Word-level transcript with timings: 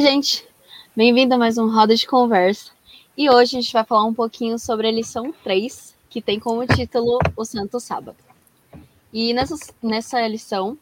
Oi, 0.00 0.06
gente! 0.06 0.48
Bem-vindo 0.96 1.34
a 1.34 1.36
mais 1.36 1.58
um 1.58 1.68
Roda 1.68 1.94
de 1.94 2.06
Conversa. 2.06 2.72
E 3.14 3.28
hoje 3.28 3.58
a 3.58 3.60
gente 3.60 3.70
vai 3.70 3.84
falar 3.84 4.06
um 4.06 4.14
pouquinho 4.14 4.58
sobre 4.58 4.88
a 4.88 4.90
lição 4.90 5.30
3, 5.44 5.94
que 6.08 6.22
tem 6.22 6.40
como 6.40 6.66
título 6.66 7.18
O 7.36 7.44
Santo 7.44 7.78
Sábado. 7.78 8.16
E 9.12 9.34
nessa, 9.34 9.56
nessa 9.82 10.26
lição 10.26 10.78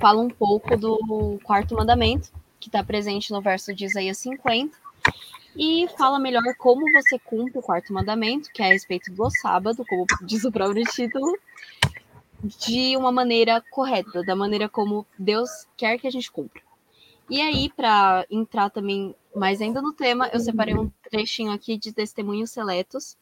fala 0.00 0.20
um 0.20 0.28
pouco 0.28 0.76
do 0.76 1.38
quarto 1.44 1.76
mandamento, 1.76 2.28
que 2.58 2.68
está 2.68 2.82
presente 2.82 3.30
no 3.30 3.40
verso 3.40 3.72
de 3.72 3.84
Isaías 3.84 4.18
50, 4.18 4.76
e 5.56 5.86
fala 5.96 6.18
melhor 6.18 6.56
como 6.58 6.90
você 6.90 7.20
cumpre 7.20 7.60
o 7.60 7.62
quarto 7.62 7.92
mandamento, 7.92 8.50
que 8.52 8.64
é 8.64 8.66
a 8.66 8.72
respeito 8.72 9.12
do 9.12 9.30
sábado, 9.30 9.84
como 9.88 10.04
diz 10.22 10.42
o 10.42 10.50
próprio 10.50 10.82
título, 10.86 11.38
de 12.42 12.96
uma 12.96 13.12
maneira 13.12 13.62
correta, 13.70 14.24
da 14.24 14.34
maneira 14.34 14.68
como 14.68 15.06
Deus 15.16 15.50
quer 15.76 15.98
que 15.98 16.08
a 16.08 16.10
gente 16.10 16.32
cumpra. 16.32 16.65
E 17.28 17.40
aí, 17.40 17.68
para 17.70 18.24
entrar 18.30 18.70
também 18.70 19.14
mais 19.34 19.60
ainda 19.60 19.82
no 19.82 19.92
tema, 19.92 20.28
eu 20.32 20.38
separei 20.38 20.74
um 20.74 20.90
trechinho 21.10 21.50
aqui 21.50 21.76
de 21.76 21.92
testemunhos 21.92 22.50
seletos 22.50 23.16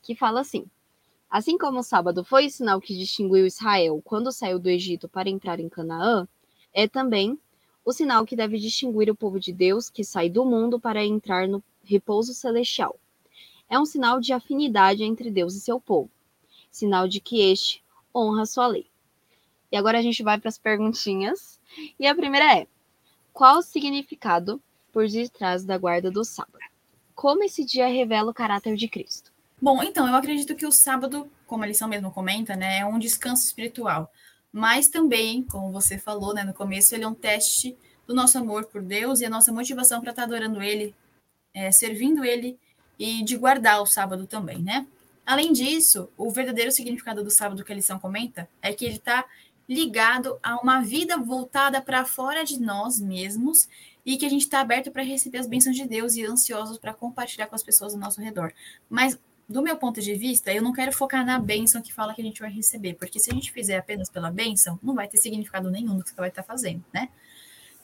que 0.00 0.14
fala 0.14 0.40
assim: 0.40 0.64
Assim 1.28 1.58
como 1.58 1.80
o 1.80 1.82
sábado 1.82 2.24
foi 2.24 2.46
o 2.46 2.50
sinal 2.50 2.80
que 2.80 2.96
distinguiu 2.96 3.44
Israel 3.44 4.00
quando 4.04 4.32
saiu 4.32 4.58
do 4.58 4.70
Egito 4.70 5.08
para 5.08 5.28
entrar 5.28 5.60
em 5.60 5.68
Canaã, 5.68 6.26
é 6.72 6.86
também 6.86 7.38
o 7.84 7.92
sinal 7.92 8.24
que 8.24 8.36
deve 8.36 8.58
distinguir 8.58 9.10
o 9.10 9.14
povo 9.14 9.40
de 9.40 9.52
Deus 9.52 9.90
que 9.90 10.04
sai 10.04 10.30
do 10.30 10.44
mundo 10.44 10.78
para 10.78 11.04
entrar 11.04 11.48
no 11.48 11.62
repouso 11.82 12.32
celestial. 12.32 12.98
É 13.68 13.78
um 13.78 13.84
sinal 13.84 14.20
de 14.20 14.32
afinidade 14.32 15.02
entre 15.02 15.30
Deus 15.30 15.54
e 15.54 15.60
seu 15.60 15.80
povo, 15.80 16.10
sinal 16.70 17.08
de 17.08 17.20
que 17.20 17.40
este 17.40 17.82
honra 18.14 18.46
sua 18.46 18.66
lei. 18.66 18.86
E 19.70 19.76
agora 19.76 19.98
a 19.98 20.02
gente 20.02 20.22
vai 20.22 20.38
para 20.38 20.48
as 20.48 20.58
perguntinhas. 20.58 21.60
E 22.00 22.06
a 22.06 22.14
primeira 22.14 22.58
é: 22.58 22.66
qual 23.38 23.58
o 23.58 23.62
significado 23.62 24.60
por 24.92 25.06
detrás 25.06 25.64
da 25.64 25.78
guarda 25.78 26.10
do 26.10 26.24
sábado? 26.24 26.58
Como 27.14 27.44
esse 27.44 27.64
dia 27.64 27.86
revela 27.86 28.32
o 28.32 28.34
caráter 28.34 28.74
de 28.74 28.88
Cristo? 28.88 29.30
Bom, 29.62 29.80
então, 29.80 30.08
eu 30.08 30.14
acredito 30.16 30.56
que 30.56 30.66
o 30.66 30.72
sábado, 30.72 31.30
como 31.46 31.62
a 31.62 31.66
lição 31.68 31.86
mesmo 31.86 32.10
comenta, 32.10 32.56
né, 32.56 32.80
é 32.80 32.84
um 32.84 32.98
descanso 32.98 33.46
espiritual. 33.46 34.12
Mas 34.52 34.88
também, 34.88 35.44
como 35.44 35.70
você 35.70 35.96
falou 35.96 36.34
né, 36.34 36.42
no 36.42 36.52
começo, 36.52 36.96
ele 36.96 37.04
é 37.04 37.08
um 37.08 37.14
teste 37.14 37.76
do 38.08 38.12
nosso 38.12 38.36
amor 38.38 38.64
por 38.64 38.82
Deus 38.82 39.20
e 39.20 39.26
a 39.26 39.30
nossa 39.30 39.52
motivação 39.52 40.00
para 40.00 40.10
estar 40.10 40.24
adorando 40.24 40.60
Ele, 40.60 40.92
é, 41.54 41.70
servindo 41.70 42.24
Ele 42.24 42.58
e 42.98 43.22
de 43.22 43.36
guardar 43.36 43.80
o 43.80 43.86
sábado 43.86 44.26
também, 44.26 44.58
né? 44.58 44.84
Além 45.24 45.52
disso, 45.52 46.08
o 46.16 46.28
verdadeiro 46.32 46.72
significado 46.72 47.22
do 47.22 47.30
sábado 47.30 47.62
que 47.62 47.70
a 47.70 47.76
lição 47.76 48.00
comenta 48.00 48.48
é 48.60 48.72
que 48.72 48.84
ele 48.84 48.96
está 48.96 49.24
ligado 49.68 50.38
a 50.42 50.56
uma 50.60 50.80
vida 50.80 51.18
voltada 51.18 51.80
para 51.82 52.04
fora 52.04 52.44
de 52.44 52.60
nós 52.60 52.98
mesmos 52.98 53.68
e 54.04 54.16
que 54.16 54.24
a 54.24 54.30
gente 54.30 54.42
está 54.42 54.60
aberto 54.60 54.90
para 54.90 55.02
receber 55.02 55.38
as 55.38 55.46
bênçãos 55.46 55.76
de 55.76 55.86
Deus 55.86 56.14
e 56.14 56.24
ansiosos 56.24 56.78
para 56.78 56.94
compartilhar 56.94 57.46
com 57.46 57.54
as 57.54 57.62
pessoas 57.62 57.92
ao 57.92 58.00
nosso 58.00 58.20
redor. 58.22 58.52
Mas, 58.88 59.18
do 59.46 59.60
meu 59.60 59.76
ponto 59.76 60.00
de 60.00 60.14
vista, 60.14 60.50
eu 60.52 60.62
não 60.62 60.72
quero 60.72 60.92
focar 60.92 61.26
na 61.26 61.38
bênção 61.38 61.82
que 61.82 61.92
fala 61.92 62.14
que 62.14 62.22
a 62.22 62.24
gente 62.24 62.40
vai 62.40 62.50
receber, 62.50 62.94
porque 62.94 63.18
se 63.18 63.30
a 63.30 63.34
gente 63.34 63.52
fizer 63.52 63.76
apenas 63.76 64.08
pela 64.08 64.30
bênção, 64.30 64.78
não 64.82 64.94
vai 64.94 65.06
ter 65.06 65.18
significado 65.18 65.70
nenhum 65.70 65.98
do 65.98 66.02
que 66.02 66.10
você 66.10 66.16
vai 66.16 66.30
estar 66.30 66.42
tá 66.42 66.46
fazendo, 66.46 66.82
né? 66.92 67.10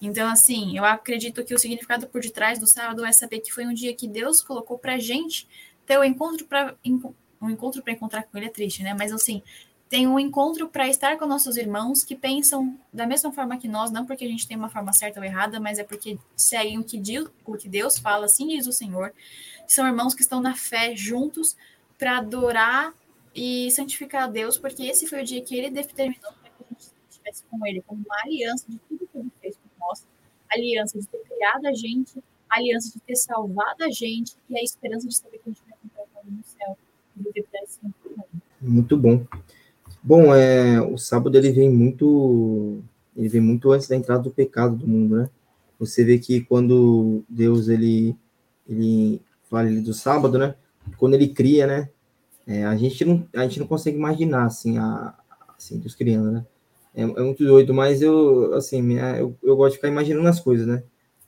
Então, 0.00 0.28
assim, 0.28 0.76
eu 0.76 0.84
acredito 0.84 1.44
que 1.44 1.54
o 1.54 1.58
significado 1.58 2.06
por 2.06 2.20
detrás 2.20 2.58
do 2.58 2.66
sábado 2.66 3.04
é 3.04 3.12
saber 3.12 3.40
que 3.40 3.52
foi 3.52 3.66
um 3.66 3.74
dia 3.74 3.94
que 3.94 4.08
Deus 4.08 4.40
colocou 4.40 4.78
para 4.78 4.98
gente 4.98 5.46
ter 5.86 5.98
o 5.98 6.00
um 6.00 6.04
encontro 6.04 6.46
para 6.46 6.74
um 7.40 7.50
encontro 7.50 7.82
para 7.82 7.92
encontrar 7.92 8.22
com 8.22 8.36
Ele 8.38 8.46
é 8.46 8.50
triste, 8.50 8.82
né? 8.82 8.94
Mas 8.94 9.12
assim, 9.12 9.42
tem 9.88 10.06
um 10.06 10.18
encontro 10.18 10.68
para 10.68 10.88
estar 10.88 11.18
com 11.18 11.26
nossos 11.26 11.56
irmãos 11.56 12.02
que 12.02 12.16
pensam 12.16 12.78
da 12.92 13.06
mesma 13.06 13.32
forma 13.32 13.58
que 13.58 13.68
nós, 13.68 13.90
não 13.90 14.06
porque 14.06 14.24
a 14.24 14.28
gente 14.28 14.48
tem 14.48 14.56
uma 14.56 14.68
forma 14.68 14.92
certa 14.92 15.20
ou 15.20 15.24
errada, 15.24 15.60
mas 15.60 15.78
é 15.78 15.84
porque 15.84 16.18
seguem 16.36 16.78
o 16.78 16.84
que, 16.84 16.98
Deus, 16.98 17.30
o 17.44 17.56
que 17.56 17.68
Deus 17.68 17.98
fala, 17.98 18.26
assim 18.26 18.48
diz 18.48 18.66
o 18.66 18.72
Senhor. 18.72 19.12
São 19.66 19.86
irmãos 19.86 20.14
que 20.14 20.22
estão 20.22 20.40
na 20.40 20.54
fé 20.54 20.96
juntos 20.96 21.56
para 21.98 22.18
adorar 22.18 22.92
e 23.34 23.70
santificar 23.70 24.24
a 24.24 24.26
Deus, 24.26 24.56
porque 24.58 24.82
esse 24.84 25.06
foi 25.06 25.22
o 25.22 25.24
dia 25.24 25.42
que 25.42 25.56
ele 25.56 25.70
determinou 25.70 26.32
para 26.32 26.50
que 26.50 26.64
a 26.64 26.66
gente 26.70 26.92
estivesse 27.10 27.44
com 27.44 27.66
ele, 27.66 27.82
como 27.82 28.02
uma 28.04 28.16
aliança 28.24 28.66
de 28.68 28.78
tudo 28.88 29.06
que 29.06 29.18
ele 29.18 29.30
fez 29.40 29.56
por 29.56 29.70
nós, 29.80 30.06
aliança 30.50 30.98
de 30.98 31.06
ter 31.06 31.18
criado 31.18 31.66
a 31.66 31.72
gente, 31.72 32.22
aliança 32.48 32.92
de 32.92 33.00
ter 33.00 33.16
salvado 33.16 33.84
a 33.84 33.90
gente 33.90 34.36
e 34.48 34.58
a 34.58 34.62
esperança 34.62 35.06
de 35.08 35.16
saber 35.16 35.38
que 35.38 35.50
a 35.50 35.52
gente 35.52 35.62
vai 35.68 35.78
encontrar 35.84 36.24
no 36.24 36.44
céu. 36.44 36.78
Muito 38.60 38.96
bom. 38.96 39.24
Bom, 40.06 40.34
é, 40.34 40.82
o 40.82 40.98
sábado 40.98 41.34
ele 41.38 41.50
vem 41.50 41.70
muito, 41.70 42.82
ele 43.16 43.26
vem 43.26 43.40
muito 43.40 43.72
antes 43.72 43.88
da 43.88 43.96
entrada 43.96 44.22
do 44.22 44.30
pecado 44.30 44.76
do 44.76 44.86
mundo, 44.86 45.16
né? 45.16 45.30
Você 45.78 46.04
vê 46.04 46.18
que 46.18 46.42
quando 46.42 47.24
Deus 47.26 47.68
ele, 47.68 48.14
ele 48.68 49.22
fala 49.48 49.70
do 49.80 49.94
sábado, 49.94 50.38
né? 50.38 50.56
Quando 50.98 51.14
ele 51.14 51.28
cria, 51.28 51.66
né? 51.66 51.88
É, 52.46 52.66
a 52.66 52.76
gente 52.76 53.02
não, 53.02 53.26
a 53.34 53.44
gente 53.44 53.58
não 53.58 53.66
consegue 53.66 53.96
imaginar 53.96 54.44
assim, 54.44 54.76
a, 54.76 55.14
assim 55.56 55.78
Deus 55.78 55.94
criando, 55.94 56.30
né? 56.32 56.46
É, 56.94 57.00
é 57.00 57.22
muito 57.22 57.42
doido, 57.42 57.72
mas 57.72 58.02
eu, 58.02 58.52
assim, 58.52 58.82
minha, 58.82 59.16
eu, 59.16 59.34
eu 59.42 59.56
gosto 59.56 59.72
de 59.72 59.76
ficar 59.78 59.88
imaginando 59.88 60.28
as 60.28 60.38
coisas, 60.38 60.66
né? 60.66 60.82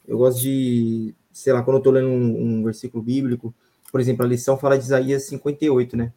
Eu 0.06 0.18
gosto 0.18 0.42
de, 0.42 1.14
sei 1.32 1.54
lá, 1.54 1.62
quando 1.62 1.78
eu 1.78 1.82
tô 1.82 1.90
lendo 1.90 2.08
um, 2.08 2.58
um 2.58 2.62
versículo 2.62 3.02
bíblico, 3.02 3.54
por 3.90 4.02
exemplo, 4.02 4.22
a 4.22 4.28
lição 4.28 4.58
fala 4.58 4.76
de 4.76 4.84
Isaías 4.84 5.22
58, 5.24 5.96
né? 5.96 6.12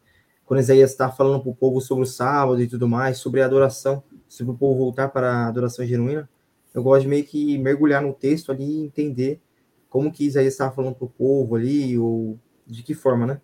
Quando 0.50 0.58
Isaías 0.58 0.90
está 0.90 1.08
falando 1.08 1.40
para 1.40 1.50
o 1.52 1.54
povo 1.54 1.80
sobre 1.80 2.02
o 2.02 2.06
sábado 2.08 2.60
e 2.60 2.66
tudo 2.66 2.88
mais, 2.88 3.18
sobre 3.18 3.40
a 3.40 3.46
adoração, 3.46 4.02
sobre 4.26 4.52
o 4.52 4.56
povo 4.56 4.80
voltar 4.80 5.08
para 5.08 5.32
a 5.32 5.46
adoração 5.46 5.86
genuína, 5.86 6.28
eu 6.74 6.82
gosto 6.82 7.02
de 7.02 7.08
meio 7.08 7.22
que 7.22 7.56
mergulhar 7.56 8.02
no 8.02 8.12
texto 8.12 8.50
ali 8.50 8.64
e 8.64 8.84
entender 8.84 9.40
como 9.88 10.10
que 10.10 10.24
Isaías 10.24 10.54
estava 10.54 10.74
falando 10.74 10.96
para 10.96 11.04
o 11.04 11.08
povo 11.08 11.54
ali, 11.54 11.96
ou 11.96 12.36
de 12.66 12.82
que 12.82 12.94
forma, 12.94 13.26
né? 13.26 13.40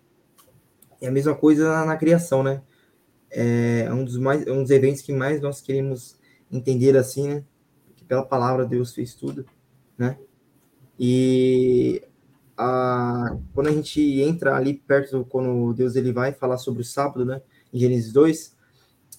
É 0.99 1.07
a 1.07 1.11
mesma 1.11 1.33
coisa 1.33 1.69
na, 1.69 1.85
na 1.85 1.95
criação, 1.95 2.43
né? 2.43 2.61
É 3.31 3.89
um 3.89 4.03
dos, 4.03 4.17
mais, 4.17 4.45
um 4.45 4.61
dos 4.61 4.71
eventos 4.71 5.01
que 5.01 5.13
mais 5.13 5.39
nós 5.39 5.61
queremos 5.61 6.19
entender 6.51 6.97
assim, 6.97 7.29
né? 7.29 7.43
Que 7.95 8.03
pela 8.03 8.25
palavra 8.25 8.65
Deus 8.65 8.93
fez 8.93 9.15
tudo, 9.15 9.45
né? 9.97 10.17
E 10.99 12.03
a, 12.57 13.37
quando 13.53 13.67
a 13.67 13.71
gente 13.71 14.01
entra 14.21 14.55
ali 14.55 14.73
perto, 14.73 15.25
quando 15.29 15.73
Deus 15.73 15.95
ele 15.95 16.11
vai 16.11 16.33
falar 16.33 16.57
sobre 16.57 16.81
o 16.81 16.85
sábado, 16.85 17.23
né? 17.23 17.41
Em 17.71 17.79
Gênesis 17.79 18.11
2, 18.11 18.55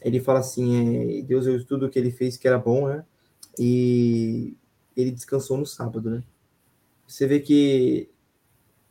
ele 0.02 0.20
fala 0.20 0.40
assim, 0.40 1.20
é, 1.20 1.22
Deus 1.22 1.46
viu 1.46 1.64
tudo 1.64 1.88
que 1.88 1.98
ele 1.98 2.10
fez 2.10 2.36
que 2.36 2.48
era 2.48 2.58
bom, 2.58 2.88
né? 2.88 3.04
E 3.58 4.56
ele 4.96 5.12
descansou 5.12 5.56
no 5.56 5.66
sábado, 5.66 6.10
né? 6.10 6.22
Você 7.06 7.26
vê 7.26 7.38
que 7.38 8.10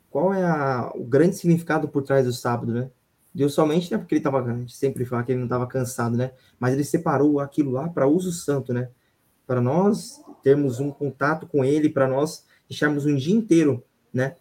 qual 0.09 0.33
é 0.33 0.43
a, 0.43 0.91
o 0.95 1.03
grande 1.03 1.35
significado 1.35 1.87
por 1.89 2.03
trás 2.03 2.25
do 2.25 2.33
sábado, 2.33 2.73
né? 2.73 2.89
Deus 3.33 3.53
somente, 3.53 3.91
né? 3.91 3.97
Porque 3.97 4.15
ele 4.15 4.19
estava, 4.19 4.41
a 4.41 4.57
gente 4.57 4.75
sempre 4.75 5.05
fala 5.05 5.23
que 5.23 5.31
ele 5.31 5.39
não 5.39 5.45
estava 5.45 5.67
cansado, 5.67 6.15
né? 6.15 6.31
Mas 6.59 6.73
ele 6.73 6.83
separou 6.85 7.39
aquilo 7.39 7.71
lá 7.71 7.89
para 7.89 8.07
uso 8.07 8.31
santo, 8.31 8.73
né? 8.73 8.89
Para 9.45 9.59
nós 9.59 10.21
termos 10.41 10.79
um 10.79 10.89
contato 10.89 11.45
com 11.45 11.63
ele, 11.63 11.89
para 11.89 12.07
nós 12.07 12.45
deixarmos 12.67 13.05
um 13.05 13.15
dia 13.15 13.35
inteiro 13.35 13.83
né? 14.17 14.35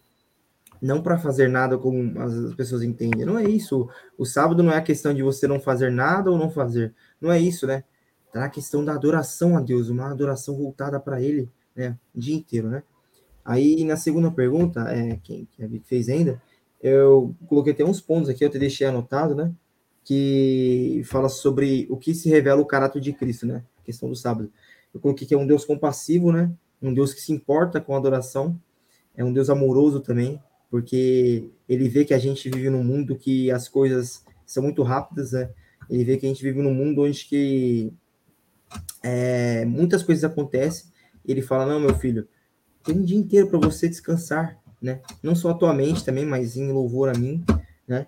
Não 0.81 1.03
para 1.03 1.19
fazer 1.19 1.49
nada 1.49 1.79
como 1.79 2.21
as 2.21 2.55
pessoas 2.55 2.83
entendem. 2.83 3.25
Não 3.25 3.39
é 3.39 3.45
isso. 3.45 3.89
O 4.19 4.25
sábado 4.25 4.63
não 4.63 4.73
é 4.73 4.77
a 4.77 4.83
questão 4.83 5.15
de 5.15 5.23
você 5.23 5.47
não 5.47 5.61
fazer 5.61 5.91
nada 5.91 6.31
ou 6.31 6.39
não 6.39 6.51
fazer. 6.51 6.95
Não 7.21 7.31
é 7.31 7.39
isso, 7.39 7.67
né? 7.67 7.85
Tá 8.33 8.41
na 8.41 8.51
questão 8.51 8.85
da 8.85 8.93
adoração 8.93 9.57
a 9.57 9.61
Deus, 9.61 9.89
uma 9.89 10.11
adoração 10.11 10.57
voltada 10.57 11.01
para 11.01 11.21
Ele, 11.21 11.49
né? 11.75 11.97
O 12.15 12.21
dia 12.21 12.35
inteiro, 12.35 12.69
né? 12.69 12.83
Aí 13.45 13.85
na 13.85 13.97
segunda 13.97 14.31
pergunta, 14.31 14.81
é, 14.91 15.19
quem, 15.23 15.49
fez 15.85 16.09
ainda, 16.09 16.43
eu 16.83 17.35
coloquei 17.47 17.73
até 17.73 17.85
uns 17.85 18.01
pontos 18.01 18.29
aqui, 18.29 18.45
eu 18.45 18.51
te 18.51 18.59
deixei 18.59 18.87
anotado, 18.87 19.35
né? 19.35 19.53
Que 20.05 21.03
fala 21.07 21.29
sobre 21.29 21.87
o 21.89 21.97
que 21.97 22.15
se 22.15 22.29
revela 22.29 22.61
o 22.61 22.67
caráter 22.67 23.01
de 23.01 23.13
Cristo, 23.13 23.47
né? 23.47 23.65
A 23.79 23.83
questão 23.83 24.09
do 24.09 24.17
sábado. 24.17 24.51
Eu 24.93 25.01
coloquei 25.01 25.27
que 25.27 25.35
é 25.35 25.39
um 25.39 25.47
Deus 25.47 25.65
compassivo, 25.65 26.33
né? 26.33 26.51
Um 26.83 26.93
Deus 26.93 27.15
que 27.15 27.21
se 27.21 27.33
importa 27.33 27.81
com 27.81 27.95
a 27.95 27.99
adoração, 27.99 28.61
é 29.17 29.25
um 29.25 29.33
Deus 29.33 29.49
amoroso 29.49 30.01
também, 30.01 30.41
porque 30.71 31.51
ele 31.69 31.89
vê 31.89 32.05
que 32.05 32.15
a 32.15 32.19
gente 32.19 32.51
vive 32.51 32.69
num 32.71 32.85
mundo 32.85 33.17
que 33.17 33.51
as 33.51 33.69
coisas 33.69 34.25
são 34.45 34.63
muito 34.63 34.83
rápidas, 34.83 35.33
né? 35.33 35.51
Ele 35.89 36.05
vê 36.05 36.17
que 36.17 36.27
a 36.27 36.29
gente 36.29 36.43
vive 36.43 36.61
num 36.61 36.75
mundo 36.75 37.03
onde 37.03 37.25
que 37.25 37.93
é, 39.03 39.65
muitas 39.65 40.03
coisas 40.03 40.25
acontecem. 40.25 40.91
Ele 41.25 41.43
fala: 41.43 41.67
Não, 41.67 41.81
meu 41.81 41.95
filho, 41.95 42.29
tem 42.83 42.97
um 42.97 43.03
dia 43.03 43.17
inteiro 43.17 43.49
para 43.49 43.59
você 43.59 43.89
descansar, 43.89 44.59
né? 44.81 45.01
Não 45.23 45.35
só 45.35 45.51
a 45.51 45.55
tua 45.55 45.73
mente 45.73 46.05
também, 46.05 46.27
mas 46.27 46.57
em 46.57 46.71
louvor 46.71 47.09
a 47.09 47.19
mim, 47.19 47.45
né? 47.87 48.07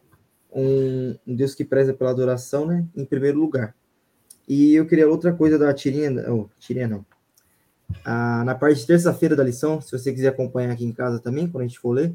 Um, 0.53 1.17
um 1.27 1.37
Deus 1.37 1.55
que 1.55 1.65
preza 1.65 1.95
pela 1.95 2.11
adoração, 2.11 2.67
né? 2.67 2.87
Em 2.97 3.05
primeiro 3.05 3.39
lugar. 3.39 3.75
E 4.49 4.75
eu 4.75 4.87
queria 4.87 5.09
outra 5.09 5.33
coisa 5.33 5.59
da 5.59 5.73
tirinha, 5.75 6.11
oh, 6.33 6.49
tirinha 6.59 6.89
não, 6.89 7.05
ah, 8.05 8.43
na 8.45 8.55
parte 8.55 8.81
de 8.81 8.87
terça-feira 8.87 9.35
da 9.35 9.45
lição, 9.45 9.81
se 9.81 9.91
você 9.93 10.13
quiser 10.13 10.29
acompanhar 10.29 10.73
aqui 10.73 10.85
em 10.85 10.93
casa 10.93 11.19
também, 11.19 11.49
quando 11.49 11.65
a 11.65 11.67
gente 11.67 11.79
for 11.79 11.93
ler, 11.93 12.15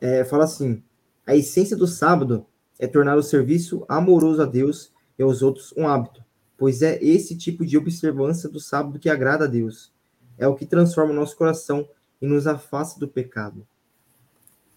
é, 0.00 0.24
fala 0.24 0.44
assim: 0.44 0.82
a 1.26 1.34
essência 1.34 1.76
do 1.76 1.86
sábado 1.86 2.46
é 2.78 2.86
tornar 2.86 3.16
o 3.16 3.22
serviço 3.22 3.84
amoroso 3.88 4.42
a 4.42 4.46
Deus 4.46 4.92
e 5.18 5.22
aos 5.22 5.42
outros 5.42 5.72
um 5.76 5.86
hábito, 5.86 6.24
pois 6.56 6.82
é 6.82 7.02
esse 7.02 7.36
tipo 7.36 7.64
de 7.64 7.76
observância 7.76 8.48
do 8.48 8.60
sábado 8.60 8.98
que 8.98 9.08
agrada 9.08 9.44
a 9.44 9.48
Deus. 9.48 9.92
É 10.38 10.48
o 10.48 10.54
que 10.54 10.64
transforma 10.64 11.12
o 11.12 11.16
nosso 11.16 11.36
coração 11.36 11.86
e 12.20 12.26
nos 12.26 12.46
afasta 12.46 12.98
do 12.98 13.06
pecado. 13.06 13.66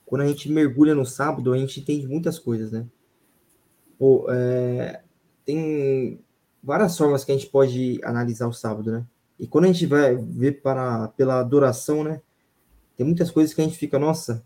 Quando 0.06 0.22
a 0.22 0.28
gente 0.28 0.52
mergulha 0.52 0.94
no 0.94 1.06
sábado, 1.06 1.54
a 1.54 1.58
gente 1.58 1.80
entende 1.80 2.06
muitas 2.06 2.38
coisas, 2.38 2.72
né? 2.72 2.86
Pô, 3.98 4.28
é, 4.30 5.02
tem 5.46 6.20
várias 6.62 6.98
formas 6.98 7.24
que 7.24 7.32
a 7.32 7.36
gente 7.36 7.50
pode 7.50 8.02
analisar 8.04 8.48
o 8.48 8.54
sábado, 8.54 8.92
né? 8.92 9.06
E 9.44 9.48
quando 9.48 9.66
a 9.66 9.68
gente 9.68 9.86
vai 9.86 10.16
ver 10.16 10.62
para, 10.62 11.10
pela 11.10 11.42
adoração, 11.42 12.02
né? 12.02 12.22
Tem 12.96 13.06
muitas 13.06 13.30
coisas 13.30 13.54
que 13.54 13.60
a 13.60 13.64
gente 13.66 13.78
fica, 13.78 14.00
nossa, 14.00 14.42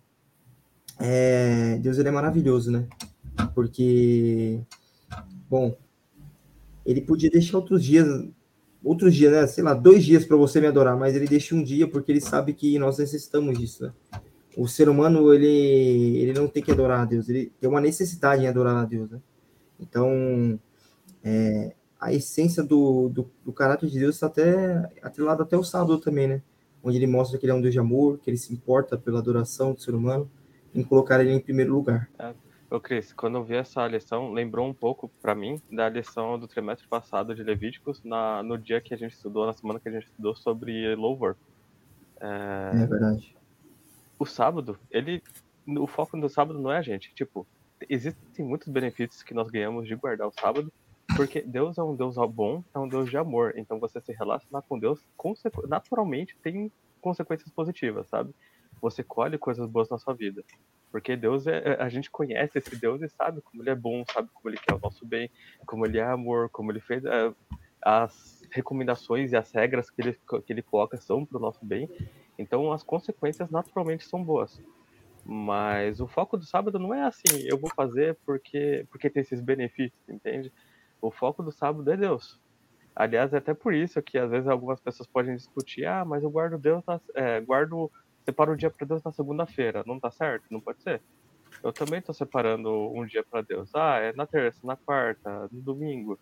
é, 0.99 1.77
Deus 1.77 1.99
ele 1.99 2.09
é 2.09 2.11
maravilhoso, 2.11 2.71
né? 2.71 2.87
Porque, 3.53 4.59
bom, 5.47 5.77
ele 6.83 7.01
podia 7.01 7.29
deixar 7.29 7.57
outros 7.57 7.83
dias, 7.83 8.07
outros 8.83 9.13
dias, 9.13 9.31
né? 9.31 9.45
Sei 9.45 9.63
lá, 9.63 9.75
dois 9.75 10.03
dias 10.03 10.25
para 10.25 10.35
você 10.35 10.59
me 10.59 10.65
adorar, 10.65 10.97
mas 10.97 11.15
ele 11.15 11.27
deixa 11.27 11.53
um 11.53 11.61
dia 11.61 11.87
porque 11.87 12.11
ele 12.11 12.21
sabe 12.21 12.51
que 12.53 12.79
nós 12.79 12.97
necessitamos 12.97 13.55
disso, 13.55 13.83
né? 13.83 13.93
O 14.57 14.67
ser 14.67 14.89
humano, 14.89 15.31
ele, 15.31 16.17
ele 16.17 16.33
não 16.33 16.47
tem 16.47 16.63
que 16.63 16.71
adorar 16.71 17.01
a 17.01 17.05
Deus, 17.05 17.29
ele 17.29 17.51
tem 17.59 17.69
uma 17.69 17.81
necessidade 17.81 18.43
em 18.43 18.47
adorar 18.47 18.77
a 18.77 18.85
Deus, 18.85 19.11
né? 19.11 19.21
Então, 19.79 20.59
é, 21.23 21.75
a 21.99 22.13
essência 22.13 22.63
do, 22.63 23.09
do, 23.09 23.29
do, 23.43 23.53
caráter 23.53 23.89
de 23.89 23.99
Deus 23.99 24.15
está 24.15 24.27
até 24.27 24.91
atrelado 25.01 25.43
até 25.43 25.57
o 25.57 25.63
sábado 25.63 25.97
também, 25.97 26.27
né? 26.27 26.41
Onde 26.83 26.97
ele 26.97 27.07
mostra 27.07 27.37
que 27.37 27.45
ele 27.45 27.51
é 27.51 27.55
um 27.55 27.61
Deus 27.61 27.73
de 27.73 27.79
amor, 27.79 28.19
que 28.19 28.29
ele 28.29 28.37
se 28.37 28.53
importa 28.53 28.97
pela 28.97 29.19
adoração 29.19 29.73
do 29.73 29.81
ser 29.81 29.95
humano, 29.95 30.29
em 30.73 30.83
colocar 30.83 31.19
ele 31.19 31.33
em 31.33 31.39
primeiro 31.39 31.73
lugar. 31.73 32.09
É. 32.19 32.33
Ô, 32.69 32.79
Cris, 32.81 33.13
quando 33.13 33.37
eu 33.37 33.43
vi 33.43 33.55
essa 33.55 33.87
lição, 33.87 34.33
lembrou 34.33 34.67
um 34.67 34.73
pouco 34.73 35.09
para 35.21 35.33
mim 35.33 35.61
da 35.71 35.87
lição 35.87 36.37
do 36.37 36.47
trimestre 36.47 36.85
passado 36.87 37.33
de 37.33 37.41
Levíticos, 37.41 38.03
na, 38.03 38.43
no 38.43 38.57
dia 38.57 38.81
que 38.81 38.93
a 38.93 38.97
gente 38.97 39.13
estudou, 39.13 39.45
na 39.45 39.53
semana 39.53 39.79
que 39.79 39.87
a 39.87 39.91
gente 39.91 40.05
estudou 40.05 40.35
sobre 40.35 40.93
louvor. 40.95 41.37
É, 42.19 42.83
é 42.83 42.85
verdade. 42.85 43.35
O 44.19 44.25
sábado, 44.25 44.77
ele, 44.91 45.23
o 45.65 45.87
foco 45.87 46.19
do 46.19 46.27
sábado 46.27 46.59
não 46.59 46.71
é 46.71 46.77
a 46.77 46.81
gente. 46.81 47.13
Tipo, 47.15 47.47
existem 47.89 48.45
muitos 48.45 48.67
benefícios 48.67 49.23
que 49.23 49.33
nós 49.33 49.49
ganhamos 49.49 49.87
de 49.87 49.95
guardar 49.95 50.27
o 50.27 50.33
sábado, 50.37 50.71
porque 51.15 51.41
Deus 51.41 51.77
é 51.77 51.83
um 51.83 51.95
Deus 51.95 52.15
bom, 52.33 52.63
é 52.73 52.79
um 52.79 52.87
Deus 52.87 53.09
de 53.09 53.17
amor. 53.17 53.53
Então 53.57 53.79
você 53.79 53.99
se 54.01 54.11
relacionar 54.11 54.61
com 54.63 54.77
Deus 54.77 55.05
naturalmente 55.67 56.37
tem 56.41 56.71
consequências 57.01 57.49
positivas, 57.51 58.07
sabe? 58.07 58.33
Você 58.81 59.03
colhe 59.03 59.37
coisas 59.37 59.67
boas 59.67 59.89
na 59.89 59.97
sua 59.97 60.13
vida. 60.13 60.43
Porque 60.91 61.15
Deus 61.15 61.47
é, 61.47 61.57
é, 61.57 61.81
a 61.81 61.89
gente 61.89 62.09
conhece 62.09 62.57
esse 62.57 62.75
Deus 62.75 63.01
e 63.01 63.09
sabe 63.09 63.41
como 63.41 63.61
ele 63.61 63.69
é 63.69 63.75
bom, 63.75 64.03
sabe 64.11 64.29
como 64.33 64.49
ele 64.49 64.57
quer 64.57 64.75
o 64.75 64.79
nosso 64.79 65.05
bem, 65.05 65.29
como 65.65 65.85
ele 65.85 65.97
é 65.97 66.03
amor, 66.03 66.49
como 66.49 66.71
ele 66.71 66.79
fez 66.79 67.03
é, 67.05 67.33
as 67.81 68.43
recomendações 68.51 69.31
e 69.31 69.37
as 69.37 69.51
regras 69.51 69.89
que 69.89 70.01
ele, 70.01 70.13
que 70.13 70.53
ele 70.53 70.61
coloca 70.61 70.97
são 70.97 71.25
para 71.25 71.37
o 71.37 71.41
nosso 71.41 71.65
bem. 71.65 71.89
Então 72.37 72.71
as 72.71 72.83
consequências 72.83 73.49
naturalmente 73.49 74.05
são 74.05 74.23
boas. 74.23 74.61
Mas 75.25 75.99
o 75.99 76.07
foco 76.07 76.37
do 76.37 76.45
sábado 76.45 76.79
não 76.79 76.93
é 76.93 77.03
assim, 77.03 77.45
eu 77.45 77.57
vou 77.57 77.69
fazer 77.75 78.17
porque 78.25 78.85
porque 78.89 79.09
tem 79.09 79.21
esses 79.21 79.41
benefícios, 79.41 80.07
entende? 80.07 80.53
O 81.01 81.11
foco 81.11 81.43
do 81.43 81.51
sábado 81.51 81.89
é 81.91 81.97
Deus. 81.97 82.39
Aliás, 82.95 83.33
é 83.33 83.37
até 83.37 83.53
por 83.53 83.73
isso 83.73 84.01
que 84.01 84.17
às 84.17 84.31
vezes 84.31 84.47
algumas 84.47 84.79
pessoas 84.79 85.07
podem 85.07 85.35
discutir, 85.35 85.85
ah, 85.85 86.03
mas 86.03 86.23
eu 86.23 86.31
guardo 86.31 86.57
Deus, 86.57 86.83
é, 87.13 87.39
guardo 87.41 87.91
separa 88.25 88.51
um 88.51 88.55
dia 88.55 88.69
para 88.69 88.85
Deus 88.85 89.03
na 89.03 89.11
segunda-feira, 89.11 89.83
não 89.85 89.99
tá 89.99 90.11
certo? 90.11 90.45
Não 90.49 90.59
pode 90.59 90.81
ser? 90.81 91.01
Eu 91.63 91.71
também 91.71 92.01
tô 92.01 92.11
separando 92.11 92.69
um 92.91 93.05
dia 93.05 93.23
para 93.23 93.41
Deus. 93.41 93.73
Ah, 93.73 93.99
é 93.99 94.13
na 94.13 94.25
terça, 94.25 94.65
na 94.65 94.75
quarta, 94.75 95.47
no 95.51 95.61
domingo. 95.61 96.19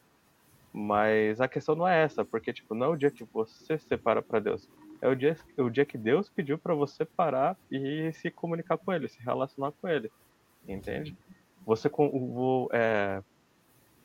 Mas 0.72 1.40
a 1.42 1.48
questão 1.48 1.74
não 1.74 1.88
é 1.88 2.04
essa, 2.04 2.24
porque 2.24 2.54
tipo, 2.54 2.76
não 2.76 2.88
é 2.88 2.90
o 2.90 2.96
dia 2.96 3.10
que 3.10 3.24
você 3.24 3.78
separa 3.78 4.22
para 4.22 4.40
Deus. 4.40 4.70
É 5.02 5.08
o 5.08 5.16
dia, 5.16 5.36
é 5.58 5.62
o 5.62 5.70
dia 5.70 5.86
que 5.86 5.98
Deus 5.98 6.30
pediu 6.30 6.58
para 6.58 6.76
você 6.76 7.06
parar 7.06 7.58
e 7.72 8.12
se 8.14 8.30
comunicar 8.30 8.78
com 8.78 8.92
ele, 8.92 9.08
se 9.08 9.20
relacionar 9.22 9.72
com 9.72 9.88
ele. 9.88 10.12
Entende? 10.68 11.16
Você 11.66 11.90
com 11.90 12.08
o 12.08 12.70
é, 12.72 13.24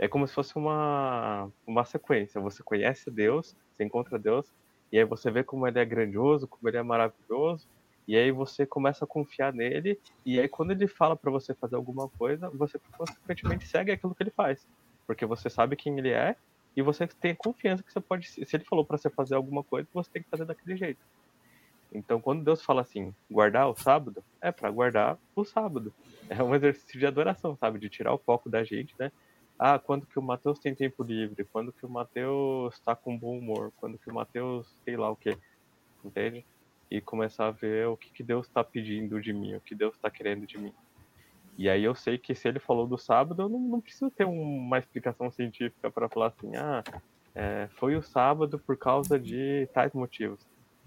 é 0.01 0.09
como 0.09 0.27
se 0.27 0.33
fosse 0.33 0.57
uma 0.57 1.51
uma 1.67 1.85
sequência. 1.85 2.41
Você 2.41 2.63
conhece 2.63 3.11
Deus, 3.11 3.55
você 3.71 3.85
encontra 3.85 4.19
Deus, 4.19 4.51
e 4.91 4.99
aí 4.99 5.05
você 5.05 5.31
vê 5.31 5.45
como 5.45 5.69
ele 5.69 5.79
é 5.79 5.85
grandioso, 5.85 6.49
como 6.49 6.67
ele 6.69 6.79
é 6.79 6.83
maravilhoso, 6.83 7.69
e 8.09 8.17
aí 8.17 8.33
você 8.33 8.65
começa 8.65 9.05
a 9.05 9.09
confiar 9.09 9.53
nele, 9.53 10.01
e 10.25 10.41
aí 10.41 10.49
quando 10.49 10.71
ele 10.71 10.89
fala 10.89 11.15
para 11.15 11.31
você 11.31 11.53
fazer 11.53 11.77
alguma 11.77 12.09
coisa, 12.09 12.49
você 12.49 12.81
consequentemente 12.97 13.69
segue 13.69 13.93
aquilo 13.93 14.15
que 14.15 14.23
ele 14.23 14.31
faz. 14.31 14.67
Porque 15.07 15.27
você 15.27 15.51
sabe 15.51 15.77
quem 15.77 15.99
ele 15.99 16.11
é, 16.11 16.35
e 16.75 16.81
você 16.81 17.07
tem 17.07 17.35
confiança 17.35 17.83
que 17.83 17.93
você 17.93 18.01
pode. 18.01 18.27
Se 18.27 18.57
ele 18.57 18.65
falou 18.65 18.87
para 18.87 18.97
você 18.97 19.11
fazer 19.11 19.35
alguma 19.35 19.63
coisa, 19.63 19.87
você 19.93 20.11
tem 20.11 20.23
que 20.23 20.31
fazer 20.31 20.47
daquele 20.47 20.79
jeito. 20.79 21.01
Então, 21.93 22.21
quando 22.21 22.43
Deus 22.43 22.63
fala 22.63 22.81
assim, 22.81 23.15
guardar 23.31 23.69
o 23.69 23.75
sábado, 23.75 24.25
é 24.41 24.51
para 24.51 24.71
guardar 24.71 25.19
o 25.37 25.45
sábado. 25.45 25.93
É 26.29 26.43
um 26.43 26.55
exercício 26.57 26.99
de 26.99 27.07
adoração, 27.07 27.55
sabe? 27.57 27.79
De 27.79 27.91
tirar 27.91 28.15
o 28.15 28.19
foco 28.19 28.49
da 28.49 28.65
gente, 28.65 28.95
né? 28.99 29.13
Ah, 29.63 29.79
quando 29.79 30.07
que 30.07 30.19
o 30.19 30.23
Mateus 30.23 30.59
tem 30.59 30.75
tempo 30.75 31.03
livre? 31.03 31.45
Quando 31.45 31.73
que 31.73 31.85
o 31.85 31.91
Mateus 31.91 32.75
está 32.75 32.97
com 32.97 33.19
bom 33.19 33.39
humor? 33.39 33.73
Quando 33.77 33.99
que 33.99 34.11
o 34.11 34.15
Mateus, 34.15 34.67
sei 34.85 34.97
lá 34.97 35.11
o 35.11 35.17
quê? 35.17 35.37
Entende? 36.03 36.47
e 36.91 37.01
começar 37.01 37.47
a 37.47 37.53
ver 37.53 37.87
o 37.87 37.97
que, 37.97 38.11
que 38.11 38.23
Deus 38.23 38.49
está 38.49 38.65
pedindo 38.65 39.21
de 39.21 39.33
mim, 39.33 39.55
o 39.55 39.61
que 39.61 39.75
Deus 39.75 39.95
está 39.95 40.11
querendo 40.11 40.47
de 40.47 40.59
mim. 40.59 40.75
E 41.57 41.69
aí 41.69 41.85
eu 41.85 41.95
sei 41.95 42.19
que 42.19 42.35
se 42.35 42.49
ele 42.49 42.59
falou 42.59 42.87
do 42.87 42.99
sábado, 42.99 43.43
eu 43.43 43.49
não, 43.49 43.61
não 43.61 43.81
preciso 43.81 44.11
ter 44.11 44.25
uma 44.25 44.79
explicação 44.79 45.31
científica 45.31 45.91
para 45.91 46.09
falar 46.09 46.29
assim, 46.29 46.57
ah, 46.57 46.83
é, 47.35 47.69
foi 47.77 47.95
o 47.97 48.03
sábado 48.03 48.59
por 48.59 48.77
causa 48.77 49.19
de 49.19 49.69
tais 49.73 49.93
motivos. 49.93 50.41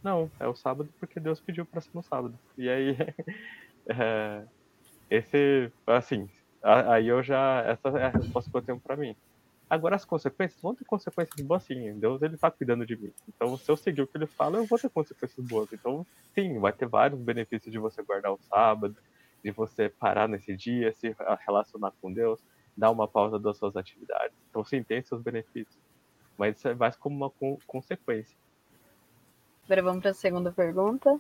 Não, 0.04 0.30
é 0.40 0.48
o 0.48 0.56
sábado 0.56 0.90
porque 1.00 1.20
Deus 1.20 1.40
pediu 1.40 1.66
para 1.66 1.80
ser 1.80 1.92
no 1.94 2.04
sábado. 2.04 2.38
E 2.58 2.68
aí, 2.68 2.98
é, 3.88 4.44
esse, 5.10 5.72
assim, 5.88 6.28
aí 6.64 7.08
eu 7.08 7.22
já, 7.22 7.62
essa 7.62 7.90
é 7.90 8.06
a 8.06 8.10
resposta 8.10 8.50
que 8.50 8.58
eu 8.58 8.62
tenho 8.62 8.80
para 8.80 8.96
mim. 8.96 9.16
Agora 9.70 9.96
as 9.96 10.06
consequências 10.06 10.62
vão 10.62 10.76
ter 10.76 10.86
consequências 10.86 11.46
boas 11.46 11.64
sim. 11.64 11.98
Deus 12.00 12.22
ele 12.22 12.38
tá 12.38 12.50
cuidando 12.50 12.86
de 12.86 12.96
mim. 12.96 13.12
Então 13.28 13.58
se 13.58 13.70
eu 13.70 13.76
seguir 13.76 14.02
o 14.02 14.08
que 14.08 14.18
ele 14.18 14.28
fala, 14.28 14.58
eu 14.58 14.66
vou 14.66 14.80
ter 14.80 14.90
consequências 14.90 15.46
boas. 15.46 15.72
Então 15.74 16.06
sim, 16.34 16.60
vai 16.60 16.72
ter 16.72 16.88
vários 16.88 17.20
benefícios 17.20 17.72
de 17.72 17.80
você 17.80 18.02
guardar 18.04 18.32
o 18.32 18.40
sábado, 18.50 18.96
de 19.44 19.52
você 19.52 19.90
parar 19.90 20.28
nesse 20.28 20.56
dia, 20.56 20.94
se 20.94 21.16
relacionar 21.46 21.92
com 22.02 22.14
Deus, 22.14 22.40
dar 22.78 22.92
uma 22.92 23.08
pausa 23.08 23.40
das 23.40 23.58
suas 23.58 23.76
atividades. 23.76 24.36
Então 24.50 24.64
sim, 24.64 24.84
tem 24.84 25.02
seus 25.02 25.22
benefícios. 25.22 25.78
Mas 26.38 26.58
isso 26.58 26.68
é 26.68 26.76
mais 26.76 26.96
como 26.96 27.16
uma 27.16 27.32
consequência. 27.68 28.36
Agora 29.66 29.82
vamos 29.82 30.02
para 30.02 30.12
a 30.12 30.14
segunda 30.14 30.52
pergunta, 30.52 31.20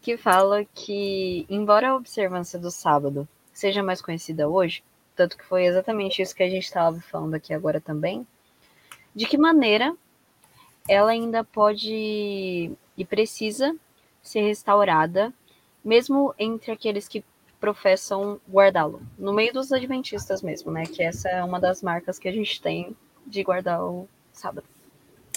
que 0.00 0.16
fala 0.16 0.64
que, 0.64 1.44
embora 1.48 1.90
a 1.90 1.96
observância 1.96 2.58
do 2.58 2.70
sábado 2.70 3.28
seja 3.60 3.82
mais 3.82 4.00
conhecida 4.00 4.48
hoje, 4.48 4.82
tanto 5.14 5.36
que 5.36 5.44
foi 5.44 5.66
exatamente 5.66 6.22
isso 6.22 6.34
que 6.34 6.42
a 6.42 6.48
gente 6.48 6.64
estava 6.64 6.98
falando 7.02 7.34
aqui 7.34 7.52
agora 7.52 7.78
também, 7.78 8.26
de 9.14 9.26
que 9.26 9.36
maneira 9.36 9.94
ela 10.88 11.10
ainda 11.10 11.44
pode 11.44 12.72
e 12.96 13.04
precisa 13.04 13.76
ser 14.22 14.40
restaurada, 14.40 15.32
mesmo 15.84 16.34
entre 16.38 16.72
aqueles 16.72 17.06
que 17.06 17.22
professam 17.60 18.40
guardá-lo, 18.50 19.02
no 19.18 19.34
meio 19.34 19.52
dos 19.52 19.70
adventistas 19.70 20.40
mesmo, 20.40 20.72
né? 20.72 20.84
Que 20.86 21.02
essa 21.02 21.28
é 21.28 21.44
uma 21.44 21.60
das 21.60 21.82
marcas 21.82 22.18
que 22.18 22.28
a 22.28 22.32
gente 22.32 22.60
tem 22.62 22.96
de 23.26 23.42
guardar 23.42 23.84
o 23.84 24.08
sábado. 24.32 24.66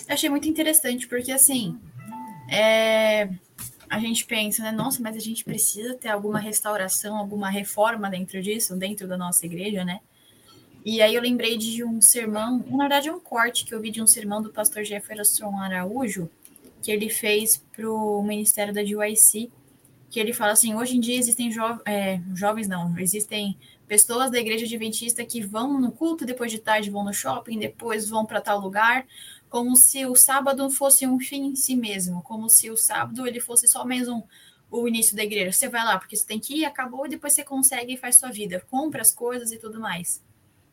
achei 0.08 0.30
muito 0.30 0.48
interessante, 0.48 1.08
porque 1.08 1.32
assim, 1.34 1.78
é, 2.50 3.30
a 3.90 4.00
gente 4.00 4.26
pensa, 4.26 4.64
né? 4.64 4.72
Nossa, 4.72 5.02
mas 5.02 5.16
a 5.16 5.20
gente 5.20 5.44
precisa 5.44 5.94
ter 5.96 6.10
alguma 6.10 6.40
restauração, 6.40 7.18
alguma 7.18 7.50
reforma 7.50 8.10
dentro 8.10 8.42
disso, 8.42 8.76
dentro 8.76 9.08
da 9.08 9.18
nossa 9.18 9.46
igreja, 9.46 9.84
né? 9.84 10.00
E 10.86 11.02
aí 11.02 11.16
eu 11.16 11.22
lembrei 11.22 11.58
de 11.58 11.84
um 11.84 12.02
sermão, 12.02 12.64
na 12.70 12.84
verdade 12.84 13.10
um 13.10 13.20
corte 13.20 13.64
que 13.64 13.74
eu 13.74 13.80
vi 13.80 13.90
de 13.90 14.02
um 14.02 14.08
sermão 14.08 14.42
do 14.42 14.52
pastor 14.52 14.84
Jefferson 14.84 15.58
Araújo, 15.58 16.30
que 16.82 16.92
ele 16.92 17.10
fez 17.10 17.64
para 17.74 17.90
o 17.90 18.22
ministério 18.22 18.74
da 18.74 18.84
DYC, 18.84 19.50
que 20.10 20.20
ele 20.20 20.34
fala 20.34 20.52
assim, 20.52 20.76
hoje 20.76 20.98
em 20.98 21.00
dia 21.00 21.18
existem 21.18 21.50
jo 21.50 21.62
é, 21.86 22.20
jovens, 22.36 22.68
não, 22.68 23.00
existem 23.00 23.58
pessoas 23.88 24.30
da 24.30 24.38
igreja 24.38 24.66
adventista 24.66 25.24
que 25.24 25.42
vão 25.42 25.80
no 25.80 25.92
culto, 25.92 26.26
depois 26.26 26.52
de 26.52 26.60
tarde 26.60 26.90
vão 26.90 27.04
no 27.04 27.14
shopping, 27.14 27.58
depois 27.58 28.10
vão 28.10 28.26
para 28.26 28.42
tal 28.42 28.60
lugar, 28.60 29.06
como 29.54 29.76
se 29.76 30.04
o 30.08 30.16
sábado 30.16 30.68
fosse 30.68 31.06
um 31.06 31.20
fim 31.20 31.50
em 31.50 31.56
si 31.56 31.76
mesmo, 31.76 32.24
como 32.24 32.50
se 32.50 32.72
o 32.72 32.76
sábado 32.76 33.28
ele 33.28 33.40
fosse 33.40 33.68
só 33.68 33.86
mesmo 33.86 34.28
o 34.72 34.88
início 34.88 35.16
da 35.16 35.24
igreja. 35.24 35.52
Você 35.52 35.70
vai 35.70 35.86
lá 35.86 36.00
porque 36.00 36.16
você 36.16 36.26
tem 36.26 36.40
que 36.40 36.56
ir, 36.56 36.66
acabou, 36.66 37.06
e 37.06 37.10
depois 37.10 37.34
você 37.34 37.44
consegue 37.44 37.94
e 37.94 37.98
faz 37.98 38.16
sua 38.16 38.32
vida, 38.32 38.66
compra 38.72 39.04
as 39.04 39.14
coisas 39.14 39.52
e 39.52 39.60
tudo 39.60 39.80
mais. 39.80 40.24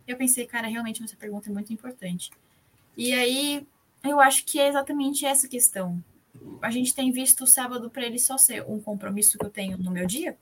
Eu 0.08 0.16
pensei, 0.16 0.46
cara, 0.46 0.66
realmente 0.66 1.02
essa 1.02 1.14
pergunta 1.14 1.50
é 1.50 1.52
muito 1.52 1.70
importante. 1.74 2.30
E 2.96 3.12
aí, 3.12 3.66
eu 4.02 4.18
acho 4.18 4.46
que 4.46 4.58
é 4.58 4.68
exatamente 4.68 5.26
essa 5.26 5.46
questão. 5.46 6.02
A 6.62 6.70
gente 6.70 6.94
tem 6.94 7.12
visto 7.12 7.44
o 7.44 7.46
sábado 7.46 7.90
para 7.90 8.06
ele 8.06 8.18
só 8.18 8.38
ser 8.38 8.64
um 8.66 8.80
compromisso 8.80 9.36
que 9.36 9.44
eu 9.44 9.50
tenho 9.50 9.76
no 9.76 9.90
meu 9.90 10.06
dia, 10.06 10.38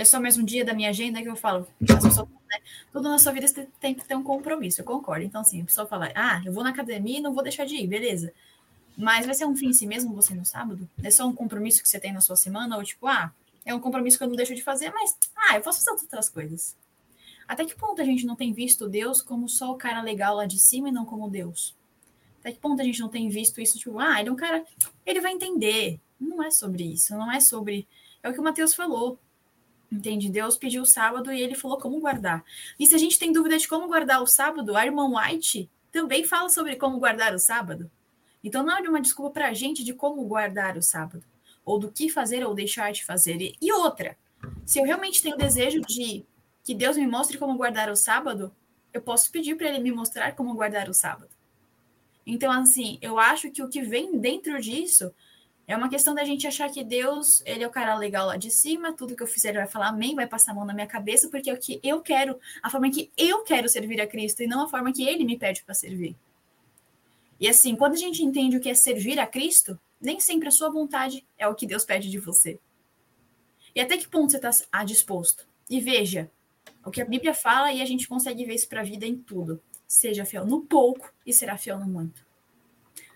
é 0.00 0.04
só 0.04 0.18
mais 0.18 0.38
um 0.38 0.44
dia 0.44 0.64
da 0.64 0.72
minha 0.72 0.88
agenda 0.88 1.20
que 1.20 1.28
eu 1.28 1.36
falo, 1.36 1.68
as 1.82 2.02
pessoas, 2.02 2.26
né? 2.26 2.58
tudo 2.90 3.06
na 3.10 3.18
sua 3.18 3.32
vida 3.32 3.46
você 3.46 3.68
tem 3.78 3.94
que 3.94 4.02
ter 4.02 4.14
um 4.14 4.22
compromisso, 4.22 4.80
eu 4.80 4.84
concordo. 4.84 5.26
Então, 5.26 5.42
assim, 5.42 5.60
a 5.60 5.64
pessoa 5.64 5.86
fala, 5.86 6.10
ah, 6.14 6.40
eu 6.42 6.52
vou 6.54 6.64
na 6.64 6.70
academia 6.70 7.18
e 7.18 7.20
não 7.20 7.34
vou 7.34 7.42
deixar 7.42 7.66
de 7.66 7.76
ir, 7.76 7.86
beleza. 7.86 8.32
Mas 8.96 9.26
vai 9.26 9.34
ser 9.34 9.44
um 9.44 9.54
fim 9.54 9.68
em 9.68 9.72
si 9.74 9.86
mesmo 9.86 10.14
você 10.14 10.34
no 10.34 10.44
sábado? 10.44 10.88
É 11.02 11.10
só 11.10 11.26
um 11.26 11.34
compromisso 11.34 11.82
que 11.82 11.88
você 11.88 12.00
tem 12.00 12.14
na 12.14 12.22
sua 12.22 12.34
semana? 12.34 12.78
Ou 12.78 12.82
tipo, 12.82 13.06
ah, 13.06 13.30
é 13.64 13.74
um 13.74 13.78
compromisso 13.78 14.16
que 14.16 14.24
eu 14.24 14.28
não 14.28 14.36
deixo 14.36 14.54
de 14.54 14.62
fazer, 14.62 14.90
mas, 14.90 15.14
ah, 15.36 15.56
eu 15.56 15.60
posso 15.60 15.84
fazer 15.84 15.90
outras 15.90 16.30
coisas. 16.30 16.74
Até 17.46 17.66
que 17.66 17.76
ponto 17.76 18.00
a 18.00 18.04
gente 18.04 18.24
não 18.24 18.36
tem 18.36 18.54
visto 18.54 18.88
Deus 18.88 19.20
como 19.20 19.50
só 19.50 19.70
o 19.70 19.76
cara 19.76 20.00
legal 20.00 20.34
lá 20.34 20.46
de 20.46 20.58
cima 20.58 20.88
e 20.88 20.92
não 20.92 21.04
como 21.04 21.28
Deus? 21.28 21.76
Até 22.40 22.52
que 22.52 22.58
ponto 22.58 22.80
a 22.80 22.84
gente 22.84 23.00
não 23.00 23.10
tem 23.10 23.28
visto 23.28 23.60
isso, 23.60 23.78
tipo, 23.78 23.98
ah, 23.98 24.18
ele 24.18 24.30
é 24.30 24.32
um 24.32 24.36
cara, 24.36 24.64
ele 25.04 25.20
vai 25.20 25.32
entender. 25.32 26.00
Não 26.18 26.42
é 26.42 26.50
sobre 26.50 26.84
isso, 26.84 27.14
não 27.14 27.30
é 27.30 27.38
sobre. 27.38 27.86
É 28.22 28.30
o 28.30 28.32
que 28.32 28.40
o 28.40 28.42
Mateus 28.42 28.72
falou. 28.72 29.18
Entende? 29.90 30.30
Deus 30.30 30.56
pediu 30.56 30.82
o 30.82 30.86
sábado 30.86 31.32
e 31.32 31.42
ele 31.42 31.56
falou 31.56 31.78
como 31.78 31.98
guardar. 31.98 32.44
E 32.78 32.86
se 32.86 32.94
a 32.94 32.98
gente 32.98 33.18
tem 33.18 33.32
dúvida 33.32 33.58
de 33.58 33.66
como 33.66 33.88
guardar 33.88 34.22
o 34.22 34.26
sábado, 34.26 34.76
a 34.76 34.86
irmã 34.86 35.08
White 35.08 35.68
também 35.90 36.24
fala 36.24 36.48
sobre 36.48 36.76
como 36.76 36.98
guardar 36.98 37.34
o 37.34 37.38
sábado. 37.38 37.90
Então 38.42 38.62
não 38.62 38.76
é 38.76 38.80
uma 38.80 39.00
desculpa 39.00 39.32
para 39.32 39.48
a 39.48 39.52
gente 39.52 39.82
de 39.82 39.92
como 39.92 40.22
guardar 40.24 40.76
o 40.76 40.82
sábado, 40.82 41.24
ou 41.64 41.78
do 41.78 41.90
que 41.90 42.08
fazer 42.08 42.46
ou 42.46 42.54
deixar 42.54 42.92
de 42.92 43.04
fazer. 43.04 43.52
E 43.60 43.72
outra, 43.72 44.16
se 44.64 44.78
eu 44.78 44.84
realmente 44.84 45.22
tenho 45.22 45.36
desejo 45.36 45.80
de 45.80 46.24
que 46.64 46.74
Deus 46.74 46.96
me 46.96 47.06
mostre 47.06 47.36
como 47.36 47.56
guardar 47.56 47.90
o 47.90 47.96
sábado, 47.96 48.54
eu 48.92 49.02
posso 49.02 49.30
pedir 49.30 49.56
para 49.56 49.68
ele 49.68 49.80
me 49.80 49.92
mostrar 49.92 50.34
como 50.34 50.54
guardar 50.54 50.88
o 50.88 50.94
sábado. 50.94 51.30
Então, 52.26 52.52
assim, 52.52 52.98
eu 53.02 53.18
acho 53.18 53.50
que 53.50 53.62
o 53.62 53.68
que 53.68 53.82
vem 53.82 54.18
dentro 54.18 54.60
disso 54.60 55.12
é 55.70 55.76
uma 55.76 55.88
questão 55.88 56.16
da 56.16 56.24
gente 56.24 56.48
achar 56.48 56.68
que 56.68 56.82
Deus, 56.82 57.44
ele 57.46 57.62
é 57.62 57.66
o 57.66 57.70
cara 57.70 57.94
legal 57.94 58.26
lá 58.26 58.36
de 58.36 58.50
cima, 58.50 58.92
tudo 58.92 59.14
que 59.14 59.22
eu 59.22 59.26
fizer 59.26 59.50
ele 59.50 59.58
vai 59.58 59.68
falar 59.68 59.90
amém, 59.90 60.16
vai 60.16 60.26
passar 60.26 60.50
a 60.50 60.54
mão 60.56 60.64
na 60.64 60.74
minha 60.74 60.86
cabeça, 60.86 61.28
porque 61.28 61.48
é 61.48 61.54
o 61.54 61.56
que 61.56 61.78
eu 61.80 62.00
quero, 62.00 62.36
a 62.60 62.68
forma 62.68 62.90
que 62.90 63.08
eu 63.16 63.44
quero 63.44 63.68
servir 63.68 64.00
a 64.00 64.06
Cristo 64.06 64.42
e 64.42 64.48
não 64.48 64.64
a 64.64 64.68
forma 64.68 64.92
que 64.92 65.06
ele 65.06 65.22
me 65.22 65.38
pede 65.38 65.62
para 65.62 65.72
servir. 65.72 66.16
E 67.38 67.48
assim, 67.48 67.76
quando 67.76 67.92
a 67.92 67.98
gente 67.98 68.20
entende 68.20 68.56
o 68.56 68.60
que 68.60 68.68
é 68.68 68.74
servir 68.74 69.20
a 69.20 69.28
Cristo, 69.28 69.78
nem 70.00 70.18
sempre 70.18 70.48
a 70.48 70.50
sua 70.50 70.70
vontade 70.70 71.24
é 71.38 71.46
o 71.46 71.54
que 71.54 71.68
Deus 71.68 71.84
pede 71.84 72.10
de 72.10 72.18
você. 72.18 72.58
E 73.72 73.80
até 73.80 73.96
que 73.96 74.08
ponto 74.08 74.32
você 74.32 74.38
está 74.38 74.82
disposto? 74.82 75.46
E 75.68 75.80
veja, 75.80 76.28
o 76.84 76.90
que 76.90 77.00
a 77.00 77.04
Bíblia 77.04 77.32
fala 77.32 77.72
e 77.72 77.80
a 77.80 77.86
gente 77.86 78.08
consegue 78.08 78.44
ver 78.44 78.54
isso 78.54 78.68
para 78.68 78.80
a 78.80 78.84
vida 78.84 79.06
em 79.06 79.16
tudo. 79.16 79.62
Seja 79.86 80.24
fiel 80.24 80.44
no 80.44 80.62
pouco 80.62 81.12
e 81.24 81.32
será 81.32 81.56
fiel 81.56 81.78
no 81.78 81.86
muito. 81.86 82.28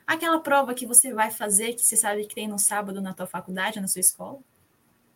Aquela 0.06 0.38
prova 0.38 0.74
que 0.74 0.86
você 0.86 1.12
vai 1.12 1.30
fazer, 1.30 1.74
que 1.74 1.84
você 1.84 1.96
sabe 1.96 2.26
que 2.26 2.34
tem 2.34 2.46
no 2.46 2.58
sábado 2.58 3.00
na 3.00 3.14
tua 3.14 3.26
faculdade, 3.26 3.80
na 3.80 3.88
sua 3.88 4.00
escola. 4.00 4.38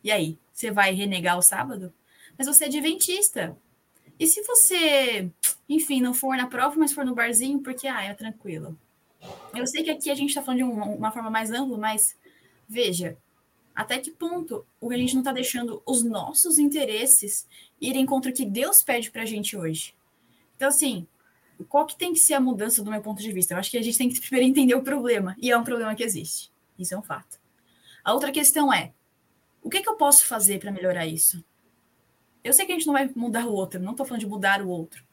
E 0.03 0.11
aí, 0.11 0.39
você 0.53 0.71
vai 0.71 0.95
renegar 0.95 1.39
o 1.39 1.43
sábado? 1.43 1.93
Mas 2.37 2.47
você 2.47 2.65
é 2.65 2.67
adventista. 2.69 3.57
E 4.19 4.27
se 4.27 4.43
você, 4.43 5.31
enfim, 5.69 6.01
não 6.01 6.15
for 6.15 6.37
na 6.37 6.47
prova, 6.47 6.77
mas 6.77 6.93
for 6.93 7.05
no 7.05 7.15
barzinho, 7.15 7.61
porque, 7.61 7.87
ah, 7.87 8.03
é 8.03 8.15
tranquilo. 8.15 8.77
Eu 9.55 9.67
sei 9.67 9.83
que 9.83 9.91
aqui 9.91 10.11
a 10.11 10.15
gente 10.15 10.31
está 10.31 10.43
falando 10.43 10.59
de 10.59 10.65
uma, 10.65 10.85
uma 10.87 11.11
forma 11.13 11.31
mais 11.31 11.51
ampla, 11.51 11.77
mas 11.77 12.17
veja, 12.69 13.17
até 13.75 13.99
que 13.99 14.11
ponto 14.11 14.67
a 14.83 14.97
gente 14.97 15.15
não 15.15 15.21
está 15.21 15.33
deixando 15.33 15.83
os 15.87 16.03
nossos 16.03 16.59
interesses 16.59 17.47
irem 17.81 18.07
contra 18.07 18.31
o 18.31 18.35
que 18.35 18.45
Deus 18.45 18.83
pede 18.83 19.11
para 19.11 19.23
a 19.23 19.27
gente 19.27 19.57
hoje? 19.57 19.95
Então, 20.57 20.69
assim, 20.69 21.07
qual 21.65 21.87
que 21.87 21.97
tem 21.97 22.13
que 22.13 22.19
ser 22.19 22.35
a 22.35 22.41
mudança 22.41 22.83
do 22.83 22.91
meu 22.91 23.01
ponto 23.01 23.23
de 23.23 23.33
vista? 23.33 23.55
Eu 23.55 23.59
acho 23.59 23.71
que 23.71 23.79
a 23.79 23.83
gente 23.83 23.99
tem 23.99 24.09
que 24.09 24.21
primeiro 24.21 24.49
entender 24.49 24.75
o 24.75 24.83
problema, 24.83 25.37
e 25.39 25.51
é 25.51 25.57
um 25.57 25.65
problema 25.65 25.95
que 25.95 26.03
existe. 26.03 26.53
Isso 26.79 26.95
é 26.95 26.99
um 26.99 27.03
fato. 27.03 27.41
A 28.05 28.13
outra 28.13 28.31
questão 28.31 28.73
é: 28.73 28.93
o 29.63 29.69
que, 29.69 29.83
que 29.83 29.89
eu 29.89 29.97
posso 29.97 30.27
fazer 30.27 30.59
para 30.59 30.73
melhorar 30.73 31.07
isso? 31.07 31.45
Eu 32.43 32.53
sei 32.53 32.65
que 32.65 32.73
a 32.73 32.75
gente 32.75 32.87
não 32.87 32.95
vai 32.95 33.11
mudar 33.15 33.47
o 33.47 33.53
outro, 33.53 33.81
não 33.81 33.91
estou 33.93 34.07
falando 34.07 34.21
de 34.21 34.27
mudar 34.27 34.63
o 34.63 34.69
outro. 34.69 35.05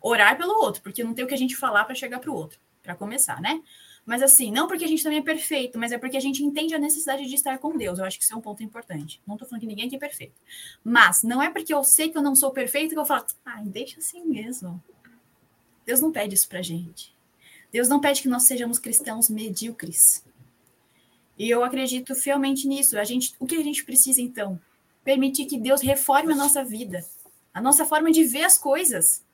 Orar 0.00 0.36
pelo 0.36 0.58
outro, 0.60 0.82
porque 0.82 1.04
não 1.04 1.14
tem 1.14 1.24
o 1.24 1.28
que 1.28 1.34
a 1.34 1.38
gente 1.38 1.56
falar 1.56 1.84
para 1.84 1.94
chegar 1.94 2.18
para 2.18 2.30
o 2.30 2.34
outro, 2.34 2.58
para 2.82 2.94
começar, 2.94 3.40
né? 3.40 3.62
Mas 4.04 4.22
assim, 4.22 4.50
não 4.50 4.66
porque 4.66 4.84
a 4.84 4.88
gente 4.88 5.02
também 5.02 5.18
é 5.18 5.22
perfeito, 5.22 5.78
mas 5.78 5.90
é 5.92 5.98
porque 5.98 6.16
a 6.16 6.20
gente 6.20 6.42
entende 6.42 6.74
a 6.74 6.78
necessidade 6.78 7.26
de 7.26 7.34
estar 7.34 7.56
com 7.58 7.76
Deus. 7.76 7.98
Eu 7.98 8.04
acho 8.04 8.18
que 8.18 8.24
isso 8.24 8.34
é 8.34 8.36
um 8.36 8.40
ponto 8.40 8.62
importante. 8.62 9.22
Não 9.26 9.34
estou 9.34 9.48
falando 9.48 9.60
que 9.60 9.66
ninguém 9.66 9.86
aqui 9.86 9.96
é 9.96 9.98
perfeito. 9.98 10.38
Mas 10.82 11.22
não 11.22 11.42
é 11.42 11.50
porque 11.50 11.72
eu 11.72 11.82
sei 11.82 12.10
que 12.10 12.18
eu 12.18 12.22
não 12.22 12.34
sou 12.34 12.50
perfeito 12.50 12.92
que 12.92 12.98
eu 12.98 13.06
falo, 13.06 13.24
ah, 13.46 13.62
deixa 13.64 13.98
assim 13.98 14.24
mesmo. 14.26 14.82
Deus 15.84 16.00
não 16.00 16.12
pede 16.12 16.34
isso 16.34 16.48
para 16.48 16.62
gente. 16.62 17.14
Deus 17.72 17.88
não 17.88 18.00
pede 18.00 18.22
que 18.22 18.28
nós 18.28 18.46
sejamos 18.46 18.78
cristãos 18.78 19.28
medíocres. 19.28 20.24
E 21.36 21.50
eu 21.50 21.64
acredito 21.64 22.14
fielmente 22.14 22.68
nisso. 22.68 22.98
A 22.98 23.04
gente, 23.04 23.34
o 23.38 23.46
que 23.46 23.56
a 23.56 23.62
gente 23.62 23.84
precisa 23.84 24.20
então? 24.20 24.60
Permitir 25.02 25.46
que 25.46 25.58
Deus 25.58 25.80
reforme 25.82 26.32
a 26.32 26.36
nossa 26.36 26.64
vida, 26.64 27.04
a 27.52 27.60
nossa 27.60 27.84
forma 27.84 28.10
de 28.10 28.24
ver 28.24 28.44
as 28.44 28.56
coisas 28.56 29.24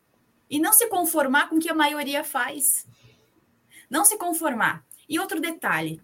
e 0.49 0.59
não 0.59 0.73
se 0.73 0.88
conformar 0.88 1.49
com 1.49 1.57
o 1.57 1.61
que 1.61 1.69
a 1.69 1.75
maioria 1.75 2.25
faz. 2.25 2.87
Não 3.88 4.04
se 4.04 4.16
conformar. 4.16 4.85
E 5.09 5.19
outro 5.19 5.40
detalhe, 5.40 6.00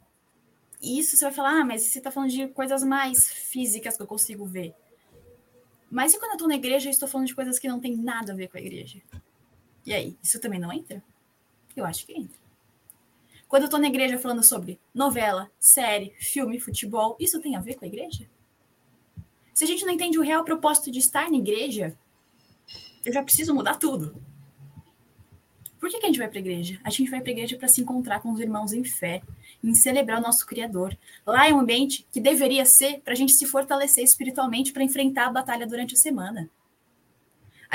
isso 0.82 1.16
você 1.16 1.24
vai 1.24 1.32
falar, 1.32 1.60
ah, 1.60 1.64
mas 1.64 1.82
você 1.82 1.98
está 1.98 2.10
falando 2.10 2.30
de 2.30 2.48
coisas 2.48 2.84
mais 2.84 3.28
físicas 3.32 3.96
que 3.96 4.02
eu 4.02 4.06
consigo 4.06 4.44
ver. 4.44 4.74
Mas 5.90 6.12
e 6.12 6.18
quando 6.18 6.32
eu 6.32 6.34
estou 6.34 6.48
na 6.48 6.56
igreja, 6.56 6.88
eu 6.88 6.92
estou 6.92 7.08
falando 7.08 7.28
de 7.28 7.34
coisas 7.34 7.58
que 7.58 7.68
não 7.68 7.80
tem 7.80 7.96
nada 7.96 8.32
a 8.32 8.36
ver 8.36 8.48
com 8.48 8.58
a 8.58 8.60
igreja? 8.60 9.00
E 9.86 9.94
aí, 9.94 10.18
isso 10.20 10.40
também 10.40 10.58
não 10.58 10.72
entra? 10.72 11.02
Eu 11.76 11.86
acho 11.86 12.04
que 12.04 12.12
entra. 12.12 12.36
Quando 13.46 13.62
eu 13.62 13.70
tô 13.70 13.78
na 13.78 13.86
igreja 13.86 14.18
falando 14.18 14.42
sobre 14.42 14.80
novela, 14.92 15.48
série, 15.60 16.12
filme, 16.18 16.58
futebol, 16.58 17.16
isso 17.20 17.40
tem 17.40 17.54
a 17.54 17.60
ver 17.60 17.76
com 17.76 17.84
a 17.84 17.88
igreja? 17.88 18.28
Se 19.54 19.62
a 19.62 19.66
gente 19.66 19.86
não 19.86 19.92
entende 19.92 20.18
o 20.18 20.22
real 20.22 20.44
propósito 20.44 20.90
de 20.90 20.98
estar 20.98 21.30
na 21.30 21.36
igreja, 21.36 21.96
eu 23.04 23.12
já 23.12 23.22
preciso 23.22 23.54
mudar 23.54 23.76
tudo. 23.76 24.20
Por 25.78 25.88
que, 25.88 26.00
que 26.00 26.06
a 26.06 26.08
gente 26.08 26.18
vai 26.18 26.28
para 26.28 26.38
a 26.38 26.40
igreja? 26.40 26.80
A 26.82 26.90
gente 26.90 27.08
vai 27.08 27.20
para 27.20 27.30
a 27.30 27.32
igreja 27.32 27.56
para 27.56 27.68
se 27.68 27.80
encontrar 27.80 28.20
com 28.20 28.32
os 28.32 28.40
irmãos 28.40 28.72
em 28.72 28.82
fé, 28.82 29.22
em 29.62 29.72
celebrar 29.74 30.18
o 30.18 30.22
nosso 30.22 30.44
Criador. 30.44 30.98
Lá 31.24 31.48
é 31.48 31.54
um 31.54 31.60
ambiente 31.60 32.04
que 32.10 32.20
deveria 32.20 32.64
ser 32.64 33.00
para 33.00 33.12
a 33.12 33.16
gente 33.16 33.34
se 33.34 33.46
fortalecer 33.46 34.02
espiritualmente 34.02 34.72
para 34.72 34.82
enfrentar 34.82 35.26
a 35.26 35.32
batalha 35.32 35.66
durante 35.66 35.94
a 35.94 35.98
semana. 35.98 36.50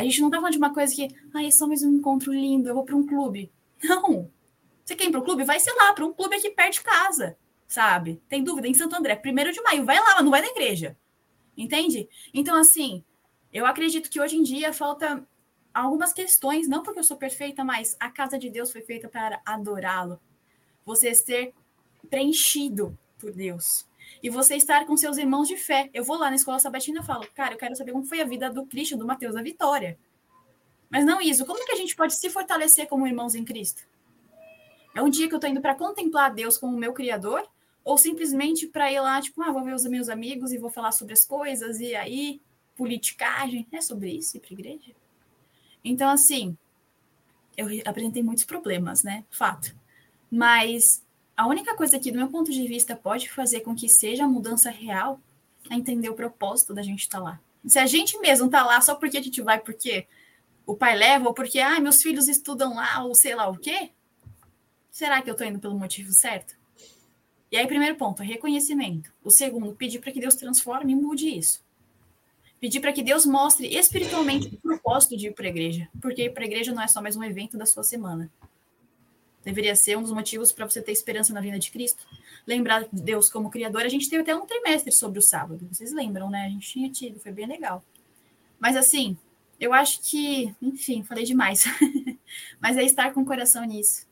A 0.01 0.03
gente 0.03 0.19
não 0.19 0.31
tá 0.31 0.37
falando 0.37 0.53
de 0.53 0.57
uma 0.57 0.73
coisa 0.73 0.95
que, 0.95 1.15
ah, 1.31 1.43
é 1.43 1.51
só 1.51 1.67
mais 1.67 1.83
um 1.83 1.93
encontro 1.93 2.33
lindo, 2.33 2.67
eu 2.67 2.73
vou 2.73 2.83
para 2.83 2.95
um 2.95 3.05
clube. 3.05 3.51
Não. 3.83 4.31
Você 4.83 4.95
quer 4.95 5.05
ir 5.05 5.11
para 5.11 5.19
o 5.19 5.23
clube? 5.23 5.43
Vai, 5.43 5.59
sei 5.59 5.75
lá, 5.75 5.93
para 5.93 6.03
um 6.03 6.11
clube 6.11 6.35
aqui 6.35 6.49
perto 6.49 6.73
de 6.73 6.81
casa, 6.81 7.37
sabe? 7.67 8.19
Tem 8.27 8.43
dúvida? 8.43 8.67
Em 8.67 8.73
Santo 8.73 8.95
André, 8.95 9.15
primeiro 9.15 9.51
de 9.51 9.61
maio, 9.61 9.85
vai 9.85 9.99
lá, 9.99 10.15
mas 10.15 10.23
não 10.23 10.31
vai 10.31 10.41
na 10.41 10.47
igreja. 10.47 10.97
Entende? 11.55 12.09
Então, 12.33 12.55
assim, 12.55 13.03
eu 13.53 13.63
acredito 13.63 14.09
que 14.09 14.19
hoje 14.19 14.37
em 14.37 14.41
dia 14.41 14.73
falta 14.73 15.23
algumas 15.71 16.11
questões, 16.13 16.67
não 16.67 16.81
porque 16.81 16.99
eu 16.99 17.03
sou 17.03 17.15
perfeita, 17.15 17.63
mas 17.63 17.95
a 17.99 18.09
casa 18.09 18.39
de 18.39 18.49
Deus 18.49 18.71
foi 18.71 18.81
feita 18.81 19.07
para 19.07 19.39
adorá-lo. 19.45 20.19
Você 20.83 21.13
ser 21.13 21.53
preenchido 22.09 22.97
por 23.19 23.31
Deus 23.31 23.85
e 24.21 24.29
você 24.29 24.55
estar 24.55 24.85
com 24.85 24.95
seus 24.97 25.17
irmãos 25.17 25.47
de 25.47 25.57
fé. 25.57 25.89
Eu 25.93 26.03
vou 26.03 26.17
lá 26.17 26.29
na 26.29 26.35
escola 26.35 26.59
sabatina 26.59 27.01
e 27.01 27.03
falo, 27.03 27.27
cara, 27.33 27.53
eu 27.53 27.57
quero 27.57 27.75
saber 27.75 27.91
como 27.91 28.05
foi 28.05 28.21
a 28.21 28.25
vida 28.25 28.49
do 28.49 28.65
Cristo, 28.65 28.97
do 28.97 29.05
Mateus, 29.05 29.35
da 29.35 29.41
Vitória. 29.41 29.97
Mas 30.89 31.05
não 31.05 31.21
isso. 31.21 31.45
Como 31.45 31.65
que 31.65 31.71
a 31.71 31.75
gente 31.75 31.95
pode 31.95 32.13
se 32.15 32.29
fortalecer 32.29 32.87
como 32.87 33.07
irmãos 33.07 33.33
em 33.35 33.45
Cristo? 33.45 33.87
É 34.93 35.01
um 35.01 35.09
dia 35.09 35.27
que 35.27 35.33
eu 35.33 35.37
estou 35.37 35.49
indo 35.49 35.61
para 35.61 35.75
contemplar 35.75 36.33
Deus 36.33 36.57
como 36.57 36.77
meu 36.77 36.93
Criador? 36.93 37.47
Ou 37.83 37.97
simplesmente 37.97 38.67
para 38.67 38.91
ir 38.91 38.99
lá, 38.99 39.21
tipo, 39.21 39.41
ah, 39.41 39.51
vou 39.51 39.63
ver 39.63 39.73
os 39.73 39.85
meus 39.85 40.09
amigos 40.09 40.51
e 40.51 40.57
vou 40.57 40.69
falar 40.69 40.91
sobre 40.91 41.13
as 41.13 41.25
coisas, 41.25 41.79
e 41.79 41.95
aí, 41.95 42.39
politicagem? 42.75 43.67
É 43.71 43.81
sobre 43.81 44.11
isso 44.11 44.37
ir 44.37 44.39
para 44.39 44.53
igreja? 44.53 44.91
Então, 45.83 46.09
assim, 46.09 46.55
eu 47.57 47.67
apresentei 47.85 48.21
muitos 48.21 48.43
problemas, 48.43 49.03
né? 49.03 49.23
Fato. 49.31 49.75
Mas 50.29 51.03
a 51.35 51.47
única 51.47 51.75
coisa 51.75 51.99
que, 51.99 52.11
do 52.11 52.17
meu 52.17 52.27
ponto 52.27 52.51
de 52.51 52.67
vista, 52.67 52.95
pode 52.95 53.29
fazer 53.29 53.61
com 53.61 53.75
que 53.75 53.89
seja 53.89 54.25
a 54.25 54.27
mudança 54.27 54.69
real 54.69 55.19
é 55.69 55.75
entender 55.75 56.09
o 56.09 56.13
propósito 56.13 56.73
da 56.73 56.81
gente 56.81 57.01
estar 57.01 57.19
tá 57.19 57.23
lá. 57.23 57.39
Se 57.65 57.79
a 57.79 57.85
gente 57.85 58.17
mesmo 58.19 58.47
está 58.47 58.63
lá 58.63 58.81
só 58.81 58.95
porque 58.95 59.17
a 59.17 59.21
gente 59.21 59.41
vai 59.41 59.59
porque 59.59 60.07
o 60.65 60.75
pai 60.75 60.95
leva, 60.95 61.27
ou 61.27 61.33
porque 61.33 61.59
ah, 61.59 61.79
meus 61.79 62.01
filhos 62.01 62.27
estudam 62.27 62.75
lá, 62.75 63.03
ou 63.03 63.13
sei 63.13 63.35
lá 63.35 63.47
o 63.47 63.57
quê, 63.57 63.91
será 64.89 65.21
que 65.21 65.29
eu 65.29 65.33
estou 65.33 65.47
indo 65.47 65.59
pelo 65.59 65.77
motivo 65.77 66.11
certo? 66.11 66.55
E 67.51 67.57
aí, 67.57 67.67
primeiro 67.67 67.95
ponto, 67.95 68.23
reconhecimento. 68.23 69.11
O 69.23 69.29
segundo, 69.29 69.75
pedir 69.75 69.99
para 69.99 70.11
que 70.11 70.21
Deus 70.21 70.35
transforme 70.35 70.93
e 70.93 70.95
mude 70.95 71.27
isso. 71.27 71.61
Pedir 72.59 72.79
para 72.79 72.93
que 72.93 73.03
Deus 73.03 73.25
mostre 73.25 73.67
espiritualmente 73.75 74.47
o 74.47 74.57
propósito 74.57 75.17
de 75.17 75.27
ir 75.27 75.33
para 75.33 75.45
a 75.45 75.49
igreja. 75.49 75.89
Porque 76.01 76.23
ir 76.23 76.29
para 76.29 76.43
a 76.43 76.47
igreja 76.47 76.71
não 76.71 76.81
é 76.81 76.87
só 76.87 77.01
mais 77.01 77.17
um 77.17 77.23
evento 77.23 77.57
da 77.57 77.65
sua 77.65 77.83
semana 77.83 78.31
deveria 79.43 79.75
ser 79.75 79.97
um 79.97 80.01
dos 80.01 80.11
motivos 80.11 80.51
para 80.51 80.69
você 80.69 80.81
ter 80.81 80.91
esperança 80.91 81.33
na 81.33 81.41
vinda 81.41 81.59
de 81.59 81.71
Cristo. 81.71 82.05
Lembrar 82.45 82.83
de 82.83 83.01
Deus 83.01 83.29
como 83.29 83.49
Criador. 83.49 83.81
A 83.81 83.89
gente 83.89 84.09
teve 84.09 84.21
até 84.21 84.35
um 84.35 84.45
trimestre 84.45 84.91
sobre 84.91 85.19
o 85.19 85.21
sábado. 85.21 85.67
Vocês 85.71 85.91
lembram, 85.91 86.29
né? 86.29 86.45
A 86.45 86.49
gente 86.49 86.67
tinha 86.67 86.89
tido, 86.89 87.19
foi 87.19 87.31
bem 87.31 87.47
legal. 87.47 87.83
Mas 88.59 88.77
assim, 88.77 89.17
eu 89.59 89.73
acho 89.73 90.01
que, 90.01 90.53
enfim, 90.61 91.03
falei 91.03 91.23
demais. 91.23 91.63
Mas 92.59 92.77
é 92.77 92.83
estar 92.83 93.13
com 93.13 93.21
o 93.21 93.25
coração 93.25 93.63
nisso. 93.63 94.07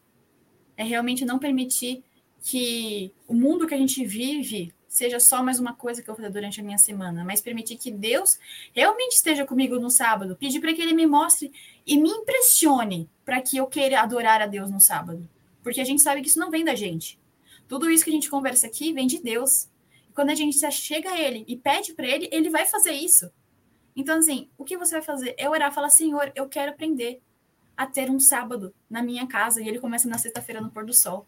É 0.76 0.84
realmente 0.84 1.26
não 1.26 1.40
permitir 1.40 2.04
que 2.42 3.12
o 3.28 3.34
mundo 3.34 3.68
que 3.68 3.74
a 3.74 3.78
gente 3.78 4.06
vive 4.06 4.74
seja 4.88 5.20
só 5.20 5.44
mais 5.44 5.60
uma 5.60 5.74
coisa 5.74 6.02
que 6.02 6.10
eu 6.10 6.16
vou 6.16 6.24
fazer 6.24 6.34
durante 6.34 6.60
a 6.60 6.64
minha 6.64 6.78
semana, 6.78 7.24
mas 7.24 7.42
permitir 7.42 7.78
que 7.78 7.92
Deus 7.92 8.40
realmente 8.74 9.14
esteja 9.14 9.46
comigo 9.46 9.80
no 9.80 9.90
sábado, 9.90 10.36
pedir 10.36 10.60
para 10.60 10.74
que 10.74 10.82
Ele 10.82 10.94
me 10.94 11.06
mostre 11.06 11.52
e 11.86 11.96
me 11.96 12.10
impressione 12.10 13.08
para 13.30 13.44
que 13.44 13.58
eu 13.58 13.68
queira 13.68 14.02
adorar 14.02 14.42
a 14.42 14.48
Deus 14.48 14.72
no 14.72 14.80
sábado, 14.80 15.30
porque 15.62 15.80
a 15.80 15.84
gente 15.84 16.02
sabe 16.02 16.20
que 16.24 16.28
isso 16.30 16.40
não 16.40 16.50
vem 16.50 16.66
da 16.66 16.74
gente. 16.74 17.20
Tudo 17.68 17.88
isso 17.92 18.04
que 18.04 18.10
a 18.10 18.14
gente 18.14 18.28
conversa 18.28 18.66
aqui 18.66 18.92
vem 18.92 19.06
de 19.06 19.22
Deus. 19.22 19.70
Quando 20.16 20.32
a 20.32 20.34
gente 20.34 20.60
chega 20.72 21.12
a 21.12 21.20
Ele 21.20 21.46
e 21.48 21.56
pede 21.56 21.94
para 21.94 22.08
Ele, 22.08 22.28
Ele 22.32 22.50
vai 22.50 22.66
fazer 22.66 22.94
isso. 22.94 23.32
Então, 23.96 24.18
assim, 24.18 24.50
o 24.58 24.66
que 24.66 24.76
você 24.76 24.94
vai 24.94 25.04
fazer? 25.04 25.36
É 25.38 25.48
orar, 25.48 25.72
falar, 25.72 25.92
Senhor, 25.92 26.32
eu 26.36 26.50
quero 26.50 26.72
aprender 26.72 27.22
a 27.78 27.86
ter 27.86 28.10
um 28.10 28.20
sábado 28.20 28.74
na 28.90 29.04
minha 29.04 29.28
casa. 29.28 29.62
E 29.62 29.68
ele 29.68 29.78
começa 29.78 30.10
na 30.10 30.18
sexta-feira 30.18 30.60
no 30.60 30.72
pôr 30.72 30.84
do 30.84 30.94
sol. 30.94 31.28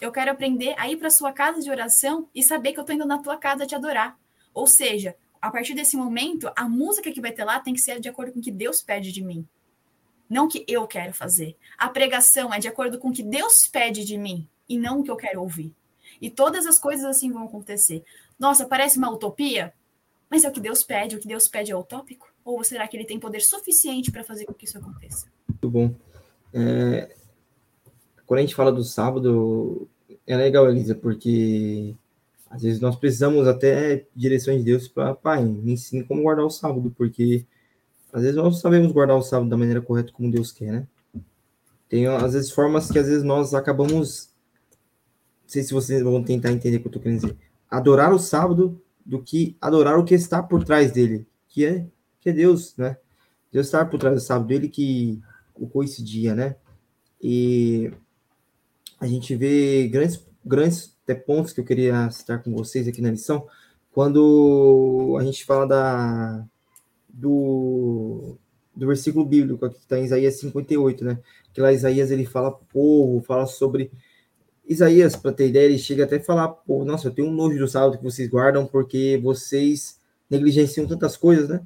Eu 0.00 0.12
quero 0.12 0.30
aprender 0.30 0.76
a 0.78 0.88
ir 0.88 0.98
para 0.98 1.10
sua 1.10 1.32
casa 1.32 1.60
de 1.60 1.68
oração 1.68 2.28
e 2.32 2.44
saber 2.44 2.72
que 2.72 2.78
eu 2.78 2.82
estou 2.82 2.94
indo 2.94 3.06
na 3.06 3.18
tua 3.18 3.36
casa 3.36 3.66
te 3.66 3.74
adorar. 3.74 4.16
Ou 4.54 4.68
seja, 4.68 5.16
a 5.42 5.50
partir 5.50 5.74
desse 5.74 5.96
momento, 5.96 6.48
a 6.54 6.68
música 6.68 7.10
que 7.10 7.20
vai 7.20 7.32
ter 7.32 7.42
lá 7.42 7.58
tem 7.58 7.74
que 7.74 7.80
ser 7.80 7.98
de 7.98 8.08
acordo 8.08 8.32
com 8.32 8.38
o 8.38 8.42
que 8.42 8.52
Deus 8.52 8.80
pede 8.80 9.10
de 9.10 9.24
mim. 9.24 9.44
Não 10.28 10.46
o 10.46 10.48
que 10.48 10.64
eu 10.66 10.86
quero 10.86 11.12
fazer. 11.12 11.56
A 11.76 11.88
pregação 11.88 12.52
é 12.52 12.58
de 12.58 12.68
acordo 12.68 12.98
com 12.98 13.08
o 13.08 13.12
que 13.12 13.22
Deus 13.22 13.68
pede 13.68 14.04
de 14.04 14.16
mim 14.16 14.48
e 14.68 14.78
não 14.78 15.00
o 15.00 15.04
que 15.04 15.10
eu 15.10 15.16
quero 15.16 15.40
ouvir. 15.40 15.74
E 16.20 16.30
todas 16.30 16.66
as 16.66 16.78
coisas 16.78 17.04
assim 17.04 17.30
vão 17.30 17.44
acontecer. 17.44 18.02
Nossa, 18.38 18.66
parece 18.66 18.98
uma 18.98 19.10
utopia? 19.10 19.72
Mas 20.30 20.44
é 20.44 20.48
o 20.48 20.52
que 20.52 20.60
Deus 20.60 20.82
pede, 20.82 21.16
o 21.16 21.20
que 21.20 21.28
Deus 21.28 21.48
pede 21.48 21.70
é 21.70 21.76
utópico? 21.76 22.32
Ou 22.44 22.62
será 22.64 22.88
que 22.88 22.96
ele 22.96 23.04
tem 23.04 23.20
poder 23.20 23.40
suficiente 23.40 24.10
para 24.10 24.24
fazer 24.24 24.44
com 24.44 24.54
que 24.54 24.64
isso 24.64 24.78
aconteça? 24.78 25.26
Muito 25.48 25.70
bom. 25.70 25.94
É... 26.52 27.14
Quando 28.26 28.38
a 28.38 28.42
gente 28.42 28.54
fala 28.54 28.72
do 28.72 28.82
sábado, 28.82 29.88
é 30.26 30.36
legal, 30.36 30.68
Elisa, 30.68 30.94
porque 30.94 31.94
às 32.48 32.62
vezes 32.62 32.80
nós 32.80 32.96
precisamos 32.96 33.46
até 33.46 34.06
direções 34.14 34.58
de 34.58 34.64
Deus 34.64 34.88
para, 34.88 35.14
pai, 35.14 35.44
me 35.44 35.72
ensine 35.72 36.04
como 36.04 36.22
guardar 36.22 36.44
o 36.44 36.50
sábado, 36.50 36.94
porque 36.96 37.44
às 38.14 38.22
vezes 38.22 38.36
nós 38.36 38.60
sabemos 38.60 38.92
guardar 38.92 39.16
o 39.16 39.22
sábado 39.22 39.50
da 39.50 39.56
maneira 39.56 39.82
correta 39.82 40.12
como 40.12 40.30
Deus 40.30 40.52
quer, 40.52 40.70
né? 40.70 40.86
Tem 41.88 42.06
às 42.06 42.32
vezes 42.32 42.48
formas 42.52 42.88
que 42.88 42.96
às 42.96 43.08
vezes 43.08 43.24
nós 43.24 43.52
acabamos, 43.54 44.30
não 45.42 45.48
sei 45.48 45.64
se 45.64 45.74
vocês 45.74 46.00
vão 46.00 46.22
tentar 46.22 46.52
entender 46.52 46.76
o 46.76 46.80
que 46.80 46.86
eu 46.86 46.90
estou 46.90 47.02
querendo 47.02 47.22
dizer, 47.22 47.36
adorar 47.68 48.14
o 48.14 48.18
sábado 48.20 48.80
do 49.04 49.20
que 49.20 49.56
adorar 49.60 49.98
o 49.98 50.04
que 50.04 50.14
está 50.14 50.40
por 50.40 50.62
trás 50.62 50.92
dele, 50.92 51.26
que 51.48 51.64
é 51.66 51.88
que 52.20 52.30
é 52.30 52.32
Deus, 52.32 52.76
né? 52.76 52.96
Deus 53.52 53.66
está 53.66 53.84
por 53.84 53.98
trás 53.98 54.14
do 54.14 54.20
sábado, 54.20 54.52
ele 54.52 54.68
que 54.68 55.20
colocou 55.52 55.82
esse 55.82 56.02
dia, 56.02 56.36
né? 56.36 56.54
E 57.20 57.90
a 59.00 59.08
gente 59.08 59.34
vê 59.34 59.88
grandes, 59.88 60.24
grandes 60.44 60.96
até 61.02 61.16
pontos 61.16 61.52
que 61.52 61.60
eu 61.60 61.64
queria 61.64 62.08
citar 62.12 62.40
com 62.44 62.54
vocês 62.54 62.86
aqui 62.86 63.02
na 63.02 63.10
lição, 63.10 63.44
quando 63.90 65.16
a 65.20 65.24
gente 65.24 65.44
fala 65.44 65.66
da, 65.66 66.46
do, 67.14 68.36
do 68.74 68.86
versículo 68.86 69.24
bíblico 69.24 69.64
aqui 69.64 69.76
que 69.76 69.82
está 69.82 69.98
em 69.98 70.04
Isaías 70.04 70.34
58, 70.36 71.04
né? 71.04 71.18
Que 71.52 71.60
lá 71.60 71.72
Isaías 71.72 72.10
ele 72.10 72.26
fala 72.26 72.50
povo, 72.52 73.22
fala 73.22 73.46
sobre 73.46 73.90
Isaías, 74.66 75.14
para 75.14 75.32
ter 75.32 75.48
ideia, 75.48 75.66
ele 75.66 75.78
chega 75.78 76.04
até 76.04 76.16
a 76.16 76.24
falar, 76.24 76.48
pô, 76.48 76.84
nossa, 76.84 77.08
eu 77.08 77.14
tenho 77.14 77.28
um 77.28 77.32
nojo 77.32 77.58
do 77.58 77.68
sábado 77.68 77.98
que 77.98 78.04
vocês 78.04 78.28
guardam 78.28 78.66
porque 78.66 79.20
vocês 79.22 80.00
negligenciam 80.28 80.86
tantas 80.86 81.16
coisas, 81.16 81.48
né? 81.48 81.60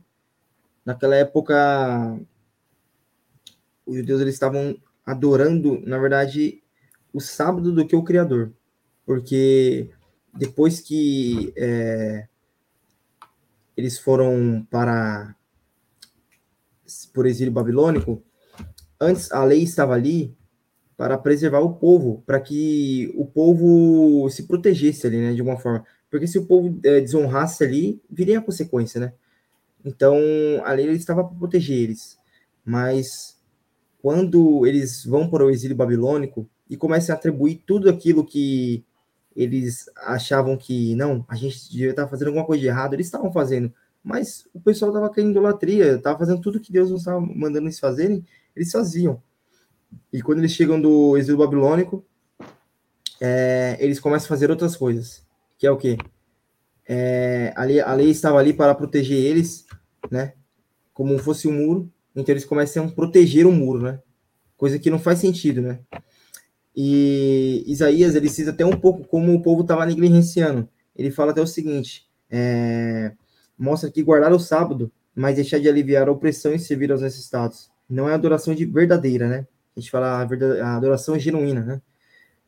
Naquela 0.85 1.17
época, 1.17 2.19
os 3.87 3.97
judeus 3.97 4.21
eles 4.21 4.35
estavam 4.35 4.77
adorando, 5.07 5.81
na 5.87 5.99
verdade, 5.99 6.63
o 7.13 7.21
sábado 7.21 7.73
do 7.73 7.87
que 7.87 7.97
o 7.97 8.03
Criador, 8.03 8.53
porque 9.07 9.91
depois 10.37 10.81
que 10.81 11.53
é, 11.57 12.28
eles 13.79 13.97
foram 13.97 14.67
para 14.69 15.37
por 17.15 17.27
exílio 17.27 17.53
babilônico, 17.53 18.21
antes 19.01 19.31
a 19.31 19.45
lei 19.45 19.63
estava 19.63 19.95
ali 19.95 20.37
para 20.97 21.17
preservar 21.17 21.61
o 21.61 21.75
povo, 21.75 22.25
para 22.27 22.41
que 22.41 23.13
o 23.15 23.25
povo 23.25 24.29
se 24.31 24.49
protegesse 24.49 25.07
ali, 25.07 25.19
né, 25.19 25.33
de 25.33 25.41
uma 25.41 25.57
forma. 25.57 25.87
Porque 26.11 26.27
se 26.27 26.39
o 26.39 26.47
povo 26.47 26.81
é, 26.83 27.01
desonrasse 27.01 27.63
ali, 27.63 28.03
viria 28.11 28.41
a 28.41 28.43
consequência, 28.43 29.01
né? 29.01 29.13
Então, 29.85 30.17
a 30.65 30.73
lei 30.73 30.91
estava 30.91 31.23
para 31.23 31.39
proteger 31.39 31.77
eles. 31.77 32.19
Mas 32.65 33.39
quando 34.03 34.67
eles 34.67 35.05
vão 35.05 35.31
para 35.31 35.45
o 35.45 35.51
exílio 35.51 35.77
babilônico 35.77 36.49
e 36.69 36.77
começam 36.77 37.15
a 37.15 37.19
atribuir 37.19 37.63
tudo 37.65 37.89
aquilo 37.89 38.25
que 38.25 38.85
eles 39.39 39.89
achavam 39.97 40.57
que 40.57 40.97
não, 40.97 41.25
a 41.29 41.37
gente 41.37 41.71
devia 41.71 41.91
estar 41.91 42.09
fazendo 42.09 42.29
alguma 42.29 42.45
coisa 42.45 42.61
de 42.61 42.67
errado, 42.67 42.95
eles 42.95 43.07
estavam 43.07 43.33
fazendo, 43.33 43.73
mas 44.03 44.49
o 44.53 44.61
pessoal 44.61 44.91
estava 44.91 45.21
em 45.21 45.31
idolatria, 45.31 45.93
estava 45.93 46.19
fazendo 46.19 46.41
tudo 46.41 46.59
que 46.59 46.73
Deus 46.73 46.91
não 46.91 46.97
estava 46.97 47.21
mandando 47.21 47.67
eles 47.67 47.79
fazerem, 47.79 48.25
eles 48.57 48.73
faziam. 48.73 49.23
E 50.13 50.21
quando 50.21 50.39
eles 50.39 50.51
chegam 50.51 50.81
do 50.81 51.17
exílio 51.17 51.39
babilônico, 51.39 52.05
é, 53.21 53.77
eles 53.79 54.01
começam 54.01 54.27
a 54.27 54.29
fazer 54.29 54.51
outras 54.51 54.77
coisas, 54.77 55.25
que 55.57 55.67
é 55.67 55.71
o 55.71 55.77
quê? 55.77 55.97
É, 56.87 57.53
a, 57.55 57.63
lei, 57.63 57.81
a 57.81 57.95
lei 57.95 58.11
estava 58.11 58.39
ali 58.39 58.53
para 58.53 58.75
proteger 58.75 59.19
eles, 59.19 59.67
né? 60.11 60.33
Como 60.93 61.17
fosse 61.19 61.47
um 61.47 61.53
muro, 61.53 61.93
então 62.17 62.33
eles 62.33 62.45
começam 62.45 62.87
a 62.87 62.89
proteger 62.89 63.47
o 63.47 63.53
muro, 63.53 63.83
né? 63.83 64.01
Coisa 64.57 64.79
que 64.81 64.91
não 64.91 64.99
faz 64.99 65.21
sentido, 65.21 65.61
né? 65.61 65.81
E 66.75 67.65
Isaías, 67.67 68.15
ele 68.15 68.29
cita 68.29 68.51
até 68.51 68.65
um 68.65 68.79
pouco 68.79 69.07
como 69.07 69.35
o 69.35 69.43
povo 69.43 69.63
estava 69.63 69.85
negligenciando. 69.85 70.69
Ele 70.95 71.11
fala 71.11 71.33
até 71.33 71.41
o 71.41 71.47
seguinte, 71.47 72.07
é, 72.31 73.13
mostra 73.59 73.91
que 73.91 74.03
guardar 74.03 74.33
o 74.33 74.39
sábado, 74.39 74.91
mas 75.15 75.37
deixar 75.37 75.59
de 75.59 75.69
aliviar 75.69 76.09
a 76.09 76.13
opressão 76.13 76.55
e 76.55 76.59
servir 76.59 76.93
aos 76.93 77.03
necessitados. 77.03 77.71
Não 77.89 78.09
é 78.09 78.15
adoração 78.15 78.55
de 78.55 78.65
verdadeira, 78.65 79.29
né? 79.29 79.47
a 79.79 79.81
gente 79.81 79.91
fala 79.91 80.07
a, 80.09 80.65
a 80.65 80.77
adoração 80.77 81.19
genuína, 81.19 81.65
né? 81.65 81.83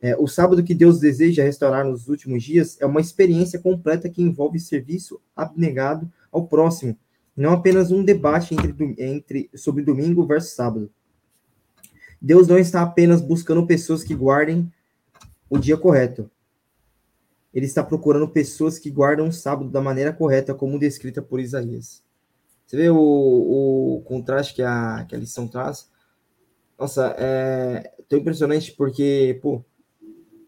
É, 0.01 0.17
o 0.17 0.27
sábado 0.27 0.63
que 0.63 0.73
Deus 0.73 0.99
deseja 0.99 1.43
restaurar 1.43 1.85
nos 1.85 2.07
últimos 2.07 2.43
dias 2.43 2.75
é 2.81 2.85
uma 2.85 2.99
experiência 2.99 3.59
completa 3.59 4.09
que 4.09 4.21
envolve 4.21 4.59
serviço 4.59 5.21
abnegado 5.35 6.11
ao 6.31 6.47
próximo, 6.47 6.97
não 7.37 7.53
apenas 7.53 7.91
um 7.91 8.03
debate 8.03 8.55
entre, 8.55 8.95
entre, 8.97 9.49
sobre 9.53 9.83
domingo 9.83 10.25
versus 10.25 10.53
sábado. 10.53 10.91
Deus 12.21 12.47
não 12.47 12.59
está 12.59 12.83
apenas 12.83 13.19
buscando 13.19 13.65
pessoas 13.65 14.03
que 14.03 14.13
guardem 14.13 14.71
o 15.49 15.57
dia 15.57 15.75
correto. 15.75 16.29
Ele 17.53 17.65
está 17.65 17.83
procurando 17.83 18.29
pessoas 18.29 18.77
que 18.77 18.91
guardam 18.91 19.27
o 19.27 19.33
sábado 19.33 19.69
da 19.69 19.81
maneira 19.81 20.13
correta, 20.13 20.53
como 20.53 20.79
descrita 20.79 21.21
por 21.21 21.39
Isaías. 21.39 22.03
Você 22.65 22.77
vê 22.77 22.89
o, 22.89 22.97
o 22.97 24.01
contraste 24.05 24.53
que 24.53 24.61
a, 24.61 25.05
que 25.09 25.15
a 25.15 25.19
lição 25.19 25.47
traz? 25.47 25.89
Nossa, 26.79 27.13
é 27.17 27.91
tão 28.07 28.19
impressionante 28.19 28.71
porque, 28.71 29.37
pô, 29.41 29.63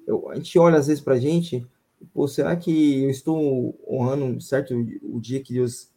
eu, 0.07 0.29
a 0.29 0.36
gente 0.36 0.57
olha 0.57 0.77
às 0.77 0.88
vezes 0.88 1.03
pra 1.03 1.19
gente, 1.19 1.67
pô, 2.13 2.27
será 2.27 2.55
que 2.55 3.03
eu 3.03 3.09
estou 3.09 3.77
honrando 3.88 4.39
certo 4.39 4.73
o 5.01 5.19
dia 5.19 5.41
que 5.41 5.53
Deus 5.53 5.89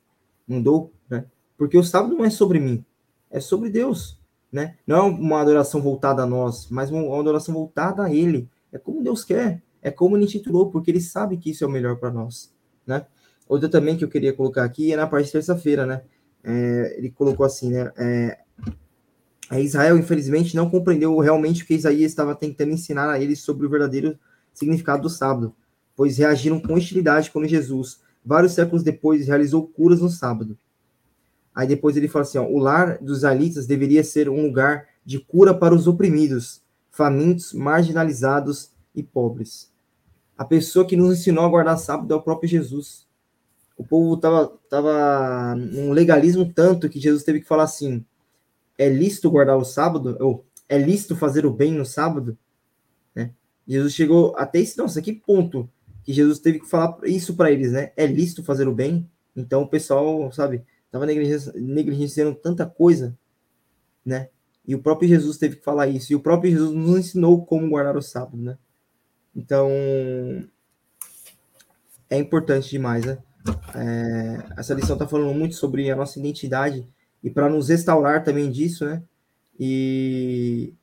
mandou, 0.48 0.92
né? 1.08 1.26
Porque 1.56 1.78
o 1.78 1.84
sábado 1.84 2.16
não 2.16 2.24
é 2.24 2.30
sobre 2.30 2.58
mim, 2.58 2.84
é 3.30 3.40
sobre 3.40 3.70
Deus, 3.70 4.18
né? 4.56 4.74
Não 4.86 4.96
é 4.96 5.02
uma 5.02 5.42
adoração 5.42 5.82
voltada 5.82 6.22
a 6.22 6.26
nós, 6.26 6.68
mas 6.70 6.90
uma 6.90 7.20
adoração 7.20 7.52
voltada 7.52 8.02
a 8.02 8.10
Ele. 8.10 8.48
É 8.72 8.78
como 8.78 9.02
Deus 9.02 9.22
quer, 9.22 9.62
é 9.82 9.90
como 9.90 10.16
Ele 10.16 10.24
intitulou, 10.24 10.70
porque 10.70 10.90
Ele 10.90 11.00
sabe 11.00 11.36
que 11.36 11.50
isso 11.50 11.62
é 11.62 11.66
o 11.66 11.70
melhor 11.70 11.96
para 11.96 12.10
nós, 12.10 12.50
né? 12.86 13.04
Outra 13.46 13.68
também 13.68 13.98
que 13.98 14.02
eu 14.02 14.08
queria 14.08 14.32
colocar 14.32 14.64
aqui 14.64 14.94
é 14.94 14.96
na 14.96 15.06
parte 15.06 15.26
de 15.26 15.32
terça-feira, 15.32 15.84
né? 15.84 16.00
É, 16.42 16.94
ele 16.96 17.10
colocou 17.10 17.44
assim, 17.44 17.70
né? 17.70 17.92
É, 17.98 18.38
é, 19.50 19.60
Israel, 19.60 19.98
infelizmente, 19.98 20.56
não 20.56 20.70
compreendeu 20.70 21.18
realmente 21.18 21.62
o 21.62 21.66
que 21.66 21.74
Isaías 21.74 22.10
estava 22.10 22.34
tentando 22.34 22.72
ensinar 22.72 23.10
a 23.10 23.20
eles 23.20 23.40
sobre 23.40 23.66
o 23.66 23.70
verdadeiro 23.70 24.18
significado 24.54 25.02
do 25.02 25.10
sábado, 25.10 25.54
pois 25.94 26.16
reagiram 26.16 26.58
com 26.58 26.72
hostilidade 26.72 27.30
quando 27.30 27.46
Jesus, 27.46 28.00
vários 28.24 28.52
séculos 28.52 28.82
depois, 28.82 29.26
realizou 29.26 29.68
curas 29.68 30.00
no 30.00 30.08
sábado. 30.08 30.56
Aí 31.56 31.66
depois 31.66 31.96
ele 31.96 32.06
fala 32.06 32.22
assim: 32.22 32.36
ó, 32.36 32.44
o 32.46 32.58
lar 32.58 32.98
dos 32.98 33.18
israelitas 33.18 33.66
deveria 33.66 34.04
ser 34.04 34.28
um 34.28 34.42
lugar 34.42 34.86
de 35.02 35.18
cura 35.18 35.54
para 35.54 35.74
os 35.74 35.86
oprimidos, 35.86 36.62
famintos, 36.90 37.54
marginalizados 37.54 38.70
e 38.94 39.02
pobres. 39.02 39.72
A 40.36 40.44
pessoa 40.44 40.86
que 40.86 40.96
nos 40.96 41.18
ensinou 41.18 41.46
a 41.46 41.48
guardar 41.48 41.78
sábado 41.78 42.12
é 42.12 42.16
o 42.16 42.20
próprio 42.20 42.46
Jesus. 42.46 43.06
O 43.74 43.82
povo 43.82 44.14
estava 44.14 44.52
tava 44.68 45.54
num 45.54 45.92
legalismo 45.92 46.52
tanto 46.52 46.90
que 46.90 47.00
Jesus 47.00 47.24
teve 47.24 47.40
que 47.40 47.48
falar 47.48 47.64
assim: 47.64 48.04
é 48.76 48.90
lícito 48.90 49.30
guardar 49.30 49.56
o 49.56 49.64
sábado, 49.64 50.14
ou 50.20 50.44
é 50.68 50.76
lícito 50.76 51.16
fazer 51.16 51.46
o 51.46 51.50
bem 51.50 51.72
no 51.72 51.86
sábado, 51.86 52.36
né? 53.14 53.30
Jesus 53.66 53.94
chegou 53.94 54.34
até 54.36 54.60
esse, 54.60 54.76
nossa, 54.76 55.00
que 55.00 55.12
ponto 55.12 55.70
que 56.04 56.12
Jesus 56.12 56.38
teve 56.38 56.60
que 56.60 56.68
falar 56.68 56.98
isso 57.04 57.34
para 57.34 57.50
eles, 57.50 57.72
né? 57.72 57.92
É 57.96 58.06
lícito 58.06 58.44
fazer 58.44 58.68
o 58.68 58.74
bem? 58.74 59.08
Então 59.34 59.62
o 59.62 59.68
pessoal, 59.68 60.30
sabe, 60.32 60.62
tava 60.90 61.06
negligenciando 61.06 62.34
tanta 62.34 62.66
coisa, 62.66 63.16
né? 64.04 64.28
E 64.66 64.74
o 64.74 64.82
próprio 64.82 65.08
Jesus 65.08 65.38
teve 65.38 65.56
que 65.56 65.64
falar 65.64 65.86
isso, 65.86 66.12
e 66.12 66.16
o 66.16 66.20
próprio 66.20 66.50
Jesus 66.50 66.72
nos 66.72 66.98
ensinou 66.98 67.44
como 67.44 67.68
guardar 67.68 67.96
o 67.96 68.02
sábado, 68.02 68.36
né? 68.36 68.58
Então, 69.34 69.70
é 72.10 72.18
importante 72.18 72.70
demais, 72.70 73.04
né? 73.04 73.18
É, 73.74 74.60
essa 74.60 74.74
lição 74.74 74.96
está 74.96 75.06
falando 75.06 75.34
muito 75.34 75.54
sobre 75.54 75.90
a 75.90 75.96
nossa 75.96 76.18
identidade 76.18 76.86
e 77.22 77.30
para 77.30 77.48
nos 77.48 77.68
restaurar 77.68 78.24
também 78.24 78.50
disso, 78.50 78.84
né? 78.84 79.02
E 79.58 80.74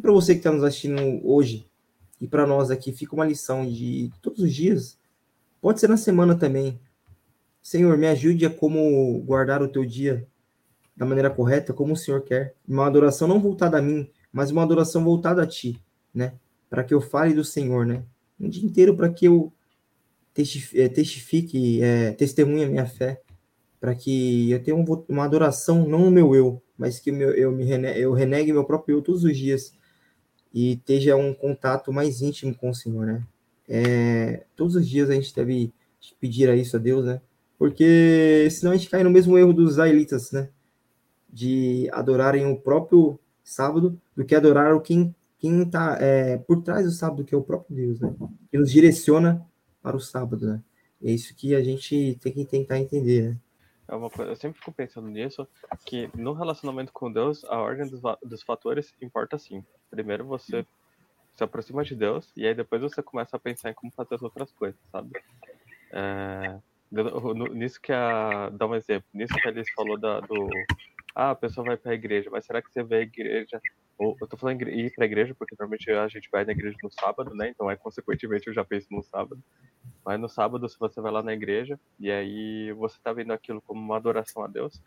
para 0.00 0.12
você 0.12 0.34
que 0.34 0.40
está 0.40 0.50
nos 0.50 0.64
assistindo 0.64 1.00
hoje, 1.24 1.66
e 2.20 2.26
para 2.26 2.46
nós 2.46 2.70
aqui 2.70 2.92
fica 2.92 3.14
uma 3.14 3.26
lição 3.26 3.66
de 3.66 4.10
todos 4.20 4.40
os 4.40 4.52
dias, 4.52 4.98
pode 5.60 5.80
ser 5.80 5.88
na 5.88 5.96
semana 5.96 6.34
também. 6.34 6.78
Senhor, 7.70 7.96
me 7.96 8.08
ajude 8.08 8.44
a 8.44 8.50
como 8.50 9.22
guardar 9.22 9.62
o 9.62 9.68
teu 9.68 9.84
dia 9.84 10.26
da 10.96 11.06
maneira 11.06 11.30
correta, 11.30 11.72
como 11.72 11.92
o 11.92 11.96
Senhor 11.96 12.20
quer. 12.20 12.56
Uma 12.66 12.84
adoração 12.84 13.28
não 13.28 13.38
voltada 13.38 13.78
a 13.78 13.80
mim, 13.80 14.10
mas 14.32 14.50
uma 14.50 14.64
adoração 14.64 15.04
voltada 15.04 15.40
a 15.40 15.46
ti, 15.46 15.80
né? 16.12 16.34
Para 16.68 16.82
que 16.82 16.92
eu 16.92 17.00
fale 17.00 17.32
do 17.32 17.44
Senhor, 17.44 17.86
né? 17.86 18.02
Um 18.40 18.48
dia 18.48 18.64
inteiro 18.64 18.96
para 18.96 19.08
que 19.08 19.24
eu 19.24 19.52
eh, 20.36 20.88
testifique, 20.88 21.80
é, 21.80 22.10
testemunhe 22.10 22.64
a 22.64 22.68
minha 22.68 22.86
fé, 22.86 23.22
para 23.78 23.94
que 23.94 24.50
eu 24.50 24.60
tenha 24.60 24.76
uma 25.08 25.24
adoração, 25.24 25.86
não 25.86 26.06
no 26.06 26.10
meu 26.10 26.34
eu, 26.34 26.60
mas 26.76 26.98
que 26.98 27.10
eu, 27.10 27.52
me 27.52 27.62
renegue, 27.62 28.00
eu 28.00 28.12
renegue 28.12 28.52
meu 28.52 28.64
próprio 28.64 28.96
eu 28.96 29.02
todos 29.02 29.22
os 29.22 29.38
dias 29.38 29.72
e 30.52 30.72
esteja 30.72 31.14
um 31.14 31.32
contato 31.32 31.92
mais 31.92 32.20
íntimo 32.20 32.52
com 32.52 32.70
o 32.70 32.74
Senhor, 32.74 33.06
né? 33.06 33.22
É, 33.68 34.42
todos 34.56 34.74
os 34.74 34.88
dias 34.88 35.08
a 35.08 35.14
gente 35.14 35.32
deve 35.32 35.72
pedir 36.18 36.50
a 36.50 36.56
isso 36.56 36.76
a 36.76 36.80
Deus, 36.80 37.04
né? 37.04 37.20
Porque 37.60 38.48
senão 38.50 38.72
a 38.72 38.74
gente 38.74 38.88
cai 38.88 39.04
no 39.04 39.10
mesmo 39.10 39.36
erro 39.36 39.52
dos 39.52 39.72
israelitas, 39.72 40.32
né? 40.32 40.48
De 41.28 41.90
adorarem 41.92 42.50
o 42.50 42.58
próprio 42.58 43.20
sábado 43.44 44.00
do 44.16 44.24
que 44.24 44.34
adorar 44.34 44.74
o 44.74 44.80
quem 44.80 45.14
quem 45.38 45.62
está 45.62 45.98
é, 46.00 46.38
por 46.38 46.62
trás 46.62 46.86
do 46.86 46.90
sábado, 46.90 47.22
que 47.22 47.34
é 47.34 47.38
o 47.38 47.42
próprio 47.42 47.76
Deus, 47.76 48.00
né? 48.00 48.14
Que 48.50 48.56
nos 48.56 48.72
direciona 48.72 49.46
para 49.82 49.94
o 49.94 50.00
sábado, 50.00 50.46
né? 50.46 50.62
É 51.04 51.10
isso 51.10 51.36
que 51.36 51.54
a 51.54 51.62
gente 51.62 52.18
tem 52.22 52.32
que 52.32 52.46
tentar 52.46 52.78
entender, 52.78 53.28
né? 53.28 53.36
É 53.88 53.94
uma 53.94 54.08
coisa, 54.08 54.32
eu 54.32 54.36
sempre 54.36 54.58
fico 54.58 54.72
pensando 54.72 55.08
nisso, 55.08 55.46
que 55.84 56.10
no 56.16 56.32
relacionamento 56.32 56.94
com 56.94 57.12
Deus, 57.12 57.44
a 57.44 57.58
ordem 57.58 57.86
dos, 57.90 58.00
dos 58.22 58.42
fatores 58.42 58.94
importa 59.02 59.36
sim. 59.36 59.62
Primeiro 59.90 60.24
você 60.24 60.64
se 61.36 61.44
aproxima 61.44 61.84
de 61.84 61.94
Deus, 61.94 62.32
e 62.34 62.46
aí 62.46 62.54
depois 62.54 62.80
você 62.80 63.02
começa 63.02 63.36
a 63.36 63.40
pensar 63.40 63.68
em 63.70 63.74
como 63.74 63.92
fazer 63.92 64.14
as 64.14 64.22
outras 64.22 64.50
coisas, 64.52 64.80
sabe? 64.90 65.10
É, 65.92 66.58
nisso 67.52 67.80
que 67.80 67.92
a. 67.92 68.50
Dá 68.50 68.66
um 68.66 68.74
exemplo, 68.74 69.08
nisso 69.12 69.34
que 69.34 69.48
a 69.48 69.50
Alice 69.50 69.72
falou 69.74 69.98
da, 69.98 70.20
do. 70.20 70.48
Ah, 71.14 71.30
a 71.30 71.34
pessoa 71.34 71.66
vai 71.66 71.76
para 71.76 71.92
a 71.92 71.94
igreja, 71.94 72.30
mas 72.30 72.44
será 72.44 72.62
que 72.62 72.70
você 72.72 72.82
vê 72.82 72.96
a 72.96 73.00
igreja 73.00 73.60
ou, 74.00 74.16
eu 74.18 74.26
tô 74.26 74.34
falando 74.34 74.62
ir 74.62 74.90
pra 74.94 75.04
igreja, 75.04 75.34
porque 75.34 75.54
normalmente 75.58 75.90
a 75.90 76.08
gente 76.08 76.30
vai 76.30 76.42
na 76.42 76.52
igreja 76.52 76.74
no 76.82 76.90
sábado, 76.90 77.34
né? 77.34 77.50
Então, 77.50 77.68
aí, 77.68 77.76
consequentemente, 77.76 78.46
eu 78.46 78.54
já 78.54 78.64
penso 78.64 78.86
no 78.90 79.02
sábado. 79.02 79.38
Mas 80.02 80.18
no 80.18 80.26
sábado, 80.26 80.66
se 80.70 80.78
você 80.78 81.02
vai 81.02 81.12
lá 81.12 81.22
na 81.22 81.34
igreja, 81.34 81.78
e 81.98 82.10
aí 82.10 82.72
você 82.72 82.98
tá 83.04 83.12
vendo 83.12 83.30
aquilo 83.34 83.60
como 83.60 83.78
uma 83.78 83.98
adoração 83.98 84.42
a 84.42 84.46
Deus, 84.46 84.82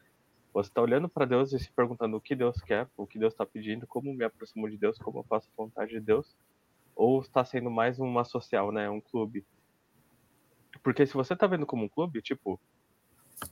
você 0.51 0.71
tá 0.73 0.81
olhando 0.81 1.07
para 1.07 1.25
Deus 1.25 1.53
e 1.53 1.59
se 1.59 1.71
perguntando 1.71 2.17
o 2.17 2.21
que 2.21 2.35
Deus 2.35 2.59
quer, 2.61 2.87
o 2.97 3.05
que 3.05 3.19
Deus 3.19 3.35
tá 3.35 3.45
pedindo, 3.45 3.85
como 3.85 4.11
me 4.11 4.23
aproximo 4.23 4.67
de 4.67 4.77
Deus, 4.77 4.97
como 4.97 5.19
eu 5.19 5.23
faço 5.25 5.47
a 5.47 5.61
vontade 5.61 5.91
de 5.91 5.99
Deus, 5.99 6.35
ou 6.95 7.21
está 7.21 7.45
sendo 7.45 7.69
mais 7.69 7.99
uma 7.99 8.25
social, 8.25 8.71
né? 8.71 8.89
Um 8.89 8.99
clube. 8.99 9.45
Porque 10.81 11.05
se 11.05 11.13
você 11.13 11.35
tá 11.35 11.45
vendo 11.47 11.65
como 11.65 11.85
um 11.85 11.89
clube, 11.89 12.21
tipo, 12.21 12.59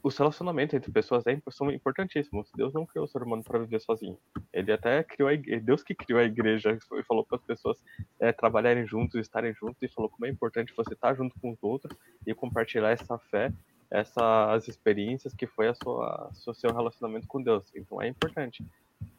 os 0.03 0.17
relacionamentos 0.17 0.73
entre 0.73 0.91
pessoas 0.91 1.25
é 1.27 1.39
são 1.49 1.71
importantíssimos. 1.71 2.49
Deus 2.55 2.73
não 2.73 2.85
criou 2.85 3.05
o 3.05 3.07
ser 3.07 3.21
humano 3.23 3.43
para 3.43 3.59
viver 3.59 3.79
sozinho. 3.81 4.17
Ele 4.53 4.71
até 4.71 5.03
criou 5.03 5.29
a 5.29 5.33
igreja, 5.33 5.61
Deus 5.61 5.83
que 5.83 5.93
criou 5.93 6.19
a 6.19 6.23
igreja 6.23 6.77
e 6.93 7.03
falou 7.03 7.25
para 7.25 7.37
as 7.37 7.43
pessoas 7.43 7.77
é, 8.19 8.31
trabalharem 8.31 8.85
juntos, 8.85 9.19
estarem 9.19 9.53
juntos 9.53 9.81
e 9.81 9.87
falou 9.87 10.09
como 10.09 10.25
é 10.25 10.29
importante 10.29 10.73
você 10.75 10.93
estar 10.93 11.13
junto 11.15 11.37
com 11.39 11.51
os 11.51 11.57
outros 11.61 11.95
e 12.25 12.33
compartilhar 12.33 12.91
essa 12.91 13.17
fé, 13.17 13.51
essas 13.89 14.67
experiências 14.67 15.33
que 15.33 15.45
foi 15.45 15.67
a 15.67 15.75
sua, 15.75 16.31
o 16.47 16.53
seu 16.53 16.73
relacionamento 16.73 17.27
com 17.27 17.41
Deus. 17.41 17.71
Então 17.75 18.01
é 18.01 18.07
importante. 18.07 18.65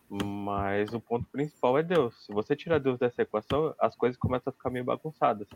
Mas 0.08 0.92
o 0.92 1.00
ponto 1.00 1.26
principal 1.30 1.78
é 1.78 1.82
Deus. 1.82 2.26
Se 2.26 2.32
você 2.32 2.54
tirar 2.54 2.78
Deus 2.78 2.98
dessa 2.98 3.22
equação, 3.22 3.74
as 3.78 3.96
coisas 3.96 4.18
começam 4.18 4.50
a 4.50 4.52
ficar 4.52 4.68
meio 4.68 4.84
bagunçadas 4.84 5.48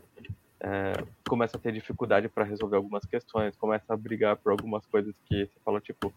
é, 0.59 0.93
começa 1.27 1.57
a 1.57 1.59
ter 1.59 1.71
dificuldade 1.71 2.27
para 2.27 2.43
resolver 2.43 2.77
algumas 2.77 3.05
questões, 3.05 3.55
começa 3.55 3.93
a 3.93 3.97
brigar 3.97 4.35
por 4.37 4.51
algumas 4.51 4.85
coisas 4.85 5.15
que 5.25 5.45
você 5.45 5.59
fala, 5.63 5.79
tipo, 5.79 6.13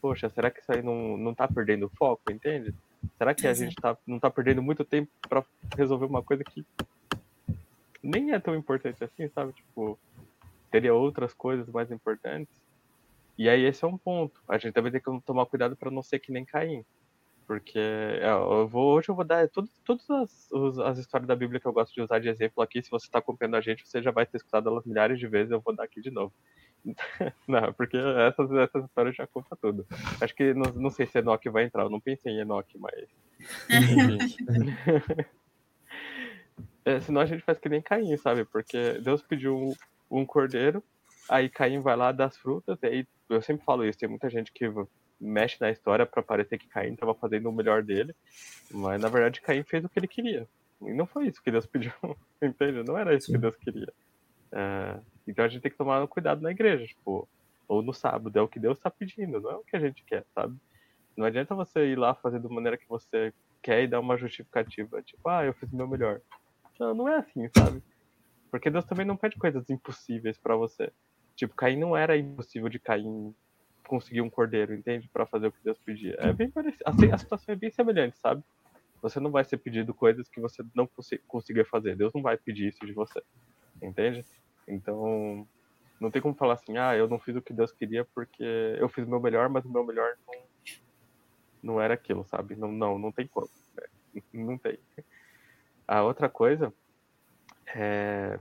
poxa, 0.00 0.28
será 0.30 0.50
que 0.50 0.60
isso 0.60 0.72
aí 0.72 0.82
não, 0.82 1.16
não 1.16 1.34
tá 1.34 1.46
perdendo 1.46 1.90
foco, 1.96 2.30
entende? 2.30 2.74
Será 3.16 3.34
que 3.34 3.46
a 3.46 3.54
gente 3.54 3.76
tá, 3.76 3.96
não 4.06 4.18
tá 4.18 4.30
perdendo 4.30 4.62
muito 4.62 4.84
tempo 4.84 5.10
para 5.28 5.44
resolver 5.76 6.06
uma 6.06 6.22
coisa 6.22 6.42
que 6.42 6.64
nem 8.02 8.32
é 8.32 8.38
tão 8.38 8.54
importante 8.54 9.02
assim, 9.02 9.28
sabe? 9.28 9.52
Tipo, 9.52 9.98
teria 10.70 10.94
outras 10.94 11.32
coisas 11.32 11.68
mais 11.68 11.90
importantes. 11.90 12.54
E 13.38 13.48
aí 13.48 13.64
esse 13.64 13.84
é 13.84 13.88
um 13.88 13.98
ponto. 13.98 14.40
A 14.48 14.58
gente 14.58 14.72
também 14.72 14.90
tem 14.90 15.00
que 15.00 15.20
tomar 15.24 15.46
cuidado 15.46 15.76
para 15.76 15.90
não 15.90 16.02
ser 16.02 16.18
que 16.18 16.32
nem 16.32 16.44
Caim. 16.44 16.84
Porque 17.46 17.78
é, 17.78 18.28
eu 18.28 18.66
vou, 18.66 18.96
hoje 18.96 19.08
eu 19.08 19.14
vou 19.14 19.24
dar 19.24 19.48
tudo, 19.48 19.68
todas 19.84 20.08
as, 20.10 20.50
as 20.80 20.98
histórias 20.98 21.28
da 21.28 21.36
Bíblia 21.36 21.60
que 21.60 21.66
eu 21.66 21.72
gosto 21.72 21.94
de 21.94 22.02
usar 22.02 22.18
de 22.18 22.28
exemplo 22.28 22.62
aqui. 22.62 22.82
Se 22.82 22.90
você 22.90 23.06
está 23.06 23.20
acompanhando 23.20 23.54
a 23.56 23.60
gente, 23.60 23.86
você 23.86 24.02
já 24.02 24.10
vai 24.10 24.26
ter 24.26 24.38
escutado 24.38 24.68
elas 24.68 24.84
milhares 24.84 25.18
de 25.18 25.28
vezes. 25.28 25.52
Eu 25.52 25.60
vou 25.60 25.74
dar 25.74 25.84
aqui 25.84 26.00
de 26.00 26.10
novo. 26.10 26.32
Não, 27.46 27.72
porque 27.72 27.96
essas, 27.96 28.50
essas 28.52 28.84
histórias 28.84 29.14
já 29.14 29.26
contam 29.26 29.56
tudo. 29.60 29.86
Acho 30.20 30.34
que 30.34 30.54
não, 30.54 30.72
não 30.72 30.90
sei 30.90 31.06
se 31.06 31.18
Enoch 31.18 31.48
vai 31.48 31.64
entrar. 31.64 31.84
Eu 31.84 31.90
não 31.90 32.00
pensei 32.00 32.32
em 32.32 32.40
Enoch, 32.40 32.68
mas. 32.78 33.08
é, 36.84 37.00
senão 37.00 37.20
a 37.20 37.26
gente 37.26 37.42
faz 37.42 37.58
que 37.58 37.68
nem 37.68 37.82
Caim, 37.82 38.16
sabe? 38.16 38.44
Porque 38.44 39.00
Deus 39.00 39.22
pediu 39.22 39.56
um, 39.56 39.74
um 40.10 40.26
cordeiro, 40.26 40.82
aí 41.28 41.48
Caim 41.48 41.80
vai 41.80 41.96
lá 41.96 42.12
das 42.12 42.36
frutas, 42.36 42.78
e 42.82 42.86
aí 42.86 43.06
eu 43.28 43.42
sempre 43.42 43.64
falo 43.64 43.84
isso. 43.84 43.98
Tem 43.98 44.08
muita 44.08 44.30
gente 44.30 44.52
que 44.52 44.70
mexe 45.20 45.56
na 45.60 45.70
história 45.70 46.04
para 46.04 46.22
parecer 46.22 46.58
que 46.58 46.68
Caim 46.68 46.92
estava 46.92 47.14
fazendo 47.14 47.48
o 47.48 47.52
melhor 47.52 47.82
dele, 47.82 48.14
mas 48.70 49.00
na 49.00 49.08
verdade 49.08 49.40
Caim 49.40 49.62
fez 49.62 49.84
o 49.84 49.88
que 49.88 49.98
ele 49.98 50.08
queria. 50.08 50.46
E 50.82 50.92
não 50.92 51.06
foi 51.06 51.26
isso 51.26 51.42
que 51.42 51.50
Deus 51.50 51.66
pediu, 51.66 51.92
entende? 52.42 52.82
Não 52.82 52.98
era 52.98 53.14
isso 53.14 53.26
Sim. 53.26 53.32
que 53.32 53.38
Deus 53.38 53.56
queria. 53.56 53.92
É, 54.52 55.00
então 55.26 55.44
a 55.44 55.48
gente 55.48 55.62
tem 55.62 55.70
que 55.70 55.78
tomar 55.78 56.06
cuidado 56.06 56.40
na 56.40 56.50
igreja, 56.50 56.86
tipo, 56.86 57.28
ou 57.66 57.82
no 57.82 57.92
sábado, 57.92 58.38
é 58.38 58.42
o 58.42 58.48
que 58.48 58.60
Deus 58.60 58.78
está 58.78 58.90
pedindo, 58.90 59.40
não 59.40 59.50
é 59.50 59.56
o 59.56 59.64
que 59.64 59.76
a 59.76 59.80
gente 59.80 60.04
quer, 60.04 60.24
sabe? 60.34 60.56
Não 61.16 61.26
adianta 61.26 61.54
você 61.54 61.86
ir 61.86 61.98
lá 61.98 62.14
fazer 62.14 62.38
da 62.38 62.48
maneira 62.48 62.76
que 62.76 62.88
você 62.88 63.32
quer 63.62 63.82
e 63.82 63.88
dar 63.88 64.00
uma 64.00 64.16
justificativa, 64.16 65.02
tipo, 65.02 65.28
ah, 65.28 65.44
eu 65.44 65.54
fiz 65.54 65.72
o 65.72 65.76
meu 65.76 65.88
melhor. 65.88 66.20
Não, 66.78 66.94
não 66.94 67.08
é 67.08 67.16
assim, 67.16 67.48
sabe? 67.56 67.82
Porque 68.50 68.70
Deus 68.70 68.84
também 68.84 69.06
não 69.06 69.16
pede 69.16 69.36
coisas 69.36 69.68
impossíveis 69.70 70.38
para 70.38 70.54
você. 70.54 70.92
Tipo, 71.34 71.54
Caim 71.54 71.76
não 71.76 71.96
era 71.96 72.16
impossível 72.16 72.68
de 72.68 72.78
Caim 72.78 73.34
conseguir 73.86 74.20
um 74.20 74.30
cordeiro, 74.30 74.74
entende? 74.74 75.08
Para 75.08 75.26
fazer 75.26 75.46
o 75.48 75.52
que 75.52 75.62
Deus 75.62 75.78
pedia. 75.78 76.16
É 76.18 76.32
bem 76.32 76.50
parecido. 76.50 76.82
Assim, 76.86 77.10
a 77.10 77.18
situação 77.18 77.52
é 77.52 77.56
bem 77.56 77.70
semelhante, 77.70 78.18
sabe? 78.18 78.42
Você 79.02 79.20
não 79.20 79.30
vai 79.30 79.44
ser 79.44 79.58
pedido 79.58 79.94
coisas 79.94 80.28
que 80.28 80.40
você 80.40 80.64
não 80.74 80.86
cons 80.86 81.10
conseguir 81.28 81.64
fazer. 81.64 81.96
Deus 81.96 82.12
não 82.14 82.22
vai 82.22 82.36
pedir 82.36 82.68
isso 82.68 82.84
de 82.84 82.92
você, 82.92 83.22
entende? 83.82 84.24
Então, 84.66 85.46
não 86.00 86.10
tem 86.10 86.20
como 86.20 86.34
falar 86.34 86.54
assim, 86.54 86.76
ah, 86.76 86.96
eu 86.96 87.08
não 87.08 87.18
fiz 87.18 87.36
o 87.36 87.42
que 87.42 87.52
Deus 87.52 87.72
queria 87.72 88.04
porque 88.04 88.44
eu 88.78 88.88
fiz 88.88 89.06
o 89.06 89.10
meu 89.10 89.20
melhor, 89.20 89.48
mas 89.48 89.64
o 89.64 89.70
meu 89.70 89.84
melhor 89.84 90.16
não, 90.26 90.42
não 91.62 91.80
era 91.80 91.94
aquilo, 91.94 92.24
sabe? 92.24 92.56
Não, 92.56 92.72
não, 92.72 92.98
não 92.98 93.12
tem 93.12 93.26
como. 93.26 93.48
Né? 93.74 93.84
Não 94.32 94.56
tem. 94.56 94.78
A 95.86 96.02
outra 96.02 96.28
coisa 96.28 96.72
é 97.66 98.40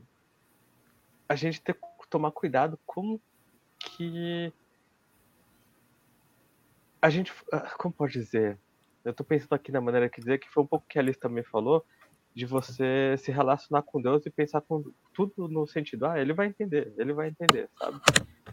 a 1.27 1.35
gente 1.35 1.61
ter 1.61 1.73
que 1.73 2.07
tomar 2.09 2.31
cuidado 2.31 2.79
com 2.85 3.19
que 3.79 4.53
a 7.05 7.09
gente. 7.09 7.31
Ah, 7.51 7.71
como 7.77 7.93
pode 7.93 8.13
dizer? 8.13 8.57
Eu 9.03 9.13
tô 9.13 9.23
pensando 9.23 9.53
aqui 9.53 9.71
na 9.71 9.79
maneira 9.79 10.09
que 10.09 10.19
dizer 10.19 10.39
que 10.39 10.49
foi 10.49 10.63
um 10.63 10.67
pouco 10.67 10.87
que 10.89 10.97
a 10.97 11.01
Alice 11.01 11.19
também 11.19 11.43
falou, 11.43 11.85
de 12.33 12.47
você 12.47 13.15
se 13.19 13.31
relacionar 13.31 13.83
com 13.83 14.01
Deus 14.01 14.25
e 14.25 14.31
pensar 14.31 14.61
com 14.61 14.83
tudo 15.13 15.47
no 15.47 15.67
sentido, 15.67 16.07
ah, 16.07 16.19
ele 16.19 16.33
vai 16.33 16.47
entender, 16.47 16.91
ele 16.97 17.13
vai 17.13 17.27
entender, 17.27 17.69
sabe? 17.77 18.01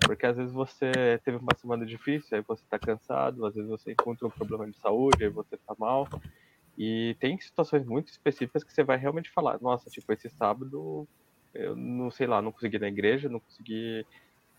Porque 0.04 0.26
às 0.26 0.36
vezes 0.36 0.52
você 0.52 1.18
teve 1.24 1.38
uma 1.38 1.56
semana 1.56 1.86
difícil, 1.86 2.36
aí 2.36 2.44
você 2.46 2.62
tá 2.68 2.78
cansado, 2.78 3.46
às 3.46 3.54
vezes 3.54 3.70
você 3.70 3.92
encontra 3.92 4.26
um 4.26 4.30
problema 4.30 4.70
de 4.70 4.76
saúde, 4.76 5.24
aí 5.24 5.30
você 5.30 5.56
tá 5.56 5.74
mal. 5.78 6.06
E 6.76 7.16
tem 7.18 7.40
situações 7.40 7.86
muito 7.86 8.08
específicas 8.08 8.62
que 8.62 8.72
você 8.72 8.84
vai 8.84 8.98
realmente 8.98 9.30
falar, 9.30 9.58
nossa, 9.62 9.88
tipo, 9.88 10.12
esse 10.12 10.28
sábado 10.28 11.08
eu 11.54 11.74
não 11.74 12.10
sei 12.10 12.26
lá, 12.26 12.42
não 12.42 12.52
consegui 12.52 12.76
ir 12.76 12.80
na 12.80 12.88
igreja, 12.88 13.28
não 13.28 13.40
consegui 13.40 14.06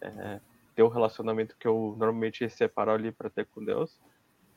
é, 0.01 0.39
ter 0.75 0.83
o 0.83 0.89
relacionamento 0.89 1.55
que 1.59 1.67
eu 1.67 1.95
normalmente 1.97 2.49
separo 2.49 2.91
ali 2.91 3.11
para 3.11 3.29
ter 3.29 3.47
com 3.47 3.63
Deus, 3.63 3.99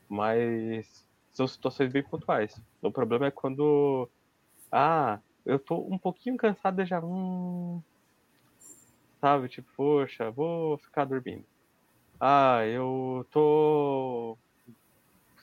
mas 0.09 1.07
são 1.33 1.47
situações 1.47 1.91
bem 1.91 2.03
pontuais. 2.03 2.53
O 2.81 2.91
problema 2.91 3.27
é 3.27 3.31
quando, 3.31 4.09
ah, 4.71 5.19
eu 5.45 5.59
tô 5.59 5.77
um 5.91 5.99
pouquinho 5.99 6.37
cansado 6.37 6.85
já, 6.85 7.01
hum, 7.03 7.81
sabe, 9.19 9.49
tipo, 9.49 9.67
poxa, 9.75 10.31
vou 10.31 10.77
ficar 10.79 11.05
dormindo. 11.05 11.45
Ah, 12.19 12.65
eu 12.65 13.25
tô, 13.31 14.37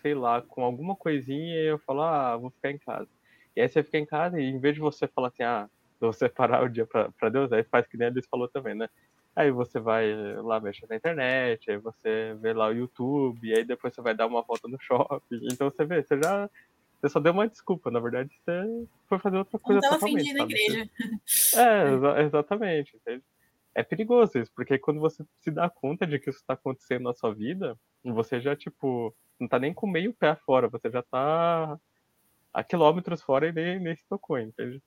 sei 0.02 0.14
lá, 0.14 0.42
com 0.42 0.64
alguma 0.64 0.96
coisinha 0.96 1.54
e 1.56 1.66
eu 1.70 1.78
falo, 1.80 2.02
ah, 2.02 2.36
vou 2.36 2.50
ficar 2.50 2.70
em 2.70 2.78
casa. 2.78 3.08
E 3.56 3.60
aí 3.60 3.68
você 3.68 3.82
fica 3.82 3.98
em 3.98 4.06
casa 4.06 4.40
e 4.40 4.44
em 4.44 4.60
vez 4.60 4.74
de 4.74 4.80
você 4.80 5.06
falar 5.08 5.28
assim, 5.28 5.42
ah, 5.42 5.68
vou 6.00 6.12
separar 6.12 6.64
o 6.64 6.68
dia 6.68 6.86
para 6.86 7.28
Deus, 7.30 7.52
aí 7.52 7.64
faz 7.64 7.86
que 7.86 7.96
nem 7.96 8.08
a 8.08 8.10
Liz 8.10 8.26
falou 8.28 8.48
também, 8.48 8.74
né? 8.74 8.88
Aí 9.36 9.50
você 9.50 9.80
vai 9.80 10.12
lá 10.42 10.60
mexer 10.60 10.86
na 10.88 10.96
internet, 10.96 11.70
aí 11.70 11.76
você 11.78 12.34
vê 12.40 12.52
lá 12.52 12.68
o 12.68 12.72
YouTube, 12.72 13.54
aí 13.54 13.64
depois 13.64 13.94
você 13.94 14.00
vai 14.02 14.14
dar 14.14 14.26
uma 14.26 14.42
volta 14.42 14.68
no 14.68 14.78
shopping. 14.82 15.40
Então 15.52 15.70
você 15.70 15.84
vê, 15.84 16.02
você 16.02 16.16
já, 16.22 16.48
Você 17.02 17.10
só 17.10 17.20
deu 17.20 17.32
uma 17.34 17.48
desculpa, 17.48 17.90
na 17.90 18.00
verdade, 18.00 18.30
você 18.44 18.88
foi 19.08 19.18
fazer 19.20 19.38
outra 19.38 19.58
coisa 19.58 19.80
Não 19.82 19.90
tava 19.90 19.94
totalmente. 20.00 20.30
ofendido 20.30 20.38
na 20.38 20.44
sabe? 20.50 20.54
igreja. 20.54 20.90
É, 21.56 21.94
exa- 21.94 22.22
exatamente. 22.22 22.96
entende? 22.96 23.24
É 23.74 23.82
perigoso 23.82 24.38
isso, 24.38 24.52
porque 24.54 24.78
quando 24.78 25.00
você 25.00 25.24
se 25.40 25.50
dá 25.50 25.68
conta 25.70 26.06
de 26.06 26.18
que 26.20 26.30
isso 26.30 26.40
está 26.40 26.54
acontecendo 26.54 27.04
na 27.04 27.14
sua 27.14 27.34
vida, 27.34 27.78
você 28.04 28.40
já, 28.40 28.56
tipo, 28.56 29.14
não 29.40 29.48
tá 29.48 29.58
nem 29.58 29.74
com 29.74 29.86
meio 29.88 30.14
pé 30.14 30.36
fora, 30.36 30.68
você 30.68 30.90
já 30.90 31.02
tá 31.02 31.78
a 32.54 32.64
quilômetros 32.64 33.22
fora 33.22 33.48
e 33.48 33.52
nem, 33.52 33.80
nem 33.80 33.96
se 33.96 34.06
tocou, 34.08 34.38
entende? 34.38 34.82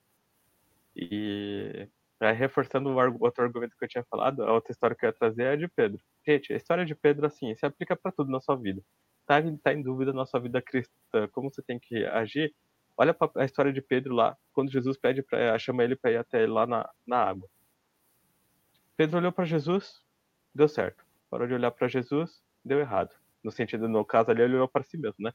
E 0.96 1.88
aí, 2.26 2.34
reforçando 2.34 2.90
o 2.90 3.24
outro 3.24 3.44
argumento 3.44 3.76
que 3.78 3.86
eu 3.86 3.90
tinha 3.90 4.04
falado, 4.10 4.44
a 4.44 4.54
outra 4.54 4.72
história 4.72 4.96
que 4.96 5.06
eu 5.06 5.10
ia 5.10 5.14
trazer 5.14 5.44
é 5.44 5.50
a 5.52 5.56
de 5.56 5.68
Pedro. 5.68 6.00
Gente, 6.26 6.54
a 6.54 6.56
história 6.56 6.86
de 6.86 6.96
Pedro, 6.96 7.26
assim, 7.28 7.54
se 7.56 7.66
aplica 7.66 7.96
para 7.96 8.12
tudo 8.12 8.32
na 8.32 8.40
sua 8.42 8.56
vida. 8.56 8.82
Tá, 9.26 9.40
em- 9.42 9.58
tá 9.58 9.74
em 9.74 9.82
dúvida 9.84 10.14
na 10.14 10.26
sua 10.26 10.40
vida 10.40 10.62
cristã, 10.62 11.28
como 11.32 11.52
você 11.52 11.62
tem 11.62 11.80
que 11.80 12.06
agir? 12.08 12.54
Olha 12.98 13.16
a 13.36 13.46
história 13.46 13.72
de 13.72 13.82
Pedro 13.82 14.16
lá, 14.16 14.36
quando 14.54 14.72
Jesus 14.72 14.98
pede 14.98 15.22
para 15.22 15.58
chama 15.60 15.84
ele 15.84 15.96
para 15.96 16.12
ir 16.12 16.18
até 16.18 16.48
lá 16.48 16.66
na, 16.66 16.90
na 17.06 17.18
água. 17.24 17.48
Pedro 18.96 19.18
olhou 19.20 19.32
para 19.32 19.46
Jesus, 19.46 20.02
deu 20.56 20.68
certo. 20.68 21.06
Parou 21.30 21.48
de 21.48 21.54
olhar 21.54 21.72
para 21.72 21.88
Jesus, 21.88 22.42
deu 22.66 22.80
errado. 22.80 23.14
No 23.44 23.52
sentido, 23.52 23.88
no 23.88 24.04
caso 24.04 24.32
ali, 24.32 24.42
ele 24.42 24.56
olhou 24.56 24.68
para 24.68 24.84
si 24.84 24.98
mesmo, 24.98 25.18
né? 25.20 25.32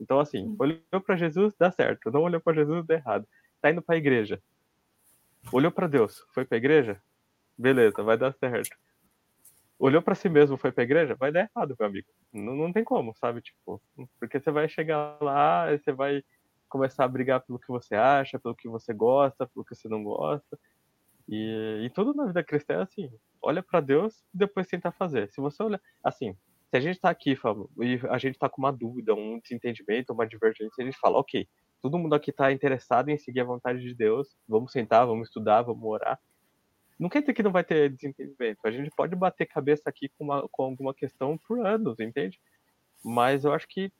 Então, 0.00 0.18
assim, 0.18 0.56
olhou 0.58 0.80
para 1.04 1.16
Jesus, 1.16 1.54
dá 1.58 1.70
certo. 1.70 2.10
Não 2.10 2.22
olhou 2.22 2.40
para 2.40 2.54
Jesus, 2.54 2.86
dá 2.86 2.94
errado. 2.94 3.28
Tá 3.60 3.70
indo 3.70 3.82
para 3.82 3.94
a 3.94 3.98
igreja. 3.98 4.42
Olhou 5.50 5.72
para 5.72 5.86
Deus, 5.86 6.24
foi 6.32 6.44
para 6.44 6.56
a 6.56 6.58
igreja? 6.58 7.02
Beleza, 7.58 8.02
vai 8.02 8.16
dar 8.16 8.32
certo. 8.34 8.76
Olhou 9.78 10.00
para 10.00 10.14
si 10.14 10.28
mesmo, 10.28 10.56
foi 10.56 10.70
para 10.70 10.82
a 10.82 10.84
igreja? 10.84 11.16
Vai 11.16 11.32
dar 11.32 11.50
errado, 11.54 11.74
meu 11.78 11.88
amigo. 11.88 12.08
Não, 12.32 12.54
não 12.54 12.72
tem 12.72 12.84
como, 12.84 13.14
sabe? 13.16 13.40
Tipo, 13.40 13.82
porque 14.18 14.38
você 14.38 14.50
vai 14.50 14.68
chegar 14.68 15.18
lá, 15.20 15.70
você 15.76 15.92
vai 15.92 16.22
começar 16.68 17.04
a 17.04 17.08
brigar 17.08 17.40
pelo 17.40 17.58
que 17.58 17.68
você 17.68 17.94
acha, 17.94 18.38
pelo 18.38 18.54
que 18.54 18.68
você 18.68 18.94
gosta, 18.94 19.46
pelo 19.46 19.64
que 19.64 19.74
você 19.74 19.88
não 19.88 20.02
gosta. 20.04 20.58
E, 21.28 21.82
e 21.84 21.90
tudo 21.90 22.14
na 22.14 22.26
vida 22.26 22.42
cristã 22.44 22.74
é 22.74 22.82
assim: 22.82 23.10
olha 23.42 23.62
para 23.62 23.80
Deus 23.80 24.20
e 24.34 24.38
depois 24.38 24.66
tenta 24.66 24.92
fazer. 24.92 25.28
Se 25.30 25.40
você 25.40 25.62
olha, 25.62 25.80
assim, 26.02 26.36
se 26.70 26.76
a 26.76 26.80
gente 26.80 27.00
tá 27.00 27.10
aqui 27.10 27.36
Fábio, 27.36 27.68
e 27.80 28.00
a 28.08 28.18
gente 28.18 28.38
tá 28.38 28.48
com 28.48 28.62
uma 28.62 28.72
dúvida, 28.72 29.14
um 29.14 29.38
desentendimento, 29.40 30.12
uma 30.12 30.26
divergência, 30.26 30.80
a 30.80 30.84
gente 30.84 30.98
fala, 30.98 31.18
ok, 31.18 31.46
todo 31.82 31.98
mundo 31.98 32.14
aqui 32.14 32.32
tá 32.32 32.52
interessado 32.52 33.08
em 33.10 33.18
seguir 33.18 33.40
a 33.40 33.44
vontade 33.44 33.80
de 33.80 33.92
Deus, 33.92 34.28
vamos 34.48 34.70
sentar, 34.70 35.04
vamos 35.06 35.28
estudar, 35.28 35.62
vamos 35.62 35.84
orar. 35.84 36.18
Não 36.98 37.08
quer 37.08 37.20
dizer 37.20 37.34
que 37.34 37.42
não 37.42 37.50
vai 37.50 37.64
ter 37.64 37.90
desentendimento. 37.90 38.60
A 38.64 38.70
gente 38.70 38.90
pode 38.96 39.16
bater 39.16 39.46
cabeça 39.46 39.82
aqui 39.86 40.08
com, 40.10 40.24
uma, 40.24 40.48
com 40.48 40.62
alguma 40.62 40.94
questão 40.94 41.36
por 41.36 41.66
anos, 41.66 41.98
entende? 41.98 42.40
Mas 43.04 43.44
eu 43.44 43.52
acho 43.52 43.66
que 43.66 43.92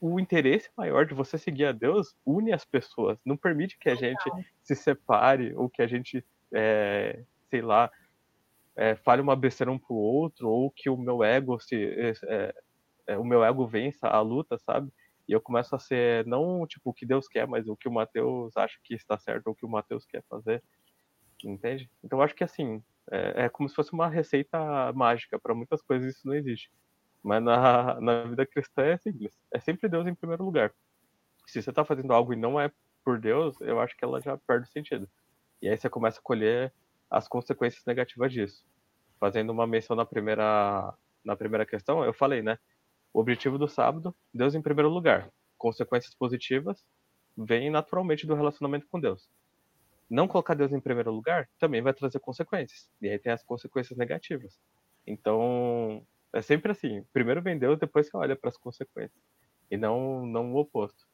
o 0.00 0.18
interesse 0.18 0.68
maior 0.76 1.06
de 1.06 1.14
você 1.14 1.38
seguir 1.38 1.66
a 1.66 1.72
Deus 1.72 2.14
une 2.26 2.52
as 2.52 2.64
pessoas, 2.64 3.18
não 3.24 3.36
permite 3.36 3.78
que 3.78 3.88
a 3.88 3.94
gente 3.94 4.28
se 4.62 4.74
separe 4.74 5.54
ou 5.54 5.70
que 5.70 5.80
a 5.80 5.86
gente, 5.86 6.24
é, 6.52 7.22
sei 7.48 7.62
lá, 7.62 7.90
é, 8.76 8.96
fale 8.96 9.22
uma 9.22 9.36
besteira 9.36 9.70
um 9.70 9.78
pro 9.78 9.94
outro 9.94 10.48
ou 10.48 10.70
que 10.70 10.90
o 10.90 10.96
meu 10.96 11.22
ego 11.22 11.60
se 11.60 11.76
é, 12.26 12.54
é, 13.06 13.18
o 13.18 13.24
meu 13.24 13.44
ego 13.44 13.66
vença 13.66 14.08
a 14.08 14.20
luta, 14.20 14.58
sabe? 14.58 14.90
E 15.30 15.32
eu 15.32 15.40
começo 15.40 15.76
a 15.76 15.78
ser 15.78 16.26
não 16.26 16.66
tipo 16.66 16.90
o 16.90 16.92
que 16.92 17.06
Deus 17.06 17.28
quer, 17.28 17.46
mas 17.46 17.68
o 17.68 17.76
que 17.76 17.86
o 17.86 17.92
Mateus 17.92 18.56
acha 18.56 18.76
que 18.82 18.94
está 18.94 19.16
certo 19.16 19.46
ou 19.46 19.52
o 19.52 19.54
que 19.54 19.64
o 19.64 19.68
Mateus 19.68 20.04
quer 20.04 20.24
fazer, 20.28 20.60
entende? 21.44 21.88
Então 22.02 22.20
acho 22.20 22.34
que 22.34 22.42
assim 22.42 22.82
é, 23.08 23.44
é 23.44 23.48
como 23.48 23.68
se 23.68 23.76
fosse 23.76 23.92
uma 23.92 24.08
receita 24.08 24.58
mágica 24.92 25.38
para 25.38 25.54
muitas 25.54 25.80
coisas 25.82 26.16
isso 26.16 26.26
não 26.26 26.34
existe. 26.34 26.68
Mas 27.22 27.40
na, 27.44 28.00
na 28.02 28.24
vida 28.24 28.44
cristã 28.44 28.82
é 28.82 28.96
simples. 28.96 29.32
É 29.54 29.60
sempre 29.60 29.88
Deus 29.88 30.04
em 30.08 30.16
primeiro 30.16 30.44
lugar. 30.44 30.74
Se 31.46 31.62
você 31.62 31.70
está 31.70 31.84
fazendo 31.84 32.12
algo 32.12 32.32
e 32.32 32.36
não 32.36 32.60
é 32.60 32.68
por 33.04 33.20
Deus, 33.20 33.60
eu 33.60 33.78
acho 33.78 33.96
que 33.96 34.04
ela 34.04 34.20
já 34.20 34.36
perde 34.36 34.66
o 34.68 34.72
sentido. 34.72 35.08
E 35.62 35.68
aí 35.68 35.78
você 35.78 35.88
começa 35.88 36.18
a 36.18 36.22
colher 36.22 36.74
as 37.08 37.28
consequências 37.28 37.84
negativas 37.84 38.32
disso. 38.32 38.64
Fazendo 39.20 39.50
uma 39.50 39.64
menção 39.64 39.94
na 39.94 40.04
primeira, 40.04 40.92
na 41.24 41.36
primeira 41.36 41.64
questão, 41.64 42.04
eu 42.04 42.12
falei, 42.12 42.42
né? 42.42 42.58
O 43.12 43.20
objetivo 43.20 43.58
do 43.58 43.68
sábado, 43.68 44.14
Deus 44.32 44.54
em 44.54 44.62
primeiro 44.62 44.88
lugar. 44.88 45.30
Consequências 45.58 46.14
positivas 46.14 46.84
vêm 47.36 47.70
naturalmente 47.70 48.26
do 48.26 48.34
relacionamento 48.34 48.86
com 48.88 49.00
Deus. 49.00 49.28
Não 50.08 50.26
colocar 50.26 50.54
Deus 50.54 50.72
em 50.72 50.80
primeiro 50.80 51.12
lugar 51.12 51.48
também 51.58 51.82
vai 51.82 51.92
trazer 51.94 52.18
consequências. 52.18 52.88
E 53.00 53.08
aí 53.08 53.18
tem 53.18 53.32
as 53.32 53.44
consequências 53.44 53.96
negativas. 53.96 54.58
Então, 55.06 56.04
é 56.32 56.42
sempre 56.42 56.72
assim: 56.72 57.04
primeiro 57.12 57.42
vem 57.42 57.58
Deus, 57.58 57.78
depois 57.78 58.08
você 58.08 58.16
olha 58.16 58.36
para 58.36 58.50
as 58.50 58.56
consequências. 58.56 59.22
E 59.70 59.76
não, 59.76 60.26
não 60.26 60.52
o 60.52 60.58
oposto. 60.58 61.06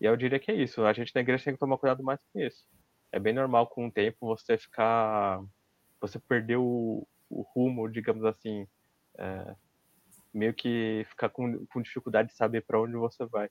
E 0.00 0.06
eu 0.06 0.16
diria 0.16 0.38
que 0.38 0.50
é 0.50 0.54
isso. 0.54 0.84
A 0.84 0.92
gente 0.92 1.14
na 1.14 1.20
igreja 1.20 1.44
tem 1.44 1.54
que 1.54 1.60
tomar 1.60 1.78
cuidado 1.78 2.02
mais 2.02 2.20
com 2.32 2.40
isso. 2.40 2.66
É 3.12 3.18
bem 3.18 3.32
normal 3.32 3.66
com 3.66 3.86
o 3.86 3.92
tempo 3.92 4.26
você 4.26 4.56
ficar. 4.56 5.42
Você 6.00 6.18
perder 6.18 6.56
o, 6.56 7.06
o 7.28 7.42
rumo, 7.42 7.88
digamos 7.88 8.24
assim. 8.24 8.66
É, 9.18 9.56
meio 10.32 10.54
que 10.54 11.04
ficar 11.08 11.28
com, 11.28 11.66
com 11.66 11.82
dificuldade 11.82 12.28
de 12.28 12.36
saber 12.36 12.62
para 12.62 12.80
onde 12.80 12.94
você 12.94 13.24
vai. 13.26 13.48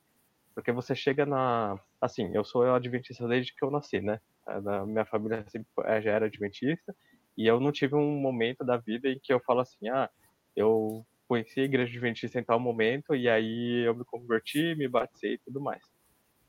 Porque 0.54 0.72
você 0.72 0.96
chega 0.96 1.26
na. 1.26 1.80
Assim, 2.02 2.32
eu 2.34 2.44
sou 2.44 2.64
adventista 2.64 3.28
desde 3.28 3.54
que 3.54 3.64
eu 3.64 3.72
nasci, 3.72 4.02
né? 4.02 4.20
A 4.46 4.86
minha 4.86 5.06
família 5.06 5.46
sempre 5.48 5.70
já 6.02 6.12
era 6.12 6.26
adventista. 6.26 6.96
E 7.38 7.46
eu 7.46 7.60
não 7.60 7.72
tive 7.72 7.96
um 7.96 8.20
momento 8.20 8.64
da 8.64 8.78
vida 8.78 9.08
em 9.08 9.20
que 9.20 9.32
eu 9.32 9.40
falo 9.40 9.60
assim: 9.60 9.88
ah, 9.90 10.10
eu 10.56 11.06
conheci 11.28 11.60
a 11.60 11.66
igreja 11.66 11.92
adventista 11.92 12.40
em 12.40 12.44
tal 12.44 12.60
momento 12.60 13.14
e 13.16 13.30
aí 13.30 13.86
eu 13.86 13.94
me 13.94 14.06
converti, 14.06 14.74
me 14.76 14.88
batizei 14.88 15.34
e 15.34 15.38
tudo 15.40 15.62
mais. 15.62 15.84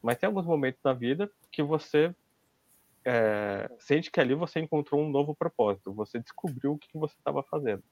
Mas 0.03 0.17
tem 0.17 0.27
alguns 0.27 0.47
momentos 0.47 0.81
na 0.83 0.93
vida 0.93 1.31
que 1.51 1.63
você 1.63 2.15
é, 3.05 3.69
sente 3.79 4.11
que 4.11 4.21
ali 4.21 4.35
você 4.35 4.61
encontrou 4.61 5.03
um 5.03 5.11
novo 5.11 5.35
propósito, 5.35 5.93
você 5.93 6.19
descobriu 6.21 6.73
o 6.73 6.79
que 6.79 6.89
você 6.95 7.17
estava 7.17 7.43
fazendo. 7.43 7.83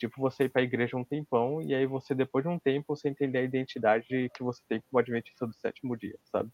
Tipo, 0.00 0.18
você 0.18 0.44
ir 0.44 0.48
para 0.48 0.62
a 0.62 0.64
igreja 0.64 0.96
um 0.96 1.04
tempão 1.04 1.60
e 1.60 1.74
aí 1.74 1.84
você, 1.84 2.14
depois 2.14 2.42
de 2.42 2.48
um 2.48 2.58
tempo, 2.58 2.96
você 2.96 3.10
entender 3.10 3.36
a 3.38 3.42
identidade 3.42 4.30
que 4.34 4.42
você 4.42 4.62
tem 4.66 4.80
como 4.80 4.98
adventista 4.98 5.46
do 5.46 5.52
sétimo 5.52 5.94
dia, 5.94 6.18
sabe? 6.24 6.50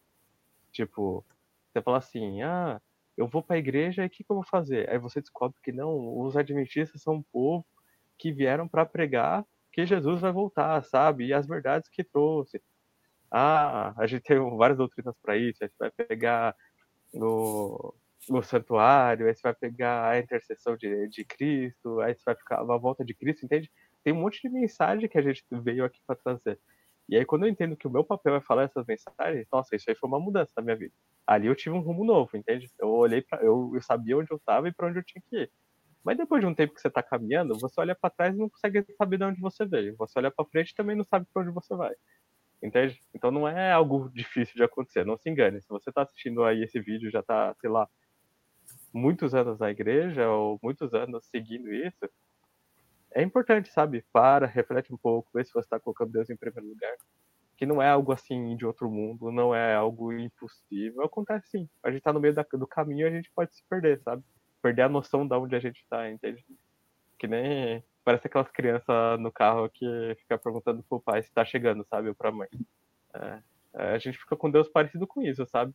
Tipo, 0.73 1.25
você 1.71 1.81
fala 1.81 1.99
assim, 1.99 2.43
ah, 2.43 2.83
eu 3.17 3.29
vou 3.29 3.45
para 3.45 3.55
a 3.55 3.59
igreja 3.61 4.03
e 4.03 4.07
o 4.09 4.11
que, 4.11 4.25
que 4.25 4.33
eu 4.33 4.35
vou 4.35 4.45
fazer? 4.45 4.91
Aí 4.91 4.99
você 4.99 5.21
descobre 5.21 5.57
que 5.63 5.71
não, 5.71 6.19
os 6.19 6.37
adventistas 6.37 7.01
são 7.01 7.15
um 7.15 7.23
povo 7.23 7.65
que 8.19 8.33
vieram 8.33 8.67
para 8.67 8.85
pregar 8.85 9.47
que 9.73 9.87
Jesus 9.87 10.21
vai 10.21 10.33
voltar, 10.33 10.83
sabe? 10.83 11.27
E 11.27 11.33
as 11.33 11.47
verdades 11.47 11.89
que 11.89 12.03
trouxe. 12.03 12.61
Ah, 13.31 13.95
a 13.97 14.09
gente 14.09 14.23
tem 14.23 14.39
várias 14.57 14.79
doutrinas 14.79 15.15
para 15.23 15.37
isso. 15.37 15.63
A 15.63 15.69
gente 15.69 15.77
vai 15.79 15.91
pegar 15.93 16.57
no, 17.15 17.95
no 18.29 18.43
santuário, 18.43 19.27
aí 19.27 19.35
você 19.35 19.43
vai 19.43 19.55
pegar 19.55 20.11
a 20.11 20.19
intercessão 20.19 20.77
de, 20.77 21.09
de 21.09 21.25
Cristo, 21.25 22.01
aí 22.01 22.15
você 22.15 22.23
vai 22.25 22.35
ficar 22.35 22.61
a 22.61 22.77
volta 22.77 23.05
de 23.05 23.15
Cristo, 23.15 23.45
entende? 23.45 23.71
Tem 24.03 24.13
um 24.13 24.21
monte 24.21 24.41
de 24.43 24.49
mensagem 24.49 25.09
que 25.09 25.19
a 25.19 25.23
gente 25.23 25.45
veio 25.51 25.85
aqui 25.85 26.01
para 26.07 26.17
trazer. 26.17 26.59
E 27.09 27.17
aí, 27.17 27.25
quando 27.25 27.45
eu 27.47 27.51
entendo 27.51 27.77
que 27.77 27.87
o 27.87 27.91
meu 27.91 28.05
papel 28.05 28.35
é 28.35 28.41
falar 28.41 28.65
essas 28.65 28.85
mensagens, 28.85 29.47
nossa, 29.53 29.77
isso 29.77 29.89
aí 29.89 29.95
foi 29.95 30.09
uma 30.09 30.19
mudança 30.19 30.53
na 30.57 30.63
minha 30.63 30.77
vida. 30.77 30.93
Ali 31.27 31.47
eu 31.47 31.55
tive 31.55 31.75
um 31.77 31.81
rumo 31.81 32.05
novo, 32.05 32.37
entende? 32.37 32.69
Eu 32.81 32.89
olhei 32.89 33.23
para, 33.23 33.43
eu, 33.45 33.71
eu 33.75 33.83
sabia 33.83 34.17
onde 34.17 34.31
eu 34.31 34.37
estava 34.37 34.69
e 34.69 34.73
para 34.73 34.89
onde 34.89 34.99
eu 34.99 35.05
tinha 35.05 35.23
que 35.29 35.37
ir. 35.37 35.53
Mas 36.05 36.17
depois 36.17 36.41
de 36.41 36.47
um 36.47 36.55
tempo 36.55 36.75
que 36.75 36.81
você 36.81 36.89
está 36.89 37.03
caminhando, 37.03 37.59
você 37.59 37.81
olha 37.81 37.95
para 37.95 38.11
trás 38.11 38.35
e 38.35 38.39
não 38.39 38.49
consegue 38.49 38.85
saber 38.97 39.19
de 39.19 39.25
onde 39.25 39.41
você 39.41 39.65
veio. 39.65 39.97
Você 39.97 40.19
olha 40.19 40.31
para 40.31 40.45
frente 40.47 40.71
e 40.71 40.75
também 40.75 40.97
não 40.97 41.05
sabe 41.05 41.27
para 41.33 41.43
onde 41.43 41.53
você 41.53 41.75
vai. 41.77 41.95
Entende? 42.63 43.01
Então 43.15 43.31
não 43.31 43.47
é 43.47 43.73
algo 43.73 44.09
difícil 44.15 44.55
de 44.55 44.63
acontecer. 44.63 45.05
Não 45.05 45.17
se 45.17 45.29
engane. 45.29 45.61
Se 45.63 45.69
você 45.69 45.91
está 45.91 46.03
assistindo 46.03 46.45
aí 46.45 46.63
esse 46.63 46.81
vídeo, 46.81 47.11
já 47.11 47.21
está, 47.21 47.55
sei 47.61 47.71
lá, 47.71 47.89
muitos 48.97 49.35
anos 49.35 49.59
na 49.59 49.71
igreja 49.71 50.29
ou 50.29 50.59
muitos 50.63 50.95
anos 50.95 51.27
seguindo 51.27 51.73
isso, 51.73 52.09
é 53.13 53.23
importante, 53.23 53.71
sabe? 53.71 54.05
Para, 54.13 54.47
reflete 54.47 54.93
um 54.93 54.97
pouco, 54.97 55.31
vê 55.35 55.45
se 55.45 55.53
você 55.53 55.61
está 55.61 55.81
colocando 55.81 56.13
Deus 56.13 56.29
em 56.29 56.37
primeiro 56.37 56.69
lugar. 56.69 56.97
Que 57.57 57.65
não 57.65 57.81
é 57.81 57.89
algo 57.89 58.13
assim 58.13 58.55
de 58.57 58.67
outro 58.67 58.91
mundo, 58.91 59.33
não 59.33 59.55
é 59.55 59.75
algo 59.75 60.13
impossível. 60.13 61.03
Acontece 61.03 61.49
sim. 61.49 61.69
A 61.83 61.89
gente 61.89 61.99
está 61.99 62.13
no 62.13 62.21
meio 62.21 62.35
da, 62.35 62.45
do 62.53 62.67
caminho 62.67 63.07
a 63.07 63.11
gente 63.11 63.31
pode 63.31 63.55
se 63.55 63.63
perder, 63.69 64.01
sabe? 64.03 64.23
perder 64.67 64.83
a 64.83 64.89
noção 64.89 65.27
de 65.27 65.35
onde 65.35 65.55
a 65.55 65.61
gente 65.61 65.87
tá, 65.89 66.11
entende? 66.11 66.45
Que 67.19 67.29
nem 67.29 67.85
parece 68.05 68.27
aquelas 68.27 68.51
crianças 68.51 69.21
no 69.21 69.31
carro 69.31 69.71
que 69.71 69.87
fica 70.19 70.37
perguntando 70.37 70.83
pro 70.83 71.01
pai 71.01 71.23
se 71.23 71.33
tá 71.33 71.45
chegando, 71.45 71.85
sabe? 71.89 72.09
Ou 72.09 72.15
pra 72.15 72.33
mãe. 72.33 72.49
É, 73.15 73.41
a 73.75 73.99
gente 73.99 74.19
fica 74.19 74.37
com 74.37 74.51
Deus 74.51 74.69
parecido 74.69 75.07
com 75.07 75.23
isso, 75.23 75.47
sabe? 75.47 75.73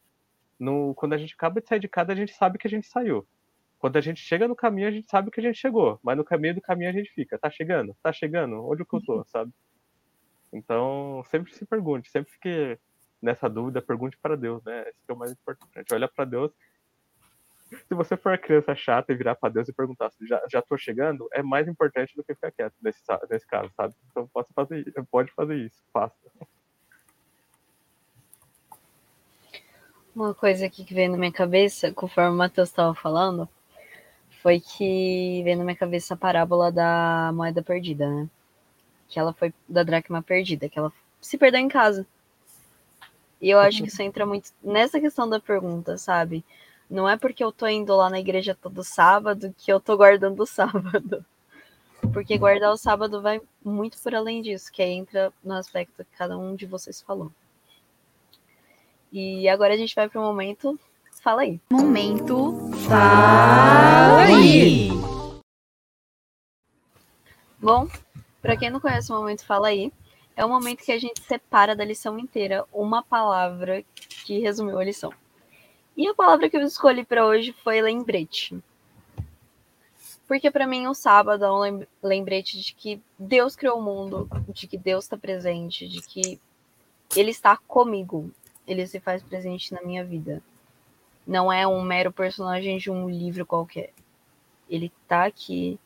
No, 0.61 0.93
quando 0.95 1.13
a 1.13 1.17
gente 1.17 1.33
acaba 1.33 1.59
de 1.59 1.67
sair 1.67 1.79
de 1.79 1.87
casa, 1.87 2.11
a 2.11 2.15
gente 2.15 2.33
sabe 2.33 2.57
que 2.57 2.67
a 2.67 2.69
gente 2.69 2.87
saiu. 2.87 3.27
Quando 3.79 3.97
a 3.97 4.01
gente 4.01 4.21
chega 4.21 4.47
no 4.47 4.55
caminho, 4.55 4.87
a 4.87 4.91
gente 4.91 5.09
sabe 5.09 5.31
que 5.31 5.39
a 5.39 5.43
gente 5.43 5.57
chegou. 5.57 5.99
Mas 6.03 6.15
no 6.15 6.23
caminho 6.23 6.55
do 6.55 6.61
caminho 6.61 6.89
a 6.89 6.93
gente 6.93 7.11
fica. 7.11 7.39
Tá 7.39 7.49
chegando? 7.49 7.95
Tá 8.03 8.13
chegando? 8.13 8.63
Onde 8.69 8.85
que 8.85 8.95
eu 8.95 9.01
tô, 9.01 9.23
sabe? 9.31 9.51
Então, 10.53 11.23
sempre 11.31 11.51
se 11.53 11.65
pergunte. 11.65 12.11
Sempre 12.11 12.31
que 12.39 12.77
nessa 13.21 13.49
dúvida, 13.49 13.81
pergunte 13.81 14.17
para 14.21 14.37
Deus, 14.37 14.63
né? 14.63 14.81
Esse 14.81 15.09
é 15.09 15.13
o 15.13 15.17
mais 15.17 15.31
importante. 15.31 15.93
Olha 15.93 16.07
para 16.07 16.25
Deus 16.25 16.51
se 17.87 17.95
você 17.95 18.17
for 18.17 18.33
a 18.33 18.37
criança 18.37 18.75
chata 18.75 19.11
e 19.11 19.15
virar 19.15 19.35
para 19.35 19.53
Deus 19.53 19.69
e 19.69 19.73
perguntar 19.73 20.11
se 20.11 20.27
já, 20.27 20.41
já 20.51 20.61
tô 20.61 20.77
chegando, 20.77 21.27
é 21.31 21.41
mais 21.41 21.67
importante 21.67 22.15
do 22.15 22.23
que 22.23 22.35
ficar 22.35 22.51
quieto 22.51 22.75
nesse, 22.81 23.01
nesse 23.29 23.47
caso, 23.47 23.71
sabe? 23.75 23.95
Então 24.09 24.27
posso 24.27 24.53
fazer, 24.53 24.85
pode 25.09 25.31
fazer 25.31 25.55
isso, 25.55 25.81
faça. 25.93 26.15
Uma 30.13 30.33
coisa 30.33 30.65
aqui 30.65 30.83
que 30.83 30.93
veio 30.93 31.09
na 31.09 31.17
minha 31.17 31.31
cabeça, 31.31 31.93
conforme 31.93 32.31
o 32.31 32.37
Matheus 32.37 32.67
estava 32.67 32.93
falando, 32.93 33.47
foi 34.41 34.59
que 34.59 35.41
veio 35.43 35.57
na 35.57 35.63
minha 35.63 35.75
cabeça 35.75 36.13
a 36.13 36.17
parábola 36.17 36.69
da 36.69 37.31
moeda 37.33 37.63
perdida, 37.63 38.09
né? 38.09 38.29
Que 39.07 39.19
ela 39.19 39.31
foi 39.31 39.53
da 39.69 39.83
dracma 39.83 40.21
perdida, 40.21 40.67
que 40.67 40.77
ela 40.77 40.91
se 41.21 41.37
perdeu 41.37 41.61
em 41.61 41.69
casa. 41.69 42.05
E 43.41 43.49
eu 43.49 43.59
acho 43.59 43.81
que 43.81 43.87
isso 43.87 44.01
entra 44.01 44.25
muito 44.25 44.51
nessa 44.61 44.99
questão 44.99 45.29
da 45.29 45.39
pergunta, 45.39 45.97
sabe? 45.97 46.43
Não 46.89 47.07
é 47.07 47.15
porque 47.15 47.43
eu 47.43 47.51
tô 47.51 47.65
indo 47.67 47.95
lá 47.95 48.09
na 48.09 48.19
igreja 48.19 48.53
todo 48.53 48.83
sábado 48.83 49.55
que 49.57 49.71
eu 49.71 49.79
tô 49.79 49.95
guardando 49.95 50.41
o 50.41 50.45
sábado. 50.45 51.25
Porque 52.11 52.37
guardar 52.37 52.73
o 52.73 52.77
sábado 52.77 53.21
vai 53.21 53.41
muito 53.63 53.97
por 53.99 54.13
além 54.13 54.41
disso, 54.41 54.71
que 54.71 54.83
entra 54.83 55.31
no 55.41 55.53
aspecto 55.53 56.03
que 56.03 56.17
cada 56.17 56.37
um 56.37 56.53
de 56.53 56.65
vocês 56.65 57.01
falou. 57.01 57.31
E 59.11 59.49
agora 59.49 59.73
a 59.73 59.77
gente 59.77 59.93
vai 59.93 60.07
para 60.07 60.21
o 60.21 60.23
momento. 60.23 60.79
Fala 61.21 61.41
aí. 61.41 61.59
Momento. 61.69 62.53
Fala 62.87 64.21
aí! 64.21 64.89
Bom, 67.59 67.87
para 68.41 68.55
quem 68.55 68.69
não 68.69 68.79
conhece 68.79 69.11
o 69.11 69.15
momento 69.15 69.45
Fala 69.45 69.67
aí, 69.67 69.91
é 70.35 70.45
o 70.45 70.49
momento 70.49 70.83
que 70.83 70.91
a 70.91 70.97
gente 70.97 71.21
separa 71.21 71.75
da 71.75 71.83
lição 71.83 72.17
inteira 72.17 72.65
uma 72.71 73.03
palavra 73.03 73.83
que 74.25 74.39
resumiu 74.39 74.79
a 74.79 74.83
lição. 74.83 75.13
E 75.95 76.07
a 76.07 76.13
palavra 76.13 76.49
que 76.49 76.55
eu 76.55 76.61
escolhi 76.61 77.05
para 77.05 77.25
hoje 77.25 77.53
foi 77.63 77.81
lembrete. 77.81 78.57
Porque 80.25 80.49
para 80.49 80.65
mim 80.65 80.87
o 80.87 80.93
sábado 80.93 81.43
é 81.43 81.51
um 81.51 81.85
lembrete 82.01 82.59
de 82.61 82.73
que 82.73 83.01
Deus 83.19 83.57
criou 83.57 83.77
o 83.77 83.83
mundo, 83.83 84.29
de 84.47 84.65
que 84.65 84.77
Deus 84.77 85.03
está 85.03 85.17
presente, 85.17 85.87
de 85.87 86.01
que 86.01 86.39
Ele 87.15 87.31
está 87.31 87.57
comigo, 87.57 88.31
Ele 88.67 88.85
se 88.87 88.99
faz 88.99 89.23
presente 89.23 89.73
na 89.73 89.81
minha 89.81 90.03
vida. 90.03 90.41
Não 91.25 91.51
é 91.51 91.67
um 91.67 91.81
mero 91.81 92.11
personagem 92.11 92.77
de 92.77 92.89
um 92.89 93.09
livro 93.09 93.45
qualquer. 93.45 93.91
Ele 94.69 94.91
está 95.03 95.25
aqui 95.25 95.79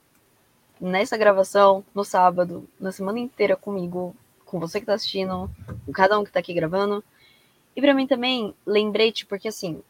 nessa 0.79 1.17
gravação, 1.17 1.83
no 1.93 2.03
sábado, 2.03 2.67
na 2.79 2.91
semana 2.91 3.19
inteira 3.19 3.55
comigo, 3.55 4.15
com 4.45 4.59
você 4.59 4.79
que 4.79 4.83
está 4.83 4.93
assistindo, 4.93 5.49
com 5.85 5.91
cada 5.91 6.19
um 6.19 6.23
que 6.23 6.29
está 6.29 6.39
aqui 6.39 6.53
gravando. 6.53 7.03
E 7.75 7.81
para 7.81 7.93
mim 7.93 8.07
também, 8.07 8.53
lembrete, 8.65 9.25
porque 9.25 9.47
assim, 9.47 9.81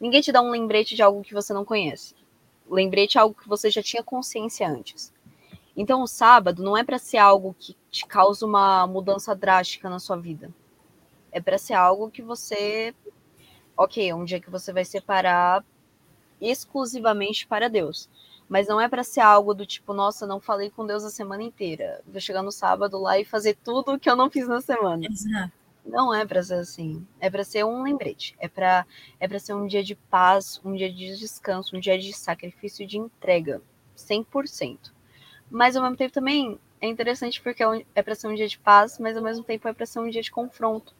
ninguém 0.00 0.20
te 0.20 0.32
dá 0.32 0.42
um 0.42 0.50
lembrete 0.50 0.94
de 0.94 1.02
algo 1.02 1.22
que 1.22 1.34
você 1.34 1.52
não 1.52 1.64
conhece 1.64 2.14
lembrete 2.68 3.18
é 3.18 3.20
algo 3.20 3.34
que 3.34 3.48
você 3.48 3.70
já 3.70 3.82
tinha 3.82 4.02
consciência 4.02 4.68
antes. 4.68 5.12
Então, 5.76 6.02
o 6.02 6.06
sábado 6.06 6.62
não 6.62 6.76
é 6.76 6.84
para 6.84 6.98
ser 6.98 7.18
algo 7.18 7.54
que 7.58 7.76
te 7.90 8.06
causa 8.06 8.46
uma 8.46 8.86
mudança 8.86 9.34
drástica 9.34 9.90
na 9.90 9.98
sua 9.98 10.16
vida. 10.16 10.50
É 11.34 11.40
para 11.40 11.58
ser 11.58 11.74
algo 11.74 12.10
que 12.10 12.22
você. 12.22 12.94
Ok, 13.76 14.08
é 14.08 14.14
um 14.14 14.24
dia 14.24 14.40
que 14.40 14.48
você 14.48 14.72
vai 14.72 14.84
separar 14.84 15.64
exclusivamente 16.40 17.44
para 17.44 17.68
Deus. 17.68 18.08
Mas 18.48 18.68
não 18.68 18.80
é 18.80 18.88
para 18.88 19.02
ser 19.02 19.20
algo 19.20 19.52
do 19.52 19.66
tipo, 19.66 19.92
nossa, 19.92 20.28
não 20.28 20.38
falei 20.38 20.70
com 20.70 20.86
Deus 20.86 21.02
a 21.02 21.10
semana 21.10 21.42
inteira. 21.42 22.00
Vou 22.06 22.20
chegar 22.20 22.42
no 22.42 22.52
sábado 22.52 23.00
lá 23.00 23.18
e 23.18 23.24
fazer 23.24 23.56
tudo 23.64 23.94
o 23.94 23.98
que 23.98 24.08
eu 24.08 24.14
não 24.14 24.30
fiz 24.30 24.46
na 24.46 24.60
semana. 24.60 25.04
Exato. 25.06 25.52
Não 25.84 26.14
é 26.14 26.24
para 26.24 26.40
ser 26.40 26.54
assim. 26.54 27.04
É 27.18 27.28
para 27.28 27.42
ser 27.42 27.64
um 27.64 27.82
lembrete. 27.82 28.36
É 28.38 28.46
para 28.46 28.86
é 29.18 29.26
para 29.26 29.40
ser 29.40 29.54
um 29.54 29.66
dia 29.66 29.82
de 29.82 29.96
paz, 29.96 30.60
um 30.64 30.72
dia 30.72 30.90
de 30.92 31.18
descanso, 31.18 31.76
um 31.76 31.80
dia 31.80 31.98
de 31.98 32.12
sacrifício 32.12 32.86
de 32.86 32.96
entrega, 32.96 33.60
100%. 33.96 34.92
Mas 35.50 35.74
ao 35.74 35.82
mesmo 35.82 35.96
tempo 35.96 36.14
também 36.14 36.60
é 36.80 36.86
interessante 36.86 37.40
porque 37.42 37.62
é, 37.62 37.84
é 37.92 38.02
para 38.02 38.14
ser 38.14 38.28
um 38.28 38.34
dia 38.34 38.46
de 38.46 38.58
paz, 38.58 38.98
mas 39.00 39.16
ao 39.16 39.22
mesmo 39.22 39.42
tempo 39.42 39.66
é 39.66 39.72
para 39.72 39.84
ser 39.84 39.98
um 39.98 40.08
dia 40.08 40.22
de 40.22 40.30
confronto. 40.30 40.94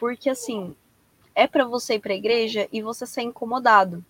Porque 0.00 0.30
assim, 0.30 0.74
é 1.34 1.46
para 1.46 1.66
você 1.66 1.96
ir 1.96 2.00
para 2.00 2.14
a 2.14 2.16
igreja 2.16 2.66
e 2.72 2.80
você 2.80 3.04
ser 3.04 3.20
incomodado. 3.20 4.02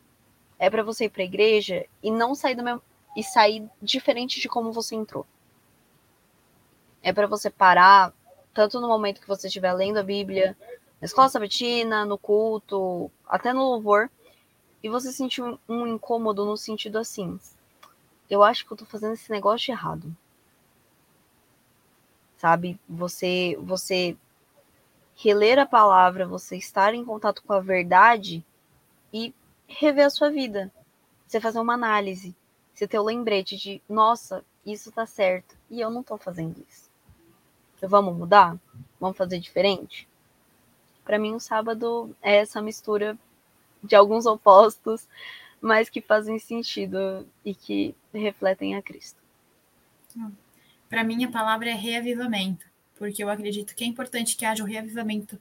É 0.57 0.71
para 0.71 0.85
você 0.85 1.07
ir 1.07 1.09
para 1.09 1.23
a 1.23 1.25
igreja 1.25 1.85
e 2.01 2.13
não 2.13 2.33
sair 2.33 2.55
do 2.55 2.63
mesmo 2.63 2.81
e 3.17 3.25
sair 3.25 3.69
diferente 3.83 4.41
de 4.41 4.49
como 4.49 4.71
você 4.71 4.95
entrou. 4.95 5.27
É 7.03 7.13
para 7.13 7.27
você 7.27 7.51
parar, 7.51 8.15
tanto 8.55 8.81
no 8.81 8.87
momento 8.87 9.21
que 9.21 9.27
você 9.27 9.49
estiver 9.49 9.73
lendo 9.73 9.97
a 9.99 10.03
Bíblia, 10.05 10.57
na 11.01 11.07
escola 11.07 11.29
sabatina, 11.29 12.05
no 12.05 12.17
culto, 12.17 13.11
até 13.27 13.53
no 13.53 13.65
louvor, 13.65 14.09
e 14.85 14.89
você 14.89 15.11
sentir 15.11 15.43
um, 15.43 15.59
um 15.69 15.89
incômodo 15.89 16.45
no 16.45 16.57
sentido 16.57 16.99
assim: 16.99 17.37
eu 18.31 18.45
acho 18.45 18.65
que 18.65 18.73
eu 18.73 18.77
tô 18.77 18.85
fazendo 18.85 19.15
esse 19.15 19.29
negócio 19.29 19.73
errado. 19.73 20.17
Sabe? 22.37 22.79
Você, 22.89 23.59
você 23.61 24.17
reler 25.23 25.59
a 25.59 25.67
palavra, 25.67 26.27
você 26.27 26.57
estar 26.57 26.95
em 26.95 27.05
contato 27.05 27.43
com 27.43 27.53
a 27.53 27.61
verdade 27.61 28.43
e 29.13 29.35
rever 29.67 30.07
a 30.07 30.11
sua 30.11 30.31
vida. 30.31 30.73
Você 31.27 31.39
fazer 31.41 31.61
uma 31.61 31.75
análise. 31.75 32.35
Você 32.73 32.89
ter 32.89 32.99
o 32.99 33.05
lembrete 33.05 33.57
de, 33.57 33.83
nossa, 33.87 34.43
isso 34.65 34.91
tá 34.91 35.05
certo. 35.05 35.55
E 35.71 35.79
eu 35.79 35.91
não 35.91 36.03
tô 36.03 36.17
fazendo 36.17 36.65
isso. 36.69 36.89
Vamos 37.83 38.17
mudar? 38.17 38.57
Vamos 38.99 39.17
fazer 39.17 39.39
diferente? 39.39 40.09
Para 41.05 41.19
mim, 41.19 41.35
o 41.35 41.41
sábado 41.41 42.15
é 42.23 42.37
essa 42.37 42.63
mistura 42.63 43.19
de 43.83 43.95
alguns 43.95 44.25
opostos, 44.25 45.07
mas 45.61 45.91
que 45.91 46.01
fazem 46.01 46.39
sentido 46.39 47.27
e 47.45 47.55
que 47.55 47.95
refletem 48.13 48.75
a 48.75 48.83
Cristo. 48.83 49.21
Para 50.89 51.05
mim, 51.05 51.25
a 51.25 51.31
palavra 51.31 51.71
é 51.71 51.75
reavivamento, 51.75 52.67
porque 53.01 53.25
eu 53.25 53.31
acredito 53.31 53.75
que 53.75 53.83
é 53.83 53.87
importante 53.87 54.37
que 54.37 54.45
haja 54.45 54.63
o 54.63 54.67
reavivamento 54.67 55.41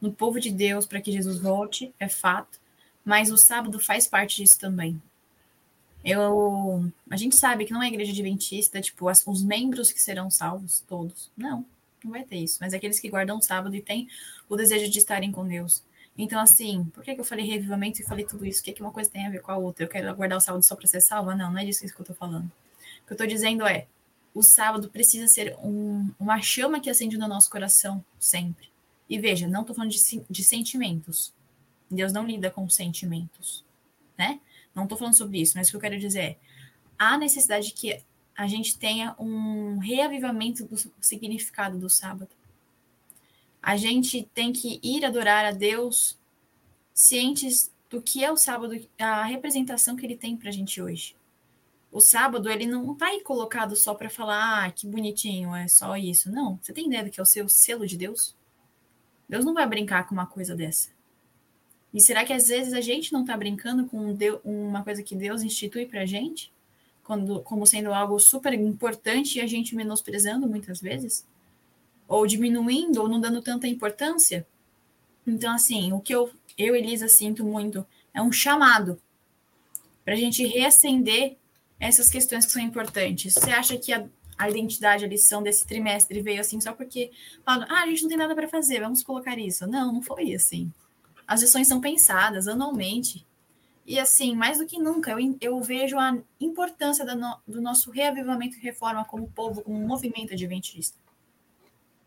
no 0.00 0.12
povo 0.12 0.40
de 0.40 0.50
Deus 0.50 0.86
para 0.86 1.00
que 1.00 1.12
Jesus 1.12 1.38
volte, 1.38 1.94
é 2.00 2.08
fato, 2.08 2.58
mas 3.04 3.30
o 3.30 3.36
sábado 3.36 3.78
faz 3.78 4.08
parte 4.08 4.42
disso 4.42 4.58
também. 4.58 5.00
Eu, 6.04 6.90
a 7.08 7.16
gente 7.16 7.36
sabe 7.36 7.64
que 7.64 7.72
não 7.72 7.80
é 7.80 7.86
igreja 7.86 8.10
adventista, 8.10 8.80
tipo, 8.80 9.08
as, 9.08 9.24
os 9.24 9.40
membros 9.40 9.92
que 9.92 10.02
serão 10.02 10.28
salvos, 10.28 10.82
todos. 10.88 11.30
Não 11.36 11.64
não 12.02 12.12
vai 12.12 12.24
ter 12.24 12.36
isso, 12.36 12.58
mas 12.60 12.72
é 12.72 12.76
aqueles 12.76 12.98
que 12.98 13.08
guardam 13.08 13.38
o 13.38 13.42
sábado 13.42 13.74
e 13.74 13.80
têm 13.80 14.08
o 14.48 14.56
desejo 14.56 14.90
de 14.90 14.98
estarem 14.98 15.30
com 15.30 15.46
Deus. 15.46 15.82
Então, 16.18 16.40
assim, 16.40 16.84
por 16.94 17.04
que, 17.04 17.14
que 17.14 17.20
eu 17.20 17.24
falei 17.24 17.44
revivamento 17.44 18.00
e 18.00 18.04
falei 18.04 18.24
tudo 18.24 18.44
isso? 18.46 18.60
O 18.60 18.64
que, 18.64 18.72
que 18.72 18.80
uma 18.80 18.90
coisa 18.90 19.10
tem 19.10 19.26
a 19.26 19.30
ver 19.30 19.42
com 19.42 19.52
a 19.52 19.56
outra? 19.56 19.84
Eu 19.84 19.88
quero 19.88 20.14
guardar 20.14 20.38
o 20.38 20.40
sábado 20.40 20.64
só 20.64 20.74
para 20.74 20.86
ser 20.86 21.00
salva? 21.00 21.34
Não, 21.34 21.52
não 21.52 21.58
é 21.58 21.64
disso 21.64 21.80
que 21.80 21.86
eu 21.86 22.02
estou 22.02 22.16
falando. 22.16 22.46
O 22.46 23.06
que 23.06 23.12
eu 23.12 23.14
estou 23.14 23.26
dizendo 23.26 23.66
é, 23.66 23.86
o 24.36 24.42
sábado 24.42 24.90
precisa 24.90 25.26
ser 25.26 25.56
um, 25.62 26.10
uma 26.20 26.42
chama 26.42 26.78
que 26.78 26.90
acende 26.90 27.16
no 27.16 27.26
nosso 27.26 27.50
coração 27.50 28.04
sempre. 28.20 28.68
E 29.08 29.18
veja, 29.18 29.48
não 29.48 29.62
estou 29.62 29.74
falando 29.74 29.90
de, 29.90 30.22
de 30.28 30.44
sentimentos. 30.44 31.32
Deus 31.90 32.12
não 32.12 32.26
lida 32.26 32.50
com 32.50 32.68
sentimentos, 32.68 33.64
né? 34.18 34.38
Não 34.74 34.82
estou 34.82 34.98
falando 34.98 35.16
sobre 35.16 35.40
isso, 35.40 35.56
mas 35.56 35.68
o 35.68 35.70
que 35.70 35.76
eu 35.76 35.80
quero 35.80 35.98
dizer 35.98 36.20
é, 36.20 36.36
há 36.98 37.16
necessidade 37.16 37.72
que 37.72 37.98
a 38.36 38.46
gente 38.46 38.76
tenha 38.76 39.16
um 39.18 39.78
reavivamento 39.78 40.66
do 40.66 40.76
significado 41.00 41.78
do 41.78 41.88
sábado. 41.88 42.30
A 43.62 43.74
gente 43.78 44.28
tem 44.34 44.52
que 44.52 44.78
ir 44.82 45.02
adorar 45.06 45.46
a 45.46 45.50
Deus 45.50 46.18
cientes 46.92 47.72
do 47.88 48.02
que 48.02 48.22
é 48.22 48.30
o 48.30 48.36
sábado, 48.36 48.78
a 48.98 49.24
representação 49.24 49.96
que 49.96 50.04
ele 50.04 50.16
tem 50.16 50.36
para 50.36 50.50
a 50.50 50.52
gente 50.52 50.82
hoje. 50.82 51.16
O 51.96 52.00
sábado, 52.00 52.50
ele 52.50 52.66
não 52.66 52.92
está 52.92 53.06
aí 53.06 53.22
colocado 53.22 53.74
só 53.74 53.94
para 53.94 54.10
falar, 54.10 54.66
ah, 54.66 54.70
que 54.70 54.86
bonitinho, 54.86 55.54
é 55.54 55.66
só 55.66 55.96
isso. 55.96 56.30
Não, 56.30 56.58
você 56.60 56.72
tem 56.72 56.88
ideia 56.88 57.04
do 57.04 57.10
que 57.10 57.18
é 57.18 57.22
o 57.22 57.26
seu 57.26 57.48
selo 57.48 57.86
de 57.86 57.96
Deus? 57.96 58.36
Deus 59.26 59.44
não 59.44 59.54
vai 59.54 59.66
brincar 59.66 60.06
com 60.06 60.14
uma 60.14 60.26
coisa 60.26 60.54
dessa. 60.54 60.90
E 61.94 62.00
será 62.00 62.24
que 62.24 62.34
às 62.34 62.48
vezes 62.48 62.74
a 62.74 62.82
gente 62.82 63.12
não 63.12 63.22
está 63.22 63.34
brincando 63.34 63.86
com 63.86 64.14
uma 64.44 64.84
coisa 64.84 65.02
que 65.02 65.16
Deus 65.16 65.42
institui 65.42 65.86
para 65.86 66.02
a 66.02 66.06
gente? 66.06 66.52
quando, 67.06 67.40
como 67.42 67.64
sendo 67.64 67.94
algo 67.94 68.18
super 68.18 68.52
importante 68.52 69.38
e 69.38 69.40
a 69.40 69.46
gente 69.46 69.76
menosprezando 69.76 70.48
muitas 70.48 70.80
vezes, 70.80 71.24
ou 72.08 72.26
diminuindo, 72.26 73.00
ou 73.00 73.08
não 73.08 73.20
dando 73.20 73.40
tanta 73.40 73.68
importância. 73.68 74.44
Então, 75.24 75.54
assim, 75.54 75.92
o 75.92 76.00
que 76.00 76.12
eu, 76.12 76.28
eu 76.58 76.74
Elisa, 76.74 77.06
sinto 77.06 77.44
muito 77.44 77.86
é 78.12 78.20
um 78.20 78.32
chamado 78.32 79.00
para 80.04 80.14
a 80.14 80.16
gente 80.16 80.44
reacender 80.44 81.36
essas 81.78 82.08
questões 82.08 82.46
que 82.46 82.52
são 82.52 82.62
importantes. 82.62 83.34
Você 83.34 83.50
acha 83.50 83.76
que 83.76 83.92
a, 83.92 84.06
a 84.36 84.50
identidade, 84.50 85.04
a 85.04 85.08
lição 85.08 85.42
desse 85.42 85.66
trimestre 85.66 86.20
veio 86.20 86.40
assim 86.40 86.60
só 86.60 86.72
porque 86.72 87.10
falaram, 87.44 87.74
ah, 87.74 87.82
a 87.82 87.86
gente 87.86 88.02
não 88.02 88.08
tem 88.08 88.18
nada 88.18 88.34
para 88.34 88.48
fazer, 88.48 88.80
vamos 88.80 89.02
colocar 89.02 89.38
isso? 89.38 89.66
Não, 89.66 89.92
não 89.92 90.02
foi 90.02 90.34
assim. 90.34 90.72
As 91.26 91.42
lições 91.42 91.66
são 91.68 91.80
pensadas 91.80 92.46
anualmente. 92.46 93.26
E 93.86 94.00
assim, 94.00 94.34
mais 94.34 94.58
do 94.58 94.66
que 94.66 94.78
nunca, 94.78 95.12
eu, 95.12 95.36
eu 95.40 95.60
vejo 95.60 95.98
a 95.98 96.18
importância 96.40 97.04
no, 97.04 97.36
do 97.46 97.60
nosso 97.60 97.90
reavivamento 97.90 98.56
e 98.56 98.60
reforma 98.60 99.04
como 99.04 99.28
povo, 99.28 99.62
como 99.62 99.78
movimento 99.78 100.32
adventista. 100.32 100.98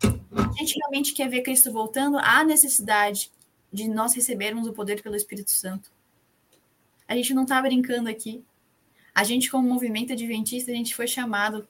A 0.01 0.51
gente 0.57 0.78
realmente 0.78 1.13
quer 1.13 1.30
ver 1.30 1.41
Cristo 1.41 1.72
voltando, 1.72 2.17
há 2.17 2.43
necessidade 2.43 3.32
de 3.72 3.88
nós 3.88 4.13
recebermos 4.13 4.67
o 4.67 4.74
poder 4.74 5.01
pelo 5.01 5.15
Espírito 5.15 5.51
Santo. 5.51 5.91
A 7.07 7.15
gente 7.15 7.34
não 7.34 7.43
está 7.43 7.61
brincando 7.61 8.09
aqui. 8.09 8.43
A 9.20 9.24
gente, 9.26 9.51
como 9.51 9.67
movimento 9.67 10.13
adventista, 10.13 10.72
a 10.72 10.74
gente 10.74 10.95
foi 10.95 11.05
chamado. 11.05 11.67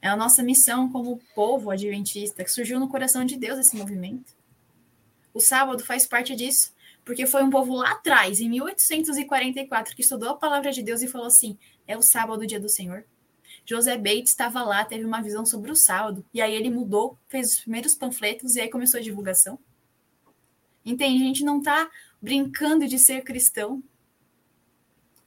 É 0.00 0.06
a 0.06 0.14
nossa 0.14 0.44
missão 0.44 0.88
como 0.88 1.20
povo 1.34 1.72
adventista, 1.72 2.44
que 2.44 2.52
surgiu 2.52 2.78
no 2.78 2.88
coração 2.88 3.24
de 3.24 3.36
Deus 3.36 3.58
esse 3.58 3.74
movimento. 3.74 4.32
O 5.34 5.40
sábado 5.40 5.84
faz 5.84 6.06
parte 6.06 6.36
disso 6.36 6.72
Porque 7.04 7.26
foi 7.26 7.42
um 7.42 7.50
povo 7.50 7.74
lá 7.74 7.90
atrás, 7.90 8.38
em 8.38 8.48
1844, 8.48 9.96
que 9.96 10.02
estudou 10.02 10.28
a 10.28 10.36
palavra 10.36 10.70
de 10.70 10.84
Deus 10.84 11.02
e 11.02 11.08
falou 11.08 11.26
assim: 11.26 11.58
é 11.84 11.98
o 11.98 12.02
sábado, 12.02 12.42
o 12.42 12.46
dia 12.46 12.60
do 12.60 12.68
Senhor. 12.68 13.04
José 13.66 13.98
Bates 13.98 14.30
estava 14.30 14.62
lá, 14.62 14.84
teve 14.84 15.04
uma 15.04 15.20
visão 15.20 15.44
sobre 15.44 15.72
o 15.72 15.74
sábado, 15.74 16.24
e 16.32 16.40
aí 16.40 16.54
ele 16.54 16.70
mudou, 16.70 17.18
fez 17.26 17.54
os 17.54 17.60
primeiros 17.62 17.96
panfletos 17.96 18.54
e 18.54 18.60
aí 18.60 18.70
começou 18.70 19.00
a 19.00 19.02
divulgação. 19.02 19.58
Entende? 20.86 21.24
A 21.24 21.26
gente 21.26 21.44
não 21.44 21.58
está 21.58 21.90
brincando 22.20 22.86
de 22.86 23.00
ser 23.00 23.22
cristão. 23.22 23.82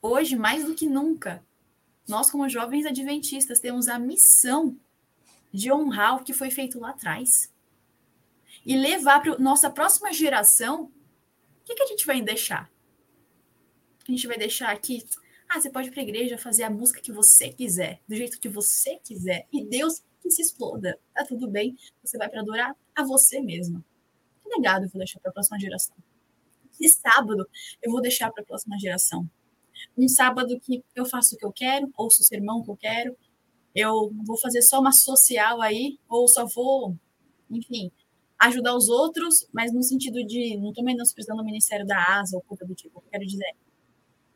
Hoje, 0.08 0.36
mais 0.36 0.64
do 0.64 0.76
que 0.76 0.88
nunca, 0.88 1.44
nós, 2.08 2.30
como 2.30 2.48
jovens 2.48 2.86
adventistas, 2.86 3.60
temos 3.60 3.88
a 3.88 3.98
missão 3.98 4.80
de 5.52 5.72
honrar 5.72 6.18
o 6.18 6.24
que 6.24 6.32
foi 6.32 6.52
feito 6.52 6.80
lá 6.80 6.92
atrás 6.92 7.52
e 8.64 8.78
levar 8.78 9.20
para 9.20 9.36
nossa 9.40 9.68
próxima 9.68 10.14
geração. 10.14 10.84
O 10.84 10.92
que, 11.66 11.74
que 11.74 11.82
a 11.82 11.88
gente 11.88 12.06
vai 12.06 12.22
deixar? 12.22 12.72
A 14.08 14.12
gente 14.12 14.28
vai 14.28 14.38
deixar 14.38 14.70
aqui 14.70 15.04
ah, 15.50 15.60
você 15.60 15.72
pode 15.72 15.88
ir 15.88 15.92
para 15.92 16.02
a 16.02 16.04
igreja 16.04 16.38
fazer 16.38 16.62
a 16.62 16.70
música 16.70 17.02
que 17.02 17.12
você 17.12 17.50
quiser, 17.50 18.00
do 18.08 18.16
jeito 18.16 18.40
que 18.40 18.48
você 18.48 18.98
quiser, 18.98 19.48
e 19.52 19.66
Deus 19.66 20.04
que 20.22 20.30
se 20.30 20.44
exploda. 20.44 21.00
Tá 21.16 21.26
tudo 21.26 21.50
bem, 21.50 21.76
você 22.04 22.16
vai 22.16 22.30
para 22.30 22.42
adorar 22.42 22.76
a 22.96 23.04
você 23.04 23.42
mesmo. 23.42 23.84
Que 24.44 24.50
legado 24.56 24.86
eu 24.86 24.90
vou 24.90 25.00
deixar 25.00 25.20
para 25.20 25.32
a 25.32 25.34
próxima 25.34 25.60
geração? 25.60 25.96
Que 26.78 26.88
sábado 26.90 27.50
eu 27.82 27.92
vou 27.92 28.02
deixar 28.02 28.32
para 28.32 28.44
a 28.44 28.46
próxima 28.46 28.78
geração? 28.78 29.28
Um 29.98 30.08
sábado 30.08 30.60
que 30.60 30.84
eu 30.96 31.06
faço 31.06 31.36
o 31.36 31.38
que 31.38 31.46
eu 31.46 31.52
quero, 31.52 31.92
ouço 31.98 32.22
o 32.22 32.26
sermão 32.26 32.64
que 32.64 32.72
eu 32.72 32.78
quero, 32.78 33.16
eu 33.74 34.12
vou 34.26 34.38
fazer 34.38 34.62
só 34.62 34.80
uma 34.80 34.92
social 34.92 35.62
aí, 35.62 35.98
ou 36.08 36.28
só 36.28 36.46
vou, 36.46 36.96
enfim, 37.50 37.92
ajudar 38.40 38.76
os 38.76 38.90
outros, 38.90 39.48
mas 39.54 39.74
no 39.74 39.84
sentido 39.84 40.24
de 40.26 40.58
não 40.58 40.70
estou 40.70 40.84
menosprezando 40.84 41.42
o 41.42 41.46
ministério 41.46 41.86
da 41.86 42.20
asa 42.20 42.38
ou 42.38 42.42
coisa 42.42 42.66
do 42.66 42.74
tipo. 42.74 43.00
Eu 43.00 43.12
quero 43.12 43.26
dizer, 43.26 43.56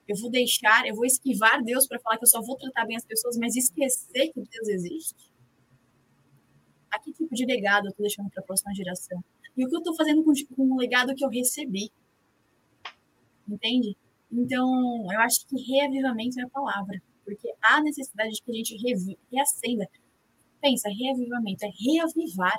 eu 0.08 0.16
vou 0.18 0.30
deixar, 0.30 0.88
eu 0.88 0.96
vou 0.96 1.06
esquivar 1.06 1.64
Deus 1.64 1.88
para 1.88 2.00
falar 2.00 2.18
que 2.18 2.24
eu 2.24 2.30
só 2.30 2.42
vou 2.42 2.58
tratar 2.58 2.86
bem 2.86 2.98
as 2.98 3.06
pessoas, 3.06 3.38
mas 3.38 3.56
esquecer 3.56 4.32
que 4.34 4.42
Deus 4.42 4.68
existe? 4.68 5.32
A 6.92 7.00
que 7.00 7.14
tipo 7.14 7.34
de 7.34 7.46
legado 7.46 7.86
eu 7.86 7.92
estou 7.92 8.04
deixando 8.04 8.30
para 8.30 8.42
a 8.42 8.46
próxima 8.46 8.74
geração? 8.74 9.24
E 9.56 9.64
o 9.64 9.70
que 9.70 9.76
eu 9.76 9.80
estou 9.80 9.96
fazendo 9.96 10.24
com, 10.24 10.34
com 10.56 10.74
o 10.74 10.78
legado 10.78 11.14
que 11.14 11.24
eu 11.24 11.30
recebi? 11.30 11.92
Entende? 13.48 13.96
Então, 14.32 15.08
eu 15.12 15.20
acho 15.22 15.46
que 15.48 15.56
reavivamento 15.62 16.40
é 16.40 16.44
a 16.44 16.50
palavra, 16.50 17.02
porque 17.26 17.54
há 17.62 17.82
necessidade 17.82 18.32
de 18.32 18.42
que 18.42 18.52
a 18.52 18.54
gente 18.54 18.78
reacenda. 19.32 19.88
Pensa, 20.62 20.90
reavivamento 20.90 21.66
é 21.66 21.70
reavivar 21.70 22.58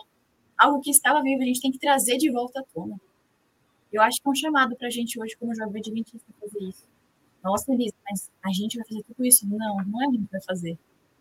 algo 0.58 0.80
que 0.80 0.90
estava 0.90 1.22
vivo, 1.22 1.42
a 1.42 1.46
gente 1.46 1.60
tem 1.60 1.70
que 1.70 1.78
trazer 1.78 2.16
de 2.18 2.30
volta 2.30 2.60
à 2.60 2.64
tona. 2.64 3.00
Eu 3.92 4.02
acho 4.02 4.20
que 4.20 4.28
é 4.28 4.30
um 4.30 4.34
chamado 4.34 4.76
para 4.76 4.88
a 4.88 4.90
gente 4.90 5.20
hoje, 5.20 5.36
como 5.36 5.54
jovem 5.54 5.80
adventista, 5.80 6.32
fazer 6.40 6.60
isso 6.60 6.86
nossa, 7.42 7.72
Elisa, 7.72 7.94
mas 8.08 8.30
a 8.42 8.52
gente 8.52 8.76
vai 8.76 8.86
fazer 8.86 9.02
tudo 9.02 9.24
isso? 9.24 9.46
Não, 9.46 9.76
não 9.86 10.02
é 10.02 10.06
a 10.06 10.10
gente 10.10 10.24
que 10.26 10.32
vai 10.32 10.42
fazer. 10.42 10.78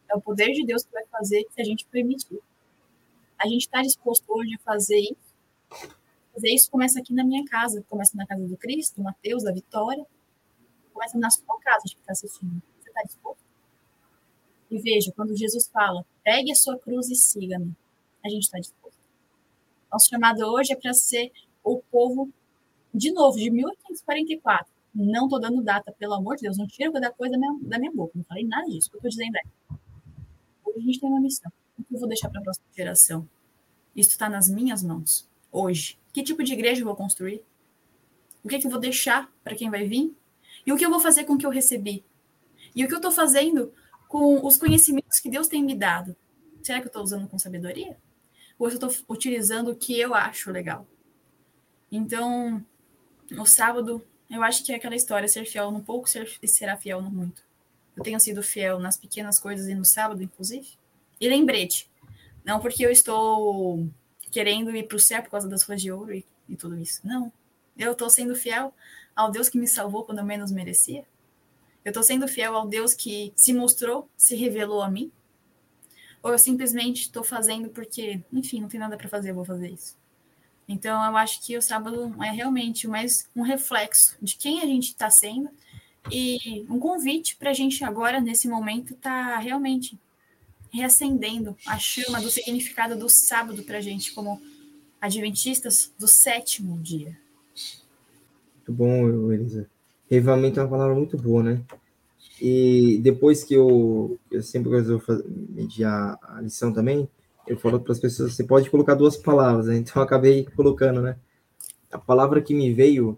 É 0.09 0.15
o 0.15 0.21
poder 0.21 0.51
de 0.51 0.65
Deus 0.65 0.83
que 0.83 0.91
vai 0.91 1.05
fazer 1.05 1.45
se 1.49 1.61
a 1.61 1.63
gente 1.63 1.85
permitir. 1.85 2.39
A 3.37 3.47
gente 3.47 3.61
está 3.61 3.81
disposto 3.81 4.25
hoje 4.27 4.55
a 4.55 4.59
fazer 4.59 4.99
isso. 4.99 5.89
Fazer 6.33 6.53
isso 6.53 6.69
começa 6.69 6.99
aqui 6.99 7.13
na 7.13 7.23
minha 7.23 7.45
casa, 7.45 7.83
começa 7.89 8.17
na 8.17 8.25
casa 8.25 8.45
do 8.45 8.57
Cristo, 8.57 9.01
Mateus, 9.01 9.43
da 9.43 9.51
Vitória, 9.51 10.05
começa 10.99 11.17
na 11.17 11.29
sua 11.29 11.57
casa 11.61 11.85
de 11.85 11.95
está 11.95 12.11
assistindo. 12.11 12.61
Você 12.81 12.89
está 12.89 13.01
disposto? 13.03 13.39
E 14.69 14.77
veja, 14.79 15.11
quando 15.15 15.35
Jesus 15.35 15.69
fala, 15.69 16.05
pegue 16.23 16.51
a 16.51 16.55
sua 16.55 16.77
cruz 16.77 17.09
e 17.09 17.15
siga-me, 17.15 17.73
a 18.23 18.29
gente 18.29 18.43
está 18.43 18.59
disposto. 18.59 18.99
Nosso 19.91 20.09
chamado 20.09 20.41
hoje 20.41 20.73
é 20.73 20.75
para 20.75 20.93
ser 20.93 21.31
o 21.63 21.81
povo, 21.89 22.29
de 22.93 23.11
novo, 23.11 23.37
de 23.37 23.49
1844, 23.49 24.71
não 24.93 25.25
estou 25.25 25.39
dando 25.39 25.63
data, 25.63 25.91
pelo 25.93 26.13
amor 26.13 26.35
de 26.35 26.43
Deus, 26.43 26.57
não 26.57 26.67
tira 26.67 26.91
qualquer 26.91 27.13
coisa 27.13 27.31
da 27.31 27.39
minha, 27.39 27.57
da 27.61 27.79
minha 27.79 27.91
boca. 27.91 28.11
Não 28.15 28.23
falei 28.25 28.45
nada 28.45 28.67
disso. 28.67 28.89
O 28.89 28.91
que 28.91 28.97
eu 28.97 29.09
estou 29.09 29.25
dizendo 29.25 29.37
é: 29.37 29.41
hoje 30.65 30.77
a 30.77 30.81
gente 30.81 30.99
tem 30.99 31.09
uma 31.09 31.21
missão. 31.21 31.51
O 31.77 31.83
que 31.83 31.95
eu 31.95 31.99
vou 31.99 32.07
deixar 32.07 32.29
para 32.29 32.39
a 32.39 32.43
próxima 32.43 32.65
geração? 32.75 33.29
Isso 33.95 34.09
está 34.09 34.27
nas 34.29 34.49
minhas 34.49 34.83
mãos. 34.83 35.27
Hoje. 35.51 35.97
Que 36.11 36.23
tipo 36.23 36.43
de 36.43 36.53
igreja 36.53 36.81
eu 36.81 36.85
vou 36.85 36.95
construir? 36.95 37.43
O 38.43 38.49
que, 38.49 38.55
é 38.55 38.59
que 38.59 38.65
eu 38.65 38.71
vou 38.71 38.79
deixar 38.79 39.31
para 39.43 39.55
quem 39.55 39.69
vai 39.69 39.85
vir? 39.85 40.15
E 40.69 40.71
o 40.71 40.77
que 40.77 40.85
eu 40.85 40.91
vou 40.91 40.99
fazer 40.99 41.23
com 41.23 41.33
o 41.33 41.37
que 41.39 41.47
eu 41.47 41.49
recebi? 41.49 42.05
E 42.75 42.85
o 42.85 42.87
que 42.87 42.93
eu 42.93 42.99
estou 42.99 43.11
fazendo 43.11 43.73
com 44.07 44.45
os 44.45 44.55
conhecimentos 44.55 45.19
que 45.19 45.27
Deus 45.27 45.47
tem 45.47 45.63
me 45.63 45.73
dado? 45.73 46.15
Será 46.61 46.79
que 46.79 46.85
eu 46.85 46.89
estou 46.89 47.01
usando 47.01 47.27
com 47.27 47.39
sabedoria? 47.39 47.97
Ou 48.59 48.67
eu 48.67 48.73
estou 48.75 48.91
utilizando 49.09 49.71
o 49.71 49.75
que 49.75 49.99
eu 49.99 50.13
acho 50.13 50.51
legal? 50.51 50.85
Então, 51.91 52.63
no 53.31 53.47
sábado, 53.47 54.05
eu 54.29 54.43
acho 54.43 54.63
que 54.63 54.71
é 54.71 54.75
aquela 54.75 54.95
história, 54.95 55.27
ser 55.27 55.43
fiel 55.45 55.71
no 55.71 55.81
pouco 55.81 56.07
ser, 56.07 56.29
será 56.45 56.77
fiel 56.77 57.01
no 57.01 57.09
muito. 57.09 57.41
Eu 57.97 58.03
tenho 58.03 58.19
sido 58.19 58.43
fiel 58.43 58.77
nas 58.77 58.95
pequenas 58.95 59.39
coisas 59.39 59.67
e 59.67 59.73
no 59.73 59.83
sábado, 59.83 60.21
inclusive. 60.21 60.67
E 61.19 61.27
lembrete, 61.27 61.89
não 62.45 62.59
porque 62.59 62.85
eu 62.85 62.91
estou 62.91 63.89
querendo 64.29 64.69
ir 64.75 64.83
para 64.83 64.97
o 64.97 64.99
céu 64.99 65.23
por 65.23 65.31
causa 65.31 65.49
das 65.49 65.63
folhas 65.63 65.81
de 65.81 65.91
ouro 65.91 66.13
e, 66.13 66.23
e 66.47 66.55
tudo 66.55 66.77
isso. 66.77 67.01
Não. 67.03 67.33
Eu 67.75 67.93
estou 67.93 68.07
sendo 68.07 68.35
fiel 68.35 68.71
ao 69.19 69.29
Deus 69.29 69.49
que 69.49 69.57
me 69.57 69.67
salvou 69.67 70.05
quando 70.05 70.19
eu 70.19 70.25
menos 70.25 70.49
merecia. 70.49 71.05
Eu 71.83 71.89
estou 71.89 72.01
sendo 72.01 72.25
fiel 72.25 72.55
ao 72.55 72.65
Deus 72.65 72.93
que 72.93 73.33
se 73.35 73.53
mostrou, 73.53 74.09
se 74.15 74.33
revelou 74.33 74.81
a 74.81 74.89
mim. 74.89 75.11
Ou 76.23 76.31
eu 76.31 76.39
simplesmente 76.39 77.01
estou 77.01 77.21
fazendo 77.21 77.67
porque, 77.69 78.23
enfim, 78.31 78.61
não 78.61 78.69
tem 78.69 78.79
nada 78.79 78.95
para 78.95 79.09
fazer, 79.09 79.31
eu 79.31 79.35
vou 79.35 79.43
fazer 79.43 79.69
isso. 79.71 79.97
Então, 80.69 81.03
eu 81.03 81.17
acho 81.17 81.45
que 81.45 81.57
o 81.57 81.61
sábado 81.61 82.15
é 82.23 82.31
realmente 82.31 82.87
mais 82.87 83.27
um 83.35 83.41
reflexo 83.41 84.15
de 84.21 84.37
quem 84.37 84.61
a 84.61 84.65
gente 84.65 84.89
está 84.89 85.09
sendo 85.09 85.49
e 86.09 86.65
um 86.69 86.79
convite 86.79 87.35
para 87.35 87.49
a 87.49 87.53
gente 87.53 87.83
agora, 87.83 88.21
nesse 88.21 88.47
momento, 88.47 88.93
estar 88.93 89.33
tá 89.33 89.37
realmente 89.37 89.99
reacendendo 90.71 91.57
a 91.65 91.77
chama 91.77 92.21
do 92.21 92.29
significado 92.29 92.95
do 92.97 93.09
sábado 93.09 93.63
para 93.63 93.79
a 93.79 93.81
gente, 93.81 94.13
como 94.13 94.41
adventistas 95.01 95.91
do 95.99 96.07
sétimo 96.07 96.77
dia. 96.79 97.17
Muito 98.69 98.77
bom, 98.77 99.31
Elisa. 99.33 99.67
Revivamento 100.07 100.59
é 100.59 100.63
uma 100.63 100.69
palavra 100.69 100.93
muito 100.93 101.17
boa, 101.17 101.41
né? 101.41 101.63
E 102.39 102.99
depois 103.01 103.43
que 103.43 103.55
eu, 103.55 104.19
eu 104.31 104.43
sempre 104.43 104.69
medir 105.49 105.85
a, 105.85 106.17
a 106.21 106.41
lição 106.41 106.71
também, 106.71 107.09
eu 107.47 107.57
falo 107.57 107.79
para 107.79 107.91
as 107.91 107.99
pessoas, 107.99 108.35
você 108.35 108.43
pode 108.43 108.69
colocar 108.69 108.93
duas 108.93 109.17
palavras, 109.17 109.65
né? 109.65 109.77
então 109.81 109.93
eu 109.95 110.03
acabei 110.03 110.45
colocando, 110.55 111.01
né? 111.01 111.17
A 111.91 111.97
palavra 111.97 112.41
que 112.41 112.53
me 112.53 112.71
veio, 112.71 113.17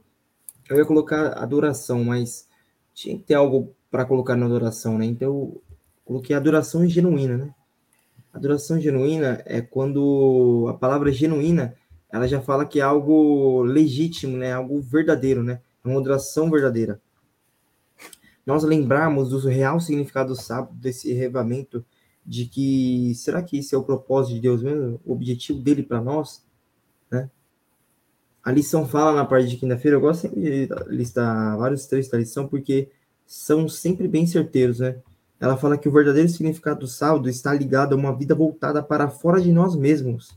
eu 0.70 0.78
ia 0.78 0.86
colocar 0.86 1.34
adoração, 1.34 2.06
mas 2.06 2.48
tinha 2.94 3.18
que 3.18 3.24
ter 3.24 3.34
algo 3.34 3.76
para 3.90 4.06
colocar 4.06 4.38
na 4.38 4.46
adoração, 4.46 4.98
né? 4.98 5.06
Então 5.06 5.28
eu 5.28 5.62
coloquei 6.06 6.34
adoração 6.34 6.88
genuína, 6.88 7.38
né? 7.38 7.56
Adoração 8.34 8.80
genuína 8.80 9.42
é 9.46 9.60
quando 9.60 10.68
a 10.70 10.74
palavra 10.76 11.12
genuína, 11.12 11.76
ela 12.12 12.28
já 12.28 12.42
fala 12.42 12.66
que 12.66 12.80
é 12.80 12.84
algo 12.84 13.64
legítimo, 13.64 14.38
né? 14.38 14.54
Algo 14.54 14.82
verdadeiro, 14.82 15.44
né? 15.44 15.62
É 15.84 15.88
uma 15.88 16.00
adoração 16.00 16.50
verdadeira. 16.50 17.02
Nós 18.46 18.64
lembrarmos 18.64 19.30
do 19.30 19.40
real 19.48 19.80
significado 19.80 20.30
do 20.30 20.40
sábado, 20.40 20.74
desse 20.74 21.14
revamento, 21.14 21.86
de 22.26 22.46
que 22.46 23.14
será 23.16 23.42
que 23.42 23.58
esse 23.58 23.74
é 23.74 23.78
o 23.78 23.84
propósito 23.84 24.36
de 24.36 24.42
Deus 24.42 24.62
mesmo, 24.62 25.00
o 25.06 25.14
objetivo 25.14 25.60
dele 25.60 25.84
para 25.84 26.02
nós, 26.02 26.44
né? 27.10 27.30
A 28.44 28.52
lição 28.52 28.88
fala 28.88 29.14
na 29.14 29.26
parte 29.26 29.48
de 29.48 29.58
quinta-feira, 29.58 29.98
eu 29.98 30.02
gosto 30.02 30.22
sempre 30.22 30.42
de 30.42 30.70
listar 30.88 31.58
vários 31.58 31.86
trechos 31.86 32.12
da 32.12 32.18
lição 32.18 32.48
porque 32.48 32.90
são 33.26 33.70
sempre 33.70 34.08
bem 34.08 34.26
certeiros, 34.26 34.80
né? 34.80 34.98
Ela 35.40 35.58
fala 35.58 35.78
que 35.78 35.88
o 35.88 35.92
verdadeiro 35.92 36.30
significado 36.30 36.82
do 36.82 36.88
sábado 36.88 37.30
está 37.30 37.54
ligado 37.54 37.94
a 37.94 37.96
uma 37.96 38.16
vida 38.16 38.36
voltada 38.36 38.84
para 38.84 39.10
fora 39.10 39.40
de 39.40 39.52
nós 39.52 39.76
mesmos, 39.76 40.36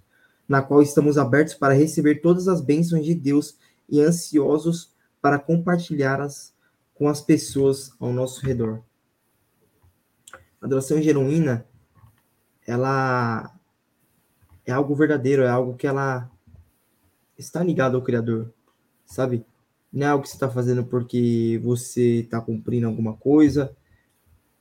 na 0.48 0.62
qual 0.62 0.82
estamos 0.82 1.18
abertos 1.18 1.54
para 1.54 1.74
receber 1.74 2.16
todas 2.20 2.48
as 2.48 2.60
bênçãos 2.60 3.04
de 3.04 3.14
Deus 3.14 3.56
e 3.88 4.00
ansiosos 4.00 4.92
para 5.20 5.38
compartilhá-las 5.38 6.54
com 6.94 7.08
as 7.08 7.20
pessoas 7.20 7.92
ao 7.98 8.12
nosso 8.12 8.44
redor. 8.44 8.82
A 10.60 10.66
adoração 10.66 11.00
genuína 11.00 11.66
ela 12.66 13.54
é 14.64 14.72
algo 14.72 14.94
verdadeiro, 14.94 15.42
é 15.42 15.48
algo 15.48 15.76
que 15.76 15.86
ela 15.86 16.30
está 17.36 17.62
ligada 17.62 17.96
ao 17.96 18.02
Criador, 18.02 18.52
sabe? 19.04 19.44
Não 19.92 20.06
é 20.06 20.10
algo 20.10 20.22
que 20.22 20.30
você 20.30 20.36
está 20.36 20.48
fazendo 20.48 20.84
porque 20.84 21.60
você 21.62 22.20
está 22.20 22.40
cumprindo 22.40 22.86
alguma 22.86 23.14
coisa, 23.14 23.76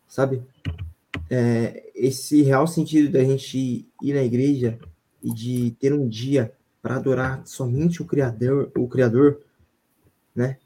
sabe? 0.07 0.43
É, 1.29 1.91
esse 1.95 2.41
real 2.41 2.67
sentido 2.67 3.11
da 3.11 3.23
gente 3.23 3.87
ir 4.01 4.13
na 4.13 4.23
igreja 4.23 4.79
e 5.23 5.33
de 5.33 5.71
ter 5.79 5.93
um 5.93 6.07
dia 6.07 6.53
para 6.81 6.97
adorar 6.97 7.41
somente 7.45 8.01
o 8.01 8.05
Criador, 8.05 8.71
o 8.77 8.87
Criador, 8.87 9.41
né? 10.35 10.57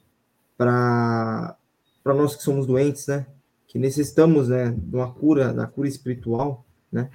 Para 0.57 1.55
para 2.03 2.13
nós 2.13 2.35
que 2.35 2.43
somos 2.43 2.65
doentes, 2.65 3.07
né? 3.07 3.27
Que 3.67 3.77
necessitamos, 3.77 4.47
né, 4.47 4.71
de 4.71 4.95
uma 4.95 5.11
cura, 5.11 5.53
da 5.53 5.67
cura 5.67 5.89
espiritual, 5.89 6.65
né? 6.89 7.09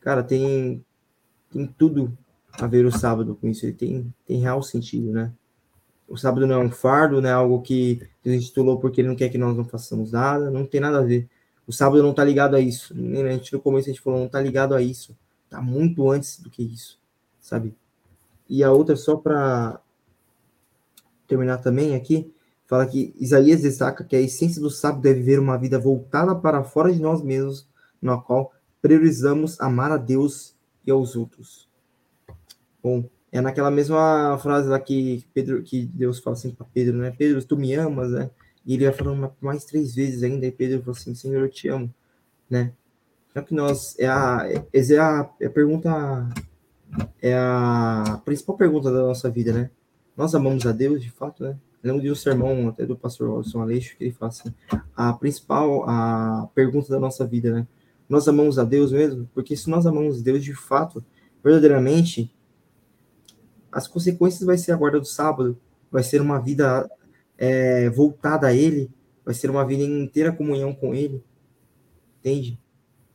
Cara, 0.00 0.22
tem, 0.22 0.84
tem 1.50 1.66
tudo 1.66 2.16
a 2.52 2.66
ver 2.66 2.84
o 2.84 2.92
sábado 2.92 3.34
com 3.34 3.48
isso. 3.48 3.64
Ele 3.64 3.72
tem, 3.72 4.14
tem 4.26 4.40
real 4.40 4.62
sentido, 4.62 5.10
né? 5.10 5.32
o 6.08 6.16
sábado 6.16 6.46
não 6.46 6.60
é 6.60 6.64
um 6.64 6.70
fardo, 6.70 7.20
não 7.20 7.28
é 7.28 7.32
algo 7.32 7.60
que 7.62 8.00
Deus 8.22 8.36
instituiu 8.36 8.76
porque 8.76 9.00
ele 9.00 9.08
não 9.08 9.16
quer 9.16 9.28
que 9.28 9.38
nós 9.38 9.56
não 9.56 9.64
façamos 9.64 10.12
nada, 10.12 10.50
não 10.50 10.64
tem 10.64 10.80
nada 10.80 10.98
a 10.98 11.02
ver. 11.02 11.28
O 11.66 11.72
sábado 11.72 12.02
não 12.02 12.10
está 12.10 12.24
ligado 12.24 12.54
a 12.54 12.60
isso. 12.60 12.94
A 12.94 13.30
gente, 13.32 13.52
no 13.52 13.60
começo 13.60 13.88
a 13.88 13.92
gente 13.92 14.00
falou, 14.02 14.20
não 14.20 14.26
está 14.26 14.40
ligado 14.40 14.74
a 14.74 14.80
isso. 14.80 15.16
Está 15.46 15.62
muito 15.62 16.10
antes 16.10 16.40
do 16.40 16.50
que 16.50 16.62
isso, 16.62 17.00
sabe? 17.40 17.74
E 18.48 18.62
a 18.62 18.70
outra, 18.70 18.94
só 18.96 19.16
para 19.16 19.80
terminar 21.26 21.58
também 21.58 21.94
aqui, 21.94 22.32
fala 22.66 22.86
que 22.86 23.14
Isaías 23.18 23.62
destaca 23.62 24.04
que 24.04 24.14
a 24.14 24.20
essência 24.20 24.60
do 24.60 24.70
sábado 24.70 25.02
deve 25.02 25.22
ver 25.22 25.38
uma 25.38 25.56
vida 25.56 25.78
voltada 25.78 26.34
para 26.34 26.62
fora 26.62 26.92
de 26.92 27.00
nós 27.00 27.22
mesmos, 27.22 27.66
na 28.02 28.18
qual 28.18 28.52
priorizamos 28.82 29.60
amar 29.60 29.90
a 29.90 29.96
Deus 29.96 30.54
e 30.84 30.90
aos 30.90 31.16
outros. 31.16 31.68
Bom, 32.82 33.08
é 33.32 33.40
naquela 33.40 33.70
mesma 33.70 34.38
frase 34.38 34.68
lá 34.68 34.78
que 34.78 35.24
Pedro, 35.34 35.62
que 35.62 35.86
Deus 35.86 36.20
fala 36.20 36.36
assim 36.36 36.50
para 36.50 36.66
Pedro, 36.72 36.96
né? 36.96 37.10
Pedro, 37.10 37.44
tu 37.44 37.56
me 37.56 37.74
amas, 37.74 38.10
né? 38.10 38.30
E 38.64 38.74
ele 38.74 38.84
vai 38.84 38.94
falando 38.94 39.32
mais 39.40 39.64
três 39.64 39.94
vezes 39.94 40.22
ainda, 40.22 40.46
e 40.46 40.52
Pedro 40.52 40.80
falou 40.80 40.92
assim, 40.92 41.14
Senhor, 41.14 41.40
eu 41.42 41.48
te 41.48 41.68
amo, 41.68 41.92
né? 42.50 42.72
Só 43.36 43.42
que 43.42 43.54
nós, 43.54 43.94
é 43.98 44.06
a, 44.08 44.48
é 44.72 44.98
a, 44.98 45.30
é 45.38 45.44
a 45.44 45.50
pergunta, 45.50 45.90
é 47.20 47.34
a 47.34 48.18
principal 48.24 48.56
pergunta 48.56 48.90
da 48.90 49.02
nossa 49.02 49.28
vida, 49.28 49.52
né? 49.52 49.70
Nós 50.16 50.34
amamos 50.34 50.64
a 50.64 50.72
Deus, 50.72 51.02
de 51.02 51.10
fato, 51.10 51.42
né? 51.42 51.50
Eu 51.84 51.90
lembro 51.90 52.02
de 52.02 52.10
um 52.10 52.14
sermão 52.14 52.66
até 52.66 52.86
do 52.86 52.96
pastor 52.96 53.28
Wilson 53.28 53.60
Aleixo, 53.60 53.94
que 53.98 54.04
ele 54.04 54.12
fala 54.14 54.30
assim, 54.30 54.54
a 54.96 55.12
principal, 55.12 55.84
a 55.86 56.48
pergunta 56.54 56.88
da 56.88 56.98
nossa 56.98 57.26
vida, 57.26 57.52
né? 57.52 57.66
Nós 58.08 58.26
amamos 58.26 58.58
a 58.58 58.64
Deus 58.64 58.90
mesmo? 58.90 59.28
Porque 59.34 59.54
se 59.54 59.68
nós 59.68 59.84
amamos 59.84 60.22
Deus 60.22 60.42
de 60.42 60.54
fato, 60.54 61.04
verdadeiramente, 61.44 62.34
as 63.70 63.86
consequências 63.86 64.46
vai 64.46 64.56
ser 64.56 64.72
a 64.72 64.76
guarda 64.76 64.98
do 64.98 65.04
sábado, 65.04 65.58
vai 65.92 66.02
ser 66.02 66.22
uma 66.22 66.40
vida 66.40 66.90
é, 67.36 67.90
voltada 67.90 68.46
a 68.46 68.54
Ele, 68.54 68.90
vai 69.22 69.34
ser 69.34 69.50
uma 69.50 69.66
vida 69.66 69.82
em 69.82 70.04
inteira 70.04 70.32
comunhão 70.32 70.74
com 70.74 70.94
Ele, 70.94 71.22
entende? 72.18 72.58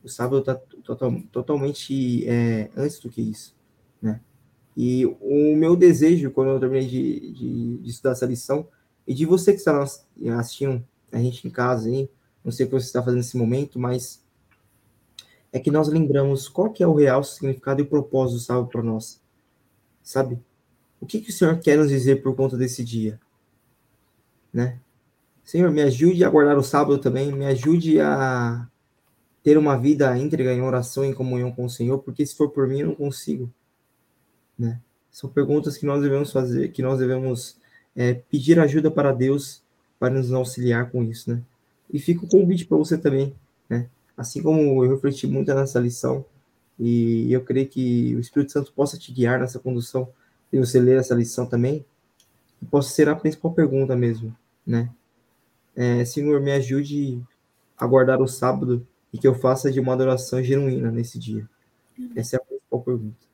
O 0.02 0.08
sábado 0.08 0.40
está 0.40 0.54
total, 0.82 1.14
totalmente 1.30 2.28
é, 2.28 2.70
antes 2.76 2.98
do 2.98 3.08
que 3.08 3.22
isso, 3.22 3.54
né? 4.00 4.20
E 4.76 5.06
o 5.20 5.54
meu 5.54 5.76
desejo, 5.76 6.30
quando 6.30 6.50
eu 6.50 6.60
terminei 6.60 6.88
de, 6.88 7.32
de, 7.32 7.78
de, 7.78 7.90
estudar 7.90 8.12
essa 8.12 8.26
lição, 8.26 8.66
e 9.06 9.14
de 9.14 9.26
você 9.26 9.52
que 9.52 9.58
está 9.58 9.82
assistindo 9.82 10.84
a 11.10 11.18
gente 11.18 11.46
em 11.46 11.50
casa, 11.50 11.90
hein? 11.90 12.08
não 12.44 12.50
sei 12.50 12.66
o 12.66 12.68
que 12.68 12.74
você 12.74 12.86
está 12.86 13.02
fazendo 13.02 13.18
nesse 13.18 13.36
momento, 13.36 13.78
mas 13.78 14.22
é 15.52 15.60
que 15.60 15.70
nós 15.70 15.88
lembramos 15.88 16.48
qual 16.48 16.70
que 16.70 16.82
é 16.82 16.86
o 16.86 16.94
real 16.94 17.22
significado 17.22 17.80
e 17.80 17.84
o 17.84 17.88
propósito 17.88 18.38
do 18.38 18.42
sábado 18.42 18.68
para 18.68 18.82
nós, 18.82 19.20
sabe? 20.02 20.40
O 21.00 21.06
que, 21.06 21.20
que 21.20 21.30
o 21.30 21.32
Senhor 21.32 21.58
quer 21.58 21.76
nos 21.76 21.88
dizer 21.88 22.22
por 22.22 22.34
conta 22.34 22.56
desse 22.56 22.82
dia? 22.82 23.20
Né? 24.52 24.78
Senhor, 25.44 25.70
me 25.70 25.82
ajude 25.82 26.24
a 26.24 26.30
guardar 26.30 26.56
o 26.56 26.62
sábado 26.62 26.98
também, 26.98 27.32
me 27.32 27.44
ajude 27.44 28.00
a 28.00 28.68
ter 29.42 29.58
uma 29.58 29.76
vida 29.76 30.16
íntegra 30.16 30.52
em 30.52 30.62
oração, 30.62 31.04
em 31.04 31.12
comunhão 31.12 31.50
com 31.50 31.64
o 31.64 31.70
Senhor, 31.70 31.98
porque 31.98 32.24
se 32.24 32.36
for 32.36 32.50
por 32.50 32.68
mim 32.68 32.80
eu 32.80 32.88
não 32.88 32.94
consigo, 32.94 33.50
né? 34.58 34.80
São 35.10 35.28
perguntas 35.28 35.76
que 35.76 35.84
nós 35.84 36.00
devemos 36.00 36.32
fazer, 36.32 36.72
que 36.72 36.80
nós 36.80 36.98
devemos 36.98 37.56
é, 37.94 38.14
pedir 38.14 38.58
ajuda 38.58 38.90
para 38.90 39.12
Deus 39.12 39.62
para 39.98 40.14
nos 40.14 40.32
auxiliar 40.32 40.90
com 40.90 41.02
isso, 41.02 41.30
né? 41.30 41.42
E 41.92 41.98
fica 41.98 42.24
o 42.24 42.28
convite 42.28 42.64
para 42.64 42.78
você 42.78 42.96
também, 42.96 43.34
né? 43.68 43.88
Assim 44.16 44.42
como 44.42 44.84
eu 44.84 44.90
refleti 44.90 45.26
muito 45.26 45.52
nessa 45.52 45.80
lição, 45.80 46.24
e 46.78 47.32
eu 47.32 47.42
creio 47.42 47.68
que 47.68 48.14
o 48.16 48.20
Espírito 48.20 48.52
Santo 48.52 48.72
possa 48.72 48.98
te 48.98 49.12
guiar 49.12 49.40
nessa 49.40 49.58
condução, 49.58 50.08
e 50.52 50.58
você 50.58 50.80
ler 50.80 50.98
essa 50.98 51.14
lição 51.14 51.46
também, 51.46 51.84
possa 52.70 52.90
ser 52.90 53.08
a 53.08 53.16
principal 53.16 53.52
pergunta 53.52 53.96
mesmo, 53.96 54.34
né? 54.66 54.90
É, 55.74 56.04
Senhor, 56.04 56.40
me 56.40 56.52
ajude 56.52 57.22
a 57.76 57.86
guardar 57.86 58.20
o 58.20 58.28
sábado 58.28 58.86
e 59.12 59.18
que 59.18 59.26
eu 59.26 59.34
faça 59.34 59.70
de 59.70 59.80
uma 59.80 59.92
adoração 59.92 60.42
genuína 60.42 60.90
nesse 60.90 61.18
dia. 61.18 61.48
Essa 62.16 62.36
é 62.36 62.38
a 62.38 62.44
principal 62.44 62.80
pergunta. 62.82 63.26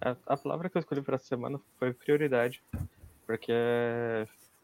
A, 0.00 0.16
a 0.26 0.36
palavra 0.36 0.68
que 0.68 0.76
eu 0.76 0.80
escolhi 0.80 1.00
para 1.00 1.16
essa 1.16 1.26
semana 1.26 1.60
foi 1.78 1.92
prioridade, 1.92 2.62
porque 3.26 3.52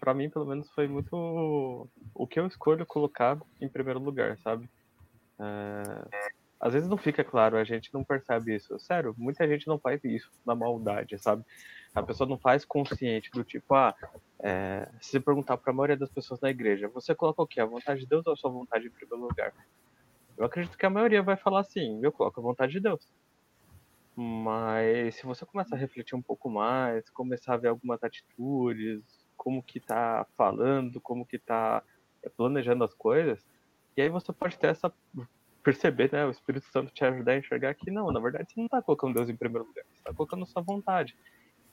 para 0.01 0.15
mim, 0.15 0.31
pelo 0.31 0.47
menos, 0.47 0.71
foi 0.71 0.89
muito 0.89 1.87
o 2.15 2.27
que 2.27 2.41
eu 2.41 2.47
escolho 2.47 2.87
colocar 2.87 3.39
em 3.61 3.69
primeiro 3.69 4.01
lugar, 4.01 4.39
sabe? 4.39 4.69
É, 5.39 5.83
às 6.59 6.73
vezes 6.73 6.89
não 6.89 6.97
fica 6.97 7.23
claro, 7.23 7.59
a 7.59 7.65
gente 7.65 7.93
não 7.93 8.03
percebe 8.03 8.57
isso. 8.57 8.79
Sério, 8.79 9.15
muita 9.19 9.47
gente 9.47 9.69
não 9.69 9.79
faz 9.79 10.03
isso 10.03 10.31
na 10.45 10.55
maldade, 10.55 11.19
sabe? 11.19 11.45
A 11.95 12.03
pessoa 12.03 12.29
não 12.29 12.39
faz 12.39 12.65
consciente 12.65 13.31
do 13.33 13.43
tipo, 13.43 13.75
ah, 13.75 13.95
é, 14.39 14.89
se 15.01 15.19
perguntar 15.19 15.57
para 15.57 15.73
a 15.73 15.75
maioria 15.75 15.97
das 15.97 16.11
pessoas 16.11 16.41
na 16.41 16.51
igreja, 16.51 16.89
você 16.89 17.15
coloca 17.15 17.43
o 17.43 17.47
quê? 17.47 17.61
A 17.61 17.67
vontade 17.67 18.01
de 18.01 18.07
Deus 18.07 18.27
ou 18.27 18.33
a 18.33 18.37
sua 18.37 18.51
vontade 18.51 18.87
em 18.87 18.91
primeiro 18.91 19.27
lugar? 19.27 19.53
Eu 20.39 20.45
acredito 20.45 20.79
que 20.79 20.87
a 20.87 20.91
maioria 20.91 21.23
vai 21.23 21.37
falar 21.37 21.61
assim, 21.61 22.01
eu 22.03 22.13
coloco 22.13 22.41
a 22.41 22.43
vontade 22.43 22.73
de 22.73 22.81
Deus. 22.81 23.07
Mas 24.17 25.17
se 25.17 25.27
você 25.27 25.45
começa 25.45 25.75
a 25.75 25.79
refletir 25.79 26.15
um 26.15 26.23
pouco 26.23 26.49
mais, 26.49 27.09
começar 27.11 27.55
a 27.55 27.57
ver 27.57 27.69
algumas 27.69 28.03
atitudes, 28.03 29.03
como 29.37 29.63
que 29.63 29.81
tá 29.81 30.27
falando, 30.37 31.01
como 31.01 31.27
que 31.27 31.39
tá 31.39 31.83
planejando 32.37 32.85
as 32.85 32.95
coisas, 32.95 33.45
e 33.97 34.03
aí 34.03 34.09
você 34.09 34.33
pode 34.33 34.59
ter 34.59 34.69
essa 34.69 34.93
perceber, 35.63 36.11
né, 36.13 36.25
o 36.25 36.31
Espírito 36.31 36.67
Santo 36.71 36.93
te 36.93 37.05
ajudar 37.05 37.33
a 37.33 37.39
enxergar 37.39 37.75
que 37.75 37.91
não, 37.91 38.11
na 38.11 38.21
verdade 38.21 38.51
você 38.51 38.59
não 38.59 38.67
está 38.67 38.81
colocando 38.81 39.15
Deus 39.15 39.29
em 39.29 39.37
primeiro 39.37 39.67
lugar, 39.67 39.85
você 39.85 39.99
está 39.99 40.15
colocando 40.15 40.47
sua 40.47 40.63
vontade. 40.63 41.15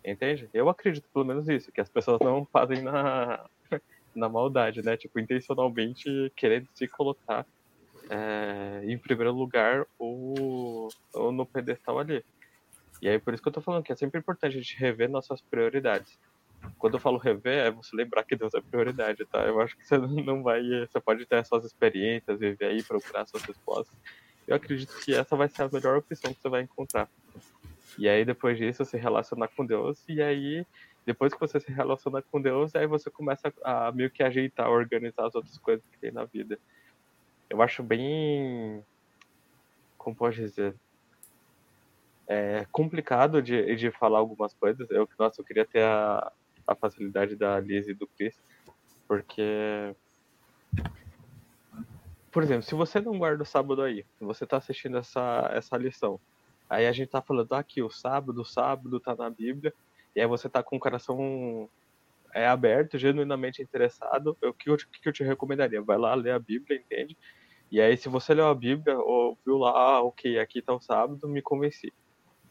Entende? 0.07 0.49
Eu 0.53 0.69
acredito 0.69 1.09
pelo 1.13 1.25
menos 1.25 1.49
isso, 1.49 1.69
que 1.69 1.81
as 1.81 1.89
pessoas 1.89 2.21
não 2.21 2.45
fazem 2.51 2.81
na, 2.81 3.45
na 4.15 4.29
maldade, 4.29 4.81
né? 4.81 4.95
Tipo, 4.95 5.19
intencionalmente 5.19 6.31
querendo 6.33 6.69
se 6.73 6.87
colocar 6.87 7.45
é, 8.09 8.83
em 8.85 8.97
primeiro 8.97 9.33
lugar 9.33 9.85
ou, 9.99 10.87
ou 11.13 11.31
no 11.33 11.45
pedestal 11.45 11.99
ali. 11.99 12.23
E 13.01 13.09
aí 13.09 13.19
por 13.19 13.33
isso 13.33 13.43
que 13.43 13.49
eu 13.49 13.53
tô 13.53 13.59
falando 13.59 13.83
que 13.83 13.91
é 13.91 13.95
sempre 13.97 14.17
importante 14.17 14.57
a 14.57 14.61
gente 14.61 14.79
rever 14.79 15.09
nossas 15.09 15.41
prioridades. 15.41 16.17
Quando 16.77 16.93
eu 16.93 17.01
falo 17.01 17.17
rever, 17.17 17.65
é 17.65 17.69
você 17.69 17.93
lembrar 17.93 18.23
que 18.23 18.35
Deus 18.35 18.53
é 18.53 18.61
prioridade, 18.61 19.25
tá? 19.25 19.45
Eu 19.45 19.59
acho 19.59 19.77
que 19.77 19.85
você 19.85 19.97
não 20.23 20.41
vai. 20.41 20.61
Você 20.87 21.01
pode 21.01 21.25
ter 21.25 21.35
as 21.35 21.49
suas 21.49 21.65
experiências, 21.65 22.39
viver 22.39 22.65
aí, 22.65 22.81
procurar 22.81 23.27
suas 23.27 23.43
respostas. 23.43 23.93
Eu 24.47 24.55
acredito 24.55 24.97
que 25.03 25.13
essa 25.13 25.35
vai 25.35 25.49
ser 25.49 25.63
a 25.63 25.69
melhor 25.69 25.97
opção 25.97 26.33
que 26.33 26.41
você 26.41 26.47
vai 26.47 26.61
encontrar. 26.61 27.09
E 27.97 28.07
aí, 28.07 28.23
depois 28.23 28.57
disso, 28.57 28.85
se 28.85 28.97
relacionar 28.97 29.47
com 29.49 29.65
Deus. 29.65 30.03
E 30.07 30.21
aí, 30.21 30.65
depois 31.05 31.33
que 31.33 31.39
você 31.39 31.59
se 31.59 31.71
relaciona 31.71 32.21
com 32.21 32.41
Deus, 32.41 32.75
aí 32.75 32.85
você 32.85 33.09
começa 33.09 33.53
a 33.63 33.91
meio 33.91 34.09
que 34.11 34.23
ajeitar, 34.23 34.69
organizar 34.69 35.25
as 35.27 35.35
outras 35.35 35.57
coisas 35.57 35.85
que 35.91 35.97
tem 35.97 36.11
na 36.11 36.25
vida. 36.25 36.59
Eu 37.49 37.61
acho 37.61 37.81
bem. 37.81 38.83
Como 39.97 40.15
pode 40.15 40.37
dizer? 40.37 40.75
É 42.27 42.65
complicado 42.71 43.41
de, 43.41 43.75
de 43.75 43.89
falar 43.91 44.19
algumas 44.19 44.53
coisas. 44.53 44.89
Eu, 44.91 45.07
nossa, 45.17 45.41
eu 45.41 45.45
queria 45.45 45.65
ter 45.65 45.83
a, 45.83 46.31
a 46.67 46.75
facilidade 46.75 47.35
da 47.35 47.59
Liz 47.59 47.87
e 47.87 47.93
do 47.93 48.05
Chris, 48.07 48.37
porque 49.07 49.95
por 52.37 52.43
exemplo, 52.43 52.61
se 52.61 52.75
você 52.75 53.01
não 53.01 53.17
guarda 53.17 53.41
o 53.41 53.45
sábado 53.45 53.81
aí, 53.81 54.05
você 54.19 54.43
está 54.43 54.57
assistindo 54.57 54.97
essa, 54.97 55.49
essa 55.53 55.75
lição, 55.75 56.19
aí 56.69 56.87
a 56.87 56.91
gente 56.91 57.07
está 57.07 57.21
falando 57.21 57.53
aqui, 57.53 57.81
o 57.81 57.89
sábado, 57.89 58.41
o 58.41 58.45
sábado 58.45 58.97
está 58.97 59.15
na 59.15 59.29
Bíblia, 59.29 59.73
e 60.15 60.21
aí 60.21 60.27
você 60.27 60.47
está 60.47 60.63
com 60.63 60.77
o 60.77 60.79
coração 60.79 61.69
é, 62.33 62.47
aberto, 62.47 62.97
genuinamente 62.97 63.61
interessado, 63.61 64.37
o 64.43 64.53
que 64.53 64.69
eu, 64.69 64.77
que 64.77 65.09
eu 65.09 65.13
te 65.13 65.23
recomendaria? 65.23 65.81
Vai 65.81 65.97
lá 65.97 66.13
ler 66.15 66.31
a 66.31 66.39
Bíblia, 66.39 66.79
entende? 66.79 67.17
E 67.69 67.81
aí, 67.81 67.97
se 67.97 68.07
você 68.07 68.33
leu 68.33 68.47
a 68.47 68.55
Bíblia, 68.55 68.97
ou 68.97 69.37
viu 69.45 69.57
lá, 69.57 69.71
ah, 69.71 70.01
ok, 70.01 70.39
aqui 70.39 70.59
está 70.59 70.73
o 70.73 70.79
sábado, 70.79 71.27
me 71.27 71.41
convenci 71.41 71.91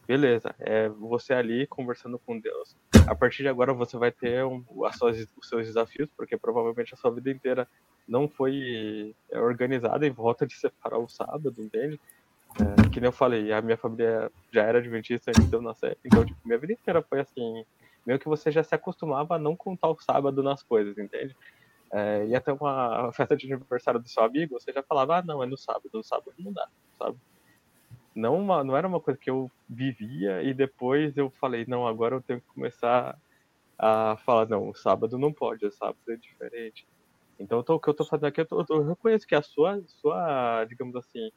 beleza, 0.07 0.55
é 0.59 0.87
você 0.87 1.33
ali 1.33 1.67
conversando 1.67 2.17
com 2.17 2.39
Deus. 2.39 2.75
A 3.05 3.13
partir 3.13 3.43
de 3.43 3.49
agora 3.49 3.73
você 3.73 3.97
vai 3.97 4.09
ter 4.09 4.45
um, 4.45 4.63
suas, 4.97 5.27
os 5.35 5.49
seus 5.49 5.67
desafios, 5.67 6.09
porque 6.15 6.37
provavelmente 6.37 6.93
a 6.93 6.97
sua 6.97 7.11
vida 7.11 7.29
inteira 7.29 7.67
não 8.07 8.29
foi 8.29 9.13
é, 9.29 9.37
organizada 9.37 10.07
em 10.07 10.11
volta 10.11 10.47
de 10.47 10.55
separar 10.55 10.97
o 10.97 11.09
sábado, 11.09 11.53
entende? 11.61 11.99
É, 12.59 12.89
que 12.89 12.99
nem 12.99 13.07
eu 13.07 13.11
falei, 13.11 13.51
a 13.51 13.61
minha 13.61 13.77
família 13.77 14.31
já 14.51 14.63
era 14.63 14.79
adventista 14.79 15.31
eu 15.51 15.61
nascer, 15.61 15.97
então 16.03 16.25
tipo, 16.25 16.39
minha 16.45 16.57
vida 16.57 16.73
inteira 16.73 17.01
foi 17.01 17.19
assim, 17.19 17.63
meio 18.05 18.19
que 18.19 18.27
você 18.27 18.51
já 18.51 18.63
se 18.63 18.73
acostumava 18.73 19.35
a 19.35 19.39
não 19.39 19.55
contar 19.55 19.89
o 19.89 19.99
sábado 19.99 20.41
nas 20.41 20.63
coisas, 20.63 20.97
entende? 20.97 21.35
É, 21.91 22.25
ia 22.25 22.41
ter 22.41 22.51
uma 22.51 23.11
festa 23.13 23.37
de 23.37 23.51
aniversário 23.53 23.99
do 23.99 24.09
seu 24.09 24.23
amigo, 24.23 24.59
você 24.59 24.73
já 24.73 24.83
falava, 24.83 25.17
ah, 25.17 25.21
não, 25.21 25.43
é 25.43 25.45
no 25.45 25.57
sábado, 25.57 25.89
no 25.93 26.03
sábado 26.03 26.33
não 26.39 26.51
dá, 26.51 26.67
sabe? 26.97 27.17
não, 28.17 28.35
uma, 28.39 28.63
não 28.63 28.75
era 28.75 28.87
uma 28.87 28.99
coisa 28.99 29.19
que 29.19 29.29
eu 29.29 29.49
vivia 29.69 30.41
e 30.41 30.51
depois 30.51 31.15
eu 31.15 31.29
falei, 31.29 31.65
não, 31.67 31.87
agora 31.87 32.15
eu 32.15 32.21
tenho 32.21 32.41
que 32.41 32.47
começar 32.47 33.15
a 33.77 34.17
falar, 34.25 34.49
não, 34.49 34.73
sábado 34.73 35.19
não 35.19 35.31
pode, 35.31 35.65
o 35.65 35.71
sábado 35.71 35.99
é 36.09 36.15
diferente. 36.15 36.87
Então, 37.39 37.61
tô, 37.61 37.75
o 37.75 37.79
que 37.79 37.87
eu 37.87 37.93
tô 37.93 38.03
fazendo 38.03 38.25
aqui, 38.25 38.41
eu, 38.41 38.45
tô, 38.45 38.65
eu 38.69 38.87
reconheço 38.87 39.27
que 39.27 39.35
a 39.35 39.41
sua, 39.43 39.79
sua 39.85 40.65
digamos 40.65 40.95
assim, 40.95 41.31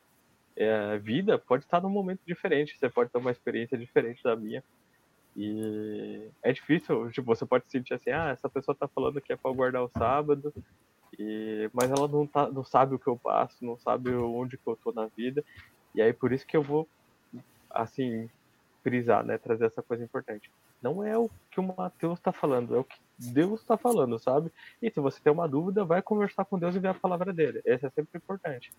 é, 0.61 0.99
vida 0.99 1.39
pode 1.39 1.65
estar 1.65 1.81
num 1.81 1.89
momento 1.89 2.21
diferente, 2.27 2.77
você 2.79 2.91
pode 2.91 3.11
ter 3.11 3.17
uma 3.17 3.31
experiência 3.31 3.79
diferente 3.79 4.23
da 4.23 4.37
minha. 4.37 4.63
E 5.35 6.29
é 6.43 6.53
difícil, 6.53 7.11
tipo, 7.11 7.35
você 7.35 7.47
pode 7.47 7.65
sentir 7.71 7.95
assim, 7.95 8.11
ah, 8.11 8.29
essa 8.29 8.47
pessoa 8.47 8.75
tá 8.75 8.87
falando 8.87 9.23
que 9.23 9.33
é 9.33 9.37
para 9.37 9.51
guardar 9.53 9.83
o 9.83 9.91
sábado, 9.97 10.53
e... 11.19 11.71
mas 11.73 11.91
ela 11.91 12.07
não, 12.07 12.27
tá, 12.27 12.51
não 12.51 12.63
sabe 12.63 12.95
o 12.95 12.99
que 12.99 13.07
eu 13.07 13.17
passo, 13.17 13.65
não 13.65 13.79
sabe 13.79 14.15
onde 14.15 14.59
que 14.59 14.67
eu 14.67 14.77
tô 14.77 14.93
na 14.93 15.07
vida. 15.07 15.43
E 15.95 16.03
aí 16.03 16.13
por 16.13 16.31
isso 16.31 16.47
que 16.47 16.57
eu 16.57 16.63
vou, 16.63 16.87
assim, 17.71 18.29
frisar, 18.83 19.25
né, 19.25 19.39
trazer 19.39 19.65
essa 19.65 19.83
coisa 19.83 20.05
importante. 20.05 20.51
Não 20.83 21.03
é 21.03 21.17
o 21.17 21.31
que 21.51 21.59
o 21.59 21.63
Mateus 21.63 22.19
está 22.19 22.33
falando, 22.33 22.77
é 22.77 22.79
o 22.79 22.85
que 22.85 22.99
Deus 23.19 23.63
está 23.63 23.79
falando, 23.79 24.19
sabe? 24.19 24.53
E 24.83 24.91
se 24.91 25.01
você 25.01 25.21
tem 25.23 25.33
uma 25.33 25.49
dúvida, 25.49 25.85
vai 25.87 26.03
conversar 26.03 26.45
com 26.45 26.59
Deus 26.59 26.77
e 26.77 26.79
ver 26.79 26.89
a 26.89 26.95
palavra 26.95 27.33
dele. 27.33 27.63
Esse 27.65 27.87
é 27.87 27.91
sempre 27.91 28.19
importante. 28.19 28.71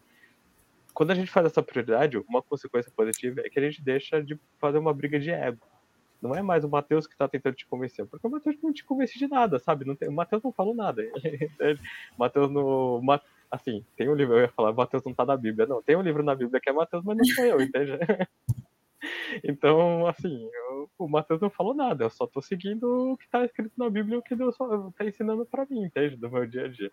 Quando 0.94 1.12
a 1.12 1.16
gente 1.16 1.32
faz 1.32 1.46
essa 1.46 1.64
prioridade, 1.64 2.18
uma 2.18 2.42
consequência 2.42 2.92
positiva 2.96 3.42
é 3.42 3.50
que 3.50 3.60
a 3.60 3.62
gente 3.62 3.82
deixa 3.82 4.22
de 4.22 4.40
fazer 4.60 4.78
uma 4.78 4.94
briga 4.94 5.20
de 5.20 5.32
ego. 5.32 5.60
Não 6.22 6.36
é 6.36 6.42
mais 6.42 6.64
o 6.64 6.70
Mateus 6.70 7.08
que 7.08 7.14
está 7.14 7.28
tentando 7.28 7.56
te 7.56 7.66
convencer, 7.66 8.06
porque 8.06 8.28
o 8.28 8.30
Mateus 8.30 8.56
não 8.62 8.72
te 8.72 8.84
convence 8.84 9.18
de 9.18 9.28
nada, 9.28 9.58
sabe? 9.58 9.86
Não 9.86 9.96
tem, 9.96 10.08
o 10.08 10.14
Mateus 10.14 10.44
não 10.44 10.52
falou 10.52 10.76
nada. 10.76 11.02
Mateus 12.18 12.52
no. 12.52 13.02
Assim, 13.50 13.84
tem 13.98 14.08
um 14.08 14.16
livro, 14.16 14.36
eu 14.36 14.42
ia 14.42 14.50
falar, 14.50 14.72
Mateus 14.72 15.04
não 15.04 15.12
está 15.12 15.26
na 15.26 15.36
Bíblia. 15.36 15.66
Não, 15.66 15.82
tem 15.82 15.96
um 15.96 16.02
livro 16.02 16.24
na 16.24 16.36
Bíblia 16.36 16.62
que 16.62 16.70
é 16.70 16.74
Mateus, 16.74 17.04
mas 17.04 17.18
não 17.18 17.26
sou 17.26 17.46
eu, 17.46 17.62
entende? 17.62 17.94
Então, 19.44 20.06
assim, 20.06 20.48
eu, 20.54 20.90
o 20.98 21.08
Mateus 21.08 21.42
não 21.42 21.50
falou 21.50 21.74
nada, 21.74 22.04
eu 22.04 22.10
só 22.10 22.28
tô 22.28 22.42
seguindo 22.42 23.14
o 23.14 23.18
que 23.18 23.28
tá 23.30 23.44
escrito 23.44 23.74
na 23.78 23.90
Bíblia 23.90 24.16
e 24.16 24.18
o 24.20 24.22
que 24.22 24.36
Deus 24.36 24.56
tá 24.96 25.06
ensinando 25.06 25.46
para 25.46 25.66
mim, 25.66 25.84
entende? 25.84 26.16
Do 26.16 26.30
meu 26.30 26.46
dia 26.46 26.66
a 26.66 26.68
dia. 26.68 26.92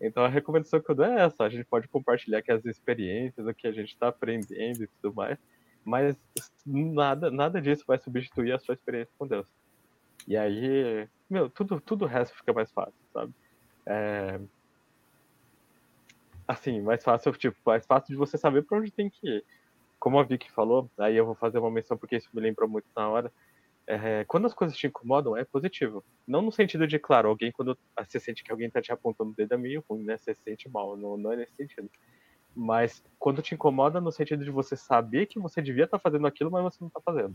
Então 0.00 0.24
a 0.24 0.28
recomendação 0.28 0.80
que 0.80 0.90
eu 0.90 0.94
dou 0.94 1.06
é 1.06 1.24
essa, 1.24 1.44
a 1.44 1.48
gente 1.48 1.64
pode 1.64 1.88
compartilhar 1.88 2.38
aqui 2.38 2.52
as 2.52 2.64
experiências, 2.64 3.46
o 3.46 3.54
que 3.54 3.66
a 3.66 3.72
gente 3.72 3.88
está 3.88 4.08
aprendendo 4.08 4.84
e 4.84 4.86
tudo 4.86 5.14
mais, 5.14 5.38
mas 5.84 6.16
nada, 6.64 7.30
nada 7.30 7.60
disso 7.60 7.84
vai 7.86 7.98
substituir 7.98 8.52
a 8.52 8.58
sua 8.58 8.74
experiência 8.74 9.12
com 9.18 9.26
Deus. 9.26 9.48
E 10.26 10.36
aí, 10.36 11.08
meu, 11.28 11.48
tudo, 11.48 11.80
tudo 11.80 12.04
o 12.04 12.08
resto 12.08 12.36
fica 12.36 12.52
mais 12.52 12.70
fácil, 12.70 13.00
sabe? 13.12 13.32
É... 13.86 14.40
Assim, 16.46 16.80
mais 16.80 17.02
fácil, 17.02 17.32
tipo, 17.32 17.56
mais 17.64 17.84
fácil 17.86 18.08
de 18.08 18.16
você 18.16 18.38
saber 18.38 18.62
para 18.62 18.78
onde 18.78 18.90
tem 18.90 19.10
que 19.10 19.26
ir 19.26 19.44
como 19.98 20.18
a 20.18 20.22
Vicky 20.22 20.50
falou, 20.50 20.90
aí 20.98 21.16
eu 21.16 21.26
vou 21.26 21.34
fazer 21.34 21.58
uma 21.58 21.70
menção 21.70 21.96
porque 21.96 22.16
isso 22.16 22.28
me 22.32 22.40
lembrou 22.40 22.68
muito 22.68 22.86
na 22.96 23.08
hora. 23.08 23.32
É, 23.90 24.22
quando 24.24 24.46
as 24.46 24.52
coisas 24.52 24.76
te 24.76 24.86
incomodam, 24.86 25.34
é 25.34 25.46
positivo. 25.46 26.04
Não 26.26 26.42
no 26.42 26.52
sentido 26.52 26.86
de, 26.86 26.98
claro, 26.98 27.30
alguém, 27.30 27.50
quando 27.50 27.76
você 27.96 28.20
sente 28.20 28.44
que 28.44 28.52
alguém 28.52 28.68
tá 28.68 28.82
te 28.82 28.92
apontando 28.92 29.30
o 29.30 29.34
dedo 29.34 29.54
é 29.54 29.56
meio 29.56 29.82
ruim, 29.88 30.04
né? 30.04 30.18
Você 30.18 30.34
se 30.34 30.42
sente 30.42 30.68
mal, 30.68 30.94
não, 30.94 31.16
não 31.16 31.32
é 31.32 31.36
nesse 31.36 31.54
sentido. 31.54 31.88
Mas 32.54 33.02
quando 33.18 33.40
te 33.40 33.54
incomoda 33.54 33.98
no 33.98 34.12
sentido 34.12 34.44
de 34.44 34.50
você 34.50 34.76
saber 34.76 35.24
que 35.24 35.38
você 35.38 35.62
devia 35.62 35.84
estar 35.84 35.96
tá 35.96 36.02
fazendo 36.02 36.26
aquilo, 36.26 36.50
mas 36.50 36.64
você 36.64 36.76
não 36.82 36.90
tá 36.90 37.00
fazendo. 37.00 37.34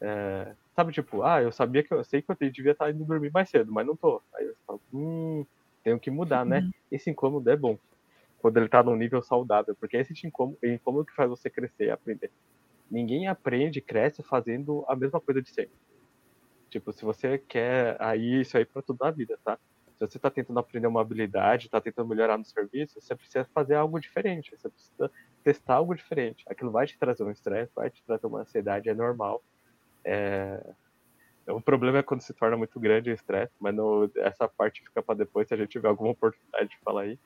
É, 0.00 0.54
sabe, 0.76 0.92
tipo, 0.92 1.24
ah, 1.24 1.42
eu 1.42 1.50
sabia 1.50 1.82
que 1.82 1.92
eu 1.92 2.04
sei 2.04 2.22
que 2.22 2.30
eu 2.30 2.36
devia 2.52 2.70
estar 2.70 2.84
tá 2.84 2.90
indo 2.92 3.04
dormir 3.04 3.32
mais 3.32 3.50
cedo, 3.50 3.72
mas 3.72 3.84
não 3.84 3.96
tô. 3.96 4.22
Aí 4.36 4.46
eu 4.46 4.54
falo, 4.64 4.80
hum, 4.94 5.44
tenho 5.82 5.98
que 5.98 6.08
mudar, 6.08 6.46
né? 6.46 6.60
Uhum. 6.60 6.70
Esse 6.92 7.10
incômodo 7.10 7.50
é 7.50 7.56
bom 7.56 7.76
quando 8.38 8.58
ele 8.58 8.68
tá 8.68 8.80
num 8.80 8.94
nível 8.94 9.20
saudável, 9.20 9.74
porque 9.74 9.96
esse 9.96 10.14
te 10.14 10.24
incômodo, 10.24 10.56
incômodo 10.62 11.04
que 11.04 11.14
faz 11.16 11.28
você 11.28 11.50
crescer 11.50 11.86
e 11.86 11.90
aprender. 11.90 12.30
Ninguém 12.90 13.28
aprende, 13.28 13.80
cresce 13.80 14.22
fazendo 14.22 14.84
a 14.88 14.96
mesma 14.96 15.20
coisa 15.20 15.42
de 15.42 15.50
sempre. 15.50 15.76
Tipo, 16.70 16.92
se 16.92 17.04
você 17.04 17.38
quer 17.38 17.96
aí 18.00 18.40
isso 18.40 18.56
aí 18.56 18.64
para 18.64 18.82
tudo 18.82 18.98
na 19.00 19.10
vida, 19.10 19.38
tá? 19.44 19.58
Se 19.98 20.06
você 20.06 20.16
está 20.16 20.30
tentando 20.30 20.60
aprender 20.60 20.86
uma 20.86 21.00
habilidade, 21.00 21.66
está 21.66 21.80
tentando 21.80 22.08
melhorar 22.08 22.38
no 22.38 22.44
serviço, 22.44 23.00
você 23.00 23.16
precisa 23.16 23.44
fazer 23.52 23.74
algo 23.74 23.98
diferente, 23.98 24.56
você 24.56 24.68
precisa 24.68 25.10
testar 25.42 25.74
algo 25.74 25.94
diferente. 25.94 26.44
Aquilo 26.48 26.70
vai 26.70 26.86
te 26.86 26.96
trazer 26.96 27.24
um 27.24 27.30
estresse, 27.30 27.72
vai 27.74 27.90
te 27.90 28.02
trazer 28.04 28.26
uma 28.26 28.40
ansiedade, 28.40 28.88
é 28.88 28.94
normal. 28.94 29.42
É... 30.04 30.64
O 31.48 31.60
problema 31.60 31.98
é 31.98 32.02
quando 32.02 32.20
se 32.20 32.32
torna 32.32 32.56
muito 32.56 32.78
grande 32.78 33.10
o 33.10 33.14
estresse, 33.14 33.52
mas 33.58 33.74
no... 33.74 34.10
essa 34.18 34.46
parte 34.46 34.82
fica 34.82 35.02
para 35.02 35.16
depois 35.16 35.48
se 35.48 35.54
a 35.54 35.56
gente 35.56 35.70
tiver 35.70 35.88
alguma 35.88 36.10
oportunidade 36.10 36.68
de 36.68 36.78
falar 36.78 37.02
aí. 37.02 37.18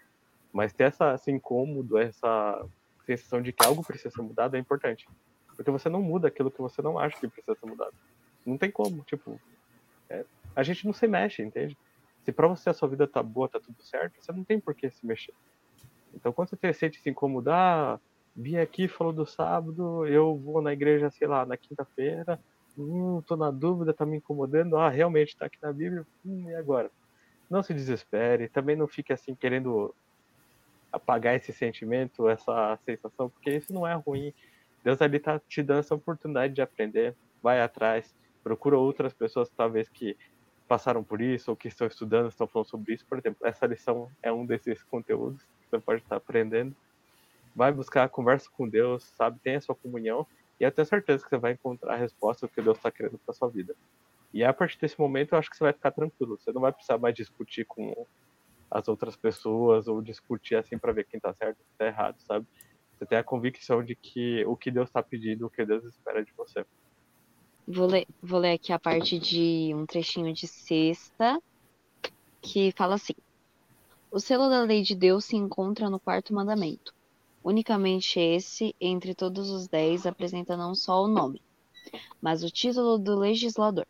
Mas 0.52 0.72
ter 0.72 0.84
essa, 0.84 1.14
esse 1.14 1.30
incômodo, 1.30 1.98
essa 1.98 2.66
sensação 3.04 3.42
de 3.42 3.52
que 3.52 3.66
algo 3.66 3.84
precisa 3.84 4.10
ser 4.10 4.22
mudado 4.22 4.56
é 4.56 4.58
importante. 4.58 5.06
Porque 5.62 5.70
você 5.70 5.88
não 5.88 6.02
muda 6.02 6.26
aquilo 6.26 6.50
que 6.50 6.60
você 6.60 6.82
não 6.82 6.98
acha 6.98 7.16
que 7.16 7.28
precisa 7.28 7.54
ser 7.54 7.66
mudado. 7.66 7.94
Não 8.44 8.58
tem 8.58 8.68
como, 8.68 9.04
tipo. 9.04 9.40
É, 10.10 10.24
a 10.56 10.62
gente 10.64 10.84
não 10.84 10.92
se 10.92 11.06
mexe, 11.06 11.40
entende? 11.40 11.78
Se 12.24 12.32
pra 12.32 12.48
você 12.48 12.70
a 12.70 12.74
sua 12.74 12.88
vida 12.88 13.06
tá 13.06 13.22
boa, 13.22 13.48
tá 13.48 13.60
tudo 13.60 13.80
certo, 13.80 14.14
você 14.20 14.32
não 14.32 14.42
tem 14.42 14.58
por 14.58 14.74
que 14.74 14.90
se 14.90 15.06
mexer. 15.06 15.32
Então 16.12 16.32
quando 16.32 16.48
você 16.48 16.72
sente 16.72 17.00
se 17.00 17.08
incomodar, 17.08 18.00
vim 18.34 18.56
aqui, 18.56 18.88
falou 18.88 19.12
do 19.12 19.24
sábado, 19.24 20.04
eu 20.06 20.36
vou 20.36 20.60
na 20.60 20.72
igreja, 20.72 21.10
sei 21.10 21.28
lá, 21.28 21.46
na 21.46 21.56
quinta-feira, 21.56 22.40
hum, 22.76 23.22
tô 23.26 23.36
na 23.36 23.50
dúvida, 23.50 23.94
tá 23.94 24.04
me 24.04 24.16
incomodando, 24.16 24.76
ah, 24.76 24.88
realmente 24.88 25.36
tá 25.36 25.46
aqui 25.46 25.58
na 25.62 25.72
Bíblia, 25.72 26.04
hum, 26.26 26.50
e 26.50 26.54
agora? 26.56 26.90
Não 27.48 27.62
se 27.62 27.72
desespere, 27.72 28.48
também 28.48 28.76
não 28.76 28.88
fique 28.88 29.12
assim 29.12 29.34
querendo 29.34 29.94
apagar 30.92 31.36
esse 31.36 31.52
sentimento, 31.52 32.28
essa 32.28 32.78
sensação, 32.84 33.30
porque 33.30 33.50
isso 33.50 33.72
não 33.72 33.86
é 33.86 33.94
ruim. 33.94 34.34
Deus 34.82 35.00
ali 35.00 35.18
tá 35.18 35.38
te 35.38 35.62
dando 35.62 35.80
essa 35.80 35.94
oportunidade 35.94 36.54
de 36.54 36.62
aprender, 36.62 37.14
vai 37.42 37.60
atrás, 37.60 38.14
procura 38.42 38.76
outras 38.76 39.12
pessoas 39.12 39.50
talvez 39.50 39.88
que 39.88 40.16
passaram 40.68 41.04
por 41.04 41.20
isso 41.20 41.50
ou 41.50 41.56
que 41.56 41.68
estão 41.68 41.86
estudando, 41.86 42.28
estão 42.28 42.46
falando 42.46 42.68
sobre 42.68 42.94
isso. 42.94 43.06
Por 43.06 43.18
exemplo, 43.18 43.46
essa 43.46 43.66
lição 43.66 44.10
é 44.22 44.32
um 44.32 44.46
desses 44.46 44.82
conteúdos 44.84 45.42
que 45.42 45.70
você 45.70 45.78
pode 45.78 46.02
estar 46.02 46.16
aprendendo. 46.16 46.74
Vai 47.54 47.70
buscar, 47.70 48.08
conversa 48.08 48.48
com 48.50 48.68
Deus, 48.68 49.04
sabe? 49.16 49.38
Tenha 49.40 49.60
sua 49.60 49.74
comunhão 49.74 50.26
e 50.58 50.64
eu 50.64 50.72
tenho 50.72 50.86
certeza 50.86 51.22
que 51.22 51.28
você 51.28 51.38
vai 51.38 51.52
encontrar 51.52 51.94
a 51.94 51.96
resposta 51.96 52.46
do 52.46 52.52
que 52.52 52.62
Deus 52.62 52.78
está 52.78 52.90
querendo 52.90 53.18
para 53.18 53.34
sua 53.34 53.50
vida. 53.50 53.74
E 54.32 54.42
a 54.42 54.52
partir 54.52 54.78
desse 54.78 54.98
momento, 54.98 55.32
eu 55.32 55.38
acho 55.38 55.50
que 55.50 55.56
você 55.56 55.64
vai 55.64 55.72
ficar 55.72 55.90
tranquilo. 55.90 56.38
Você 56.38 56.52
não 56.52 56.62
vai 56.62 56.72
precisar 56.72 56.96
mais 56.96 57.14
discutir 57.14 57.66
com 57.66 58.06
as 58.70 58.88
outras 58.88 59.14
pessoas 59.14 59.86
ou 59.86 60.00
discutir 60.00 60.56
assim 60.56 60.78
para 60.78 60.92
ver 60.92 61.04
quem 61.04 61.20
tá 61.20 61.34
certo 61.34 61.58
quem 61.58 61.76
tá 61.76 61.86
errado, 61.86 62.18
sabe? 62.20 62.46
Você 63.02 63.06
tem 63.06 63.18
a 63.18 63.24
convicção 63.24 63.82
de 63.82 63.96
que 63.96 64.44
o 64.46 64.56
que 64.56 64.70
Deus 64.70 64.88
está 64.88 65.02
pedindo, 65.02 65.44
o 65.44 65.50
que 65.50 65.66
Deus 65.66 65.82
espera 65.82 66.24
de 66.24 66.32
você. 66.34 66.64
Vou 67.66 67.88
ler, 67.88 68.06
vou 68.22 68.38
ler 68.38 68.52
aqui 68.52 68.72
a 68.72 68.78
parte 68.78 69.18
de 69.18 69.72
um 69.74 69.84
trechinho 69.84 70.32
de 70.32 70.46
sexta 70.46 71.42
que 72.40 72.70
fala 72.76 72.94
assim: 72.94 73.14
O 74.08 74.20
selo 74.20 74.48
da 74.48 74.62
lei 74.62 74.82
de 74.82 74.94
Deus 74.94 75.24
se 75.24 75.34
encontra 75.34 75.90
no 75.90 75.98
quarto 75.98 76.32
mandamento. 76.32 76.94
Unicamente 77.42 78.20
esse, 78.20 78.72
entre 78.80 79.16
todos 79.16 79.50
os 79.50 79.66
dez, 79.66 80.06
apresenta 80.06 80.56
não 80.56 80.72
só 80.72 81.02
o 81.02 81.08
nome, 81.08 81.42
mas 82.20 82.44
o 82.44 82.50
título 82.52 82.98
do 82.98 83.18
legislador. 83.18 83.86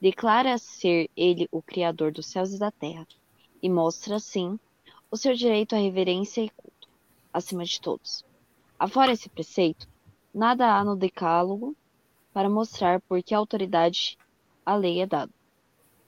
Declara 0.00 0.56
ser 0.58 1.10
ele 1.16 1.48
o 1.50 1.60
Criador 1.60 2.12
dos 2.12 2.26
céus 2.26 2.52
e 2.52 2.58
da 2.58 2.70
terra, 2.70 3.04
e 3.60 3.68
mostra, 3.68 4.14
assim, 4.14 4.60
o 5.10 5.16
seu 5.16 5.34
direito 5.34 5.74
à 5.74 5.78
reverência 5.78 6.40
e 6.40 6.50
culto, 6.50 6.88
acima 7.32 7.64
de 7.64 7.80
todos. 7.80 8.27
Afora 8.78 9.10
esse 9.10 9.28
preceito, 9.28 9.88
nada 10.32 10.76
há 10.76 10.84
no 10.84 10.94
decálogo 10.94 11.76
para 12.32 12.48
mostrar 12.48 13.00
por 13.00 13.20
que 13.20 13.34
autoridade 13.34 14.16
a 14.64 14.76
lei 14.76 15.00
é 15.00 15.06
dada. 15.06 15.32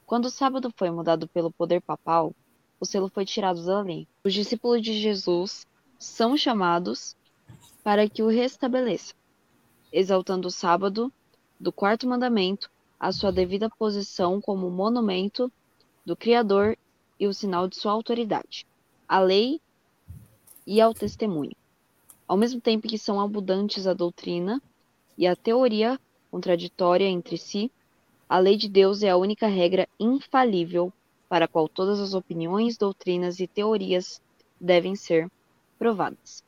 Quando 0.07 0.27
o 0.27 0.31
sábado 0.31 0.73
foi 0.77 0.89
mudado 0.89 1.27
pelo 1.27 1.51
poder 1.51 1.81
papal, 1.81 2.33
o 2.79 2.87
selo 2.87 3.09
foi 3.09 3.25
tirado 3.25 3.67
da 3.67 3.81
lei. 3.81 4.07
Os 4.23 4.33
discípulos 4.33 4.83
de 4.83 4.93
Jesus 4.93 5.67
são 5.99 6.37
chamados 6.37 7.17
para 7.83 8.09
que 8.09 8.23
o 8.23 8.29
restabeleça, 8.29 9.15
exaltando 9.93 10.47
o 10.47 10.51
sábado 10.51 11.13
do 11.59 11.73
quarto 11.73 12.07
mandamento 12.07 12.71
à 13.01 13.11
sua 13.11 13.33
devida 13.33 13.69
posição 13.69 14.41
como 14.41 14.71
monumento 14.71 15.53
do 16.07 16.15
Criador 16.15 16.79
e 17.19 17.27
o 17.27 17.35
sinal 17.35 17.67
de 17.67 17.77
sua 17.77 17.91
autoridade, 17.91 18.65
à 19.09 19.19
lei 19.19 19.61
e 20.65 20.81
ao 20.81 20.95
testemunho, 20.95 21.57
ao 22.31 22.37
mesmo 22.37 22.61
tempo 22.61 22.87
que 22.87 22.97
são 22.97 23.21
abundantes 23.21 23.89
a 23.89 23.93
doutrina 23.93 24.63
e 25.19 25.27
a 25.27 25.35
teoria 25.35 25.99
contraditória 26.31 27.05
entre 27.05 27.37
si, 27.37 27.73
a 28.29 28.39
lei 28.39 28.57
de 28.57 28.69
Deus 28.69 29.03
é 29.03 29.11
a 29.11 29.17
única 29.17 29.49
regra 29.49 29.89
infalível 29.99 30.93
para 31.29 31.47
a 31.47 31.49
qual 31.49 31.69
todas 31.69 31.99
as 31.99 32.15
opiniões, 32.15 32.77
doutrinas 32.77 33.41
e 33.41 33.49
teorias 33.49 34.23
devem 34.61 34.95
ser 34.95 35.29
provadas. 35.77 36.45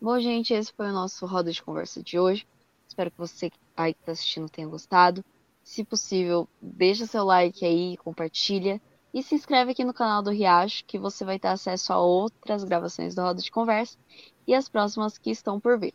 Bom, 0.00 0.20
gente, 0.20 0.54
esse 0.54 0.72
foi 0.72 0.86
o 0.86 0.92
nosso 0.92 1.26
roda 1.26 1.50
de 1.50 1.60
conversa 1.60 2.00
de 2.00 2.16
hoje. 2.16 2.46
Espero 2.86 3.10
que 3.10 3.18
você 3.18 3.50
aí 3.76 3.92
que 3.92 4.00
está 4.02 4.12
assistindo 4.12 4.48
tenha 4.48 4.68
gostado. 4.68 5.24
Se 5.64 5.82
possível, 5.82 6.48
deixa 6.62 7.06
seu 7.06 7.24
like 7.24 7.64
aí, 7.64 7.96
compartilha 7.96 8.80
e 9.12 9.20
se 9.20 9.34
inscreve 9.34 9.72
aqui 9.72 9.84
no 9.84 9.92
canal 9.92 10.22
do 10.22 10.30
Riacho, 10.30 10.84
que 10.84 10.96
você 10.96 11.24
vai 11.24 11.40
ter 11.40 11.48
acesso 11.48 11.92
a 11.92 11.98
outras 11.98 12.62
gravações 12.62 13.16
do 13.16 13.22
Roda 13.22 13.42
de 13.42 13.50
Conversa 13.50 13.98
e 14.46 14.54
as 14.54 14.68
próximas 14.68 15.18
que 15.18 15.30
estão 15.30 15.58
por 15.58 15.78
vir. 15.78 15.94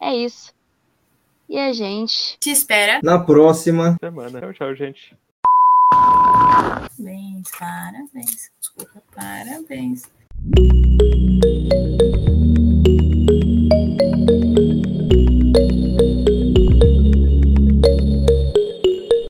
É 0.00 0.14
isso. 0.14 0.54
E 1.48 1.58
a 1.58 1.72
gente 1.72 2.36
te 2.40 2.50
espera 2.50 3.00
na 3.02 3.18
próxima 3.18 3.96
semana. 4.00 4.40
Tchau, 4.40 4.52
tchau, 4.52 4.74
gente. 4.74 5.16
Parabéns, 5.90 7.50
parabéns. 7.58 8.50
Desculpa, 8.60 9.02
parabéns. 9.14 10.02